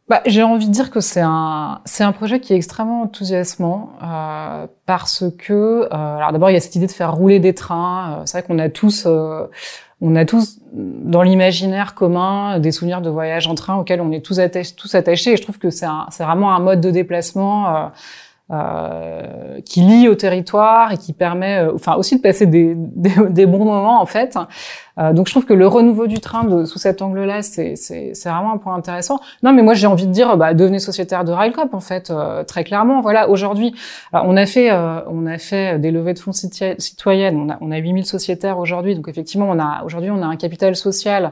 bah, 0.07 0.21
J'ai 0.25 0.43
envie 0.43 0.67
de 0.67 0.71
dire 0.71 0.91
que 0.91 1.01
c'est 1.01 1.21
un 1.21 1.81
c'est 1.85 2.03
un 2.03 2.13
projet 2.13 2.39
qui 2.39 2.53
est 2.53 2.55
extrêmement 2.55 3.01
enthousiasmant 3.01 3.93
euh, 4.01 4.67
parce 4.85 5.25
que 5.37 5.87
alors 5.91 6.31
d'abord 6.31 6.49
il 6.49 6.53
y 6.53 6.57
a 6.57 6.61
cette 6.61 6.75
idée 6.75 6.87
de 6.87 6.91
faire 6.91 7.13
rouler 7.13 7.39
des 7.39 7.53
trains. 7.53 8.23
C'est 8.25 8.39
vrai 8.39 8.47
qu'on 8.47 8.59
a 8.59 8.69
tous 8.69 9.05
on 9.99 10.15
a 10.15 10.25
tous 10.25 10.59
dans 10.73 11.23
l'imaginaire 11.23 11.95
commun 11.95 12.59
des 12.59 12.71
souvenirs 12.71 13.01
de 13.01 13.09
voyages 13.09 13.47
en 13.47 13.55
train 13.55 13.75
auxquels 13.75 14.01
on 14.01 14.11
est 14.11 14.23
tous, 14.23 14.39
tous 14.75 14.95
attachés. 14.95 15.33
Et 15.33 15.37
je 15.37 15.41
trouve 15.41 15.57
que 15.57 15.69
c'est 15.69 15.87
vraiment 16.19 16.55
un 16.55 16.59
mode 16.59 16.81
de 16.81 16.91
déplacement 16.91 17.91
euh, 18.51 19.37
euh, 19.57 19.61
qui 19.61 19.81
lie 19.81 20.07
au 20.07 20.15
territoire 20.15 20.91
et 20.91 20.97
qui 20.97 21.13
permet, 21.13 21.59
euh, 21.59 21.73
enfin 21.73 21.95
aussi 21.95 22.15
de 22.15 22.21
passer 22.21 22.45
des, 22.45 22.73
des, 22.77 23.11
des, 23.29 23.45
bons 23.45 23.65
moments 23.65 24.01
en 24.01 24.05
fait. 24.05 24.37
Euh, 24.99 25.13
donc 25.13 25.27
je 25.27 25.33
trouve 25.33 25.45
que 25.45 25.53
le 25.53 25.67
renouveau 25.67 26.07
du 26.07 26.19
train 26.19 26.43
de, 26.43 26.65
sous 26.65 26.79
cet 26.79 27.01
angle-là, 27.01 27.41
c'est 27.41 27.75
vraiment 28.25 28.53
un 28.53 28.57
point 28.57 28.75
intéressant. 28.75 29.19
Non, 29.43 29.53
mais 29.53 29.61
moi 29.61 29.73
j'ai 29.73 29.87
envie 29.87 30.07
de 30.07 30.11
dire, 30.11 30.37
bah, 30.37 30.53
devenez 30.53 30.79
sociétaire 30.79 31.23
de 31.23 31.31
Railcop 31.31 31.73
en 31.73 31.79
fait, 31.79 32.09
euh, 32.09 32.43
très 32.43 32.63
clairement. 32.63 33.01
Voilà, 33.01 33.29
aujourd'hui, 33.29 33.73
on 34.13 34.37
a 34.37 34.45
fait, 34.45 34.71
on 34.71 35.25
a 35.25 35.37
fait 35.37 35.79
des 35.79 35.91
levées 35.91 36.13
de 36.13 36.19
fonds 36.19 36.31
citoyennes. 36.31 37.37
On 37.37 37.49
a, 37.49 37.57
on 37.61 37.71
a 37.71 37.77
8000 37.77 38.05
sociétaires 38.05 38.59
aujourd'hui, 38.59 38.95
donc 38.95 39.07
effectivement, 39.07 39.47
on 39.49 39.59
a 39.59 39.83
aujourd'hui 39.83 40.09
on 40.11 40.21
a 40.21 40.25
un 40.25 40.35
capital 40.35 40.75
social. 40.75 41.31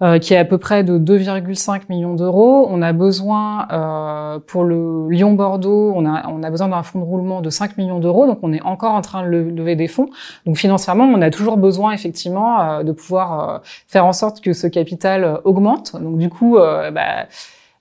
Euh, 0.00 0.20
qui 0.20 0.32
est 0.32 0.36
à 0.36 0.44
peu 0.44 0.58
près 0.58 0.84
de 0.84 0.96
2,5 0.96 1.82
millions 1.88 2.14
d'euros. 2.14 2.68
On 2.70 2.82
a 2.82 2.92
besoin 2.92 3.66
euh, 3.72 4.38
pour 4.38 4.62
le 4.62 5.08
Lyon-Bordeaux, 5.10 5.92
on 5.92 6.06
a, 6.06 6.28
on 6.28 6.44
a 6.44 6.50
besoin 6.50 6.68
d'un 6.68 6.84
fonds 6.84 7.00
de 7.00 7.04
roulement 7.04 7.40
de 7.40 7.50
5 7.50 7.76
millions 7.78 7.98
d'euros, 7.98 8.28
donc 8.28 8.38
on 8.42 8.52
est 8.52 8.62
encore 8.62 8.92
en 8.92 9.00
train 9.00 9.24
de 9.24 9.28
lever 9.28 9.74
des 9.74 9.88
fonds. 9.88 10.08
Donc 10.46 10.56
financièrement, 10.56 11.02
on 11.02 11.20
a 11.20 11.30
toujours 11.30 11.56
besoin 11.56 11.90
effectivement 11.90 12.60
euh, 12.60 12.82
de 12.84 12.92
pouvoir 12.92 13.50
euh, 13.50 13.58
faire 13.88 14.06
en 14.06 14.12
sorte 14.12 14.40
que 14.40 14.52
ce 14.52 14.68
capital 14.68 15.40
augmente. 15.42 16.00
Donc 16.00 16.16
du 16.18 16.28
coup, 16.28 16.58
bah, 16.58 17.26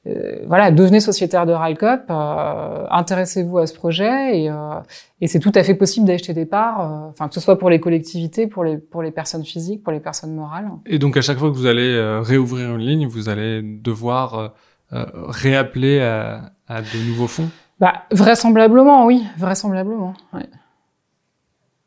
euh, 0.07 0.37
voilà, 0.47 0.71
devenez 0.71 0.99
sociétaire 0.99 1.45
de 1.45 1.51
Railcop, 1.51 2.01
euh, 2.09 2.85
intéressez-vous 2.89 3.57
à 3.57 3.67
ce 3.67 3.73
projet 3.73 4.39
et, 4.39 4.49
euh, 4.49 4.55
et 5.21 5.27
c'est 5.27 5.39
tout 5.39 5.51
à 5.55 5.63
fait 5.63 5.73
possible 5.73 6.07
d'acheter 6.07 6.33
des 6.33 6.45
parts, 6.45 6.81
euh, 6.81 7.09
enfin 7.09 7.27
que 7.27 7.33
ce 7.33 7.41
soit 7.41 7.59
pour 7.59 7.69
les 7.69 7.79
collectivités, 7.79 8.47
pour 8.47 8.63
les 8.63 8.77
pour 8.77 9.01
les 9.01 9.11
personnes 9.11 9.43
physiques, 9.43 9.83
pour 9.83 9.91
les 9.91 9.99
personnes 9.99 10.33
morales. 10.33 10.69
Et 10.85 10.99
donc 10.99 11.17
à 11.17 11.21
chaque 11.21 11.37
fois 11.37 11.49
que 11.49 11.55
vous 11.55 11.65
allez 11.65 12.19
réouvrir 12.21 12.75
une 12.75 12.85
ligne, 12.85 13.07
vous 13.07 13.29
allez 13.29 13.61
devoir 13.61 14.53
réappeler 14.91 16.01
à, 16.01 16.51
à, 16.67 16.81
de 16.81 17.09
nouveaux 17.09 17.27
fonds? 17.27 17.49
Bah 17.79 17.93
vraisemblablement, 18.11 19.05
oui, 19.05 19.25
vraisemblablement. 19.37 20.13
Ouais. 20.33 20.47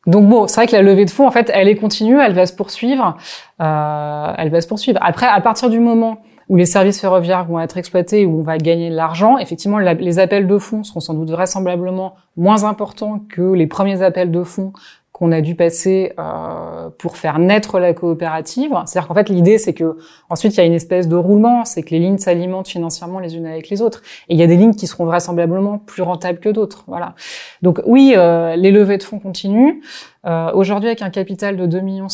Donc 0.07 0.29
bon, 0.29 0.47
c'est 0.47 0.57
vrai 0.57 0.67
que 0.67 0.73
la 0.73 0.83
levée 0.83 1.05
de 1.05 1.11
fonds, 1.11 1.27
en 1.27 1.31
fait, 1.31 1.51
elle 1.53 1.69
est 1.69 1.77
continue, 1.77 2.19
elle 2.19 2.33
va 2.33 2.47
se 2.47 2.55
poursuivre, 2.55 3.17
euh, 3.61 4.33
elle 4.39 4.51
va 4.51 4.61
se 4.61 4.67
poursuivre. 4.67 4.99
Après, 5.03 5.27
à 5.27 5.41
partir 5.41 5.69
du 5.69 5.79
moment 5.79 6.23
où 6.51 6.57
les 6.57 6.67
services 6.67 7.01
ferroviaires 7.01 7.45
vont 7.45 7.61
être 7.61 7.79
exploités, 7.79 8.27
où 8.27 8.41
on 8.41 8.43
va 8.43 8.59
gagner 8.59 8.91
de 8.91 8.97
l'argent, 8.97 9.39
effectivement, 9.39 9.79
les 9.79 10.19
appels 10.19 10.49
de 10.49 10.59
fonds 10.59 10.83
seront 10.83 10.99
sans 10.99 11.15
doute 11.15 11.31
vraisemblablement 11.31 12.17
moins 12.37 12.65
importants 12.65 13.21
que 13.29 13.53
les 13.53 13.69
premiers 13.69 14.03
appels 14.03 14.33
de 14.33 14.43
fonds 14.43 14.73
qu'on 15.21 15.33
a 15.33 15.43
dû 15.43 15.55
passer 15.55 16.15
euh, 16.19 16.89
pour 16.97 17.19
faire 17.19 17.39
naître 17.39 17.79
la 17.79 17.93
coopérative. 17.93 18.71
C'est-à-dire 18.87 19.07
qu'en 19.07 19.15
fait, 19.15 19.29
l'idée, 19.29 19.59
c'est 19.59 19.75
que 19.75 19.99
ensuite, 20.31 20.55
il 20.55 20.57
y 20.57 20.61
a 20.63 20.65
une 20.65 20.73
espèce 20.73 21.09
de 21.09 21.17
roulement, 21.17 21.67
c'est 21.67 21.83
que 21.83 21.91
les 21.91 21.99
lignes 21.99 22.17
s'alimentent 22.17 22.69
financièrement 22.69 23.19
les 23.19 23.37
unes 23.37 23.45
avec 23.45 23.69
les 23.69 23.83
autres. 23.83 24.01
Et 24.31 24.35
il 24.35 24.41
y 24.41 24.43
a 24.43 24.47
des 24.47 24.57
lignes 24.57 24.75
qui 24.75 24.87
seront 24.87 25.05
vraisemblablement 25.05 25.77
plus 25.77 26.03
rentables 26.03 26.41
que 26.41 26.49
d'autres. 26.49 26.85
Voilà. 26.87 27.15
Donc 27.61 27.83
oui, 27.85 28.15
euh, 28.17 28.57
les 28.57 28.71
levées 28.71 28.97
de 28.97 29.03
fonds 29.03 29.19
continuent. 29.19 29.83
Euh, 30.27 30.53
Aujourd'hui, 30.55 30.89
avec 30.89 31.03
un 31.03 31.11
capital 31.11 31.59
de 31.59 31.67
2,5 31.67 31.83
millions, 31.83 32.07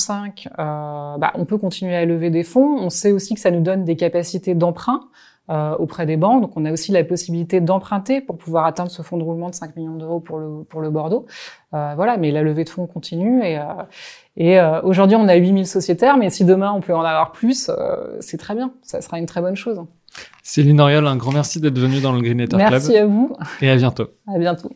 euh, 0.59 1.17
bah, 1.19 1.33
on 1.37 1.45
peut 1.45 1.59
continuer 1.59 1.95
à 1.95 2.05
lever 2.05 2.31
des 2.31 2.43
fonds. 2.43 2.77
On 2.81 2.91
sait 2.91 3.13
aussi 3.13 3.35
que 3.35 3.41
ça 3.41 3.53
nous 3.53 3.61
donne 3.61 3.85
des 3.85 3.95
capacités 3.95 4.55
d'emprunt. 4.55 5.03
Euh, 5.49 5.77
auprès 5.77 6.07
des 6.07 6.17
banques. 6.17 6.43
Donc 6.43 6.57
on 6.57 6.65
a 6.65 6.73
aussi 6.73 6.91
la 6.91 7.05
possibilité 7.05 7.61
d'emprunter 7.61 8.21
pour 8.21 8.37
pouvoir 8.37 8.67
atteindre 8.67 8.91
ce 8.91 9.03
fonds 9.03 9.17
de 9.17 9.23
roulement 9.23 9.49
de 9.49 9.55
5 9.55 9.77
millions 9.77 9.95
d'euros 9.95 10.19
pour 10.19 10.39
le, 10.39 10.65
pour 10.65 10.81
le 10.81 10.91
Bordeaux. 10.91 11.27
Euh, 11.73 11.93
voilà, 11.95 12.17
mais 12.17 12.33
la 12.33 12.43
levée 12.43 12.65
de 12.65 12.69
fonds 12.69 12.89
continue 12.89 13.45
et, 13.45 13.57
euh, 13.57 13.63
et 14.37 14.59
euh, 14.59 14.83
aujourd'hui 14.83 15.15
on 15.15 15.29
a 15.29 15.37
8000 15.37 15.69
sociétaires, 15.69 16.17
mais 16.17 16.31
si 16.31 16.45
demain 16.45 16.73
on 16.73 16.81
peut 16.81 16.97
en 16.97 17.03
avoir 17.03 17.31
plus, 17.31 17.69
euh, 17.69 18.17
c'est 18.19 18.39
très 18.39 18.57
bien, 18.57 18.73
ça 18.83 19.01
sera 19.01 19.21
une 19.21 19.27
très 19.27 19.41
bonne 19.41 19.55
chose. 19.55 19.81
Céline 20.43 20.81
Oriol, 20.81 21.07
un 21.07 21.17
grand 21.17 21.31
merci 21.31 21.61
d'être 21.61 21.79
venue 21.79 22.01
dans 22.01 22.11
le 22.11 22.23
Green 22.23 22.49
Club. 22.49 22.59
Merci 22.59 22.97
à 22.97 23.07
vous. 23.07 23.37
Et 23.61 23.71
à 23.71 23.77
bientôt. 23.77 24.09
À 24.27 24.39
bientôt. 24.41 24.73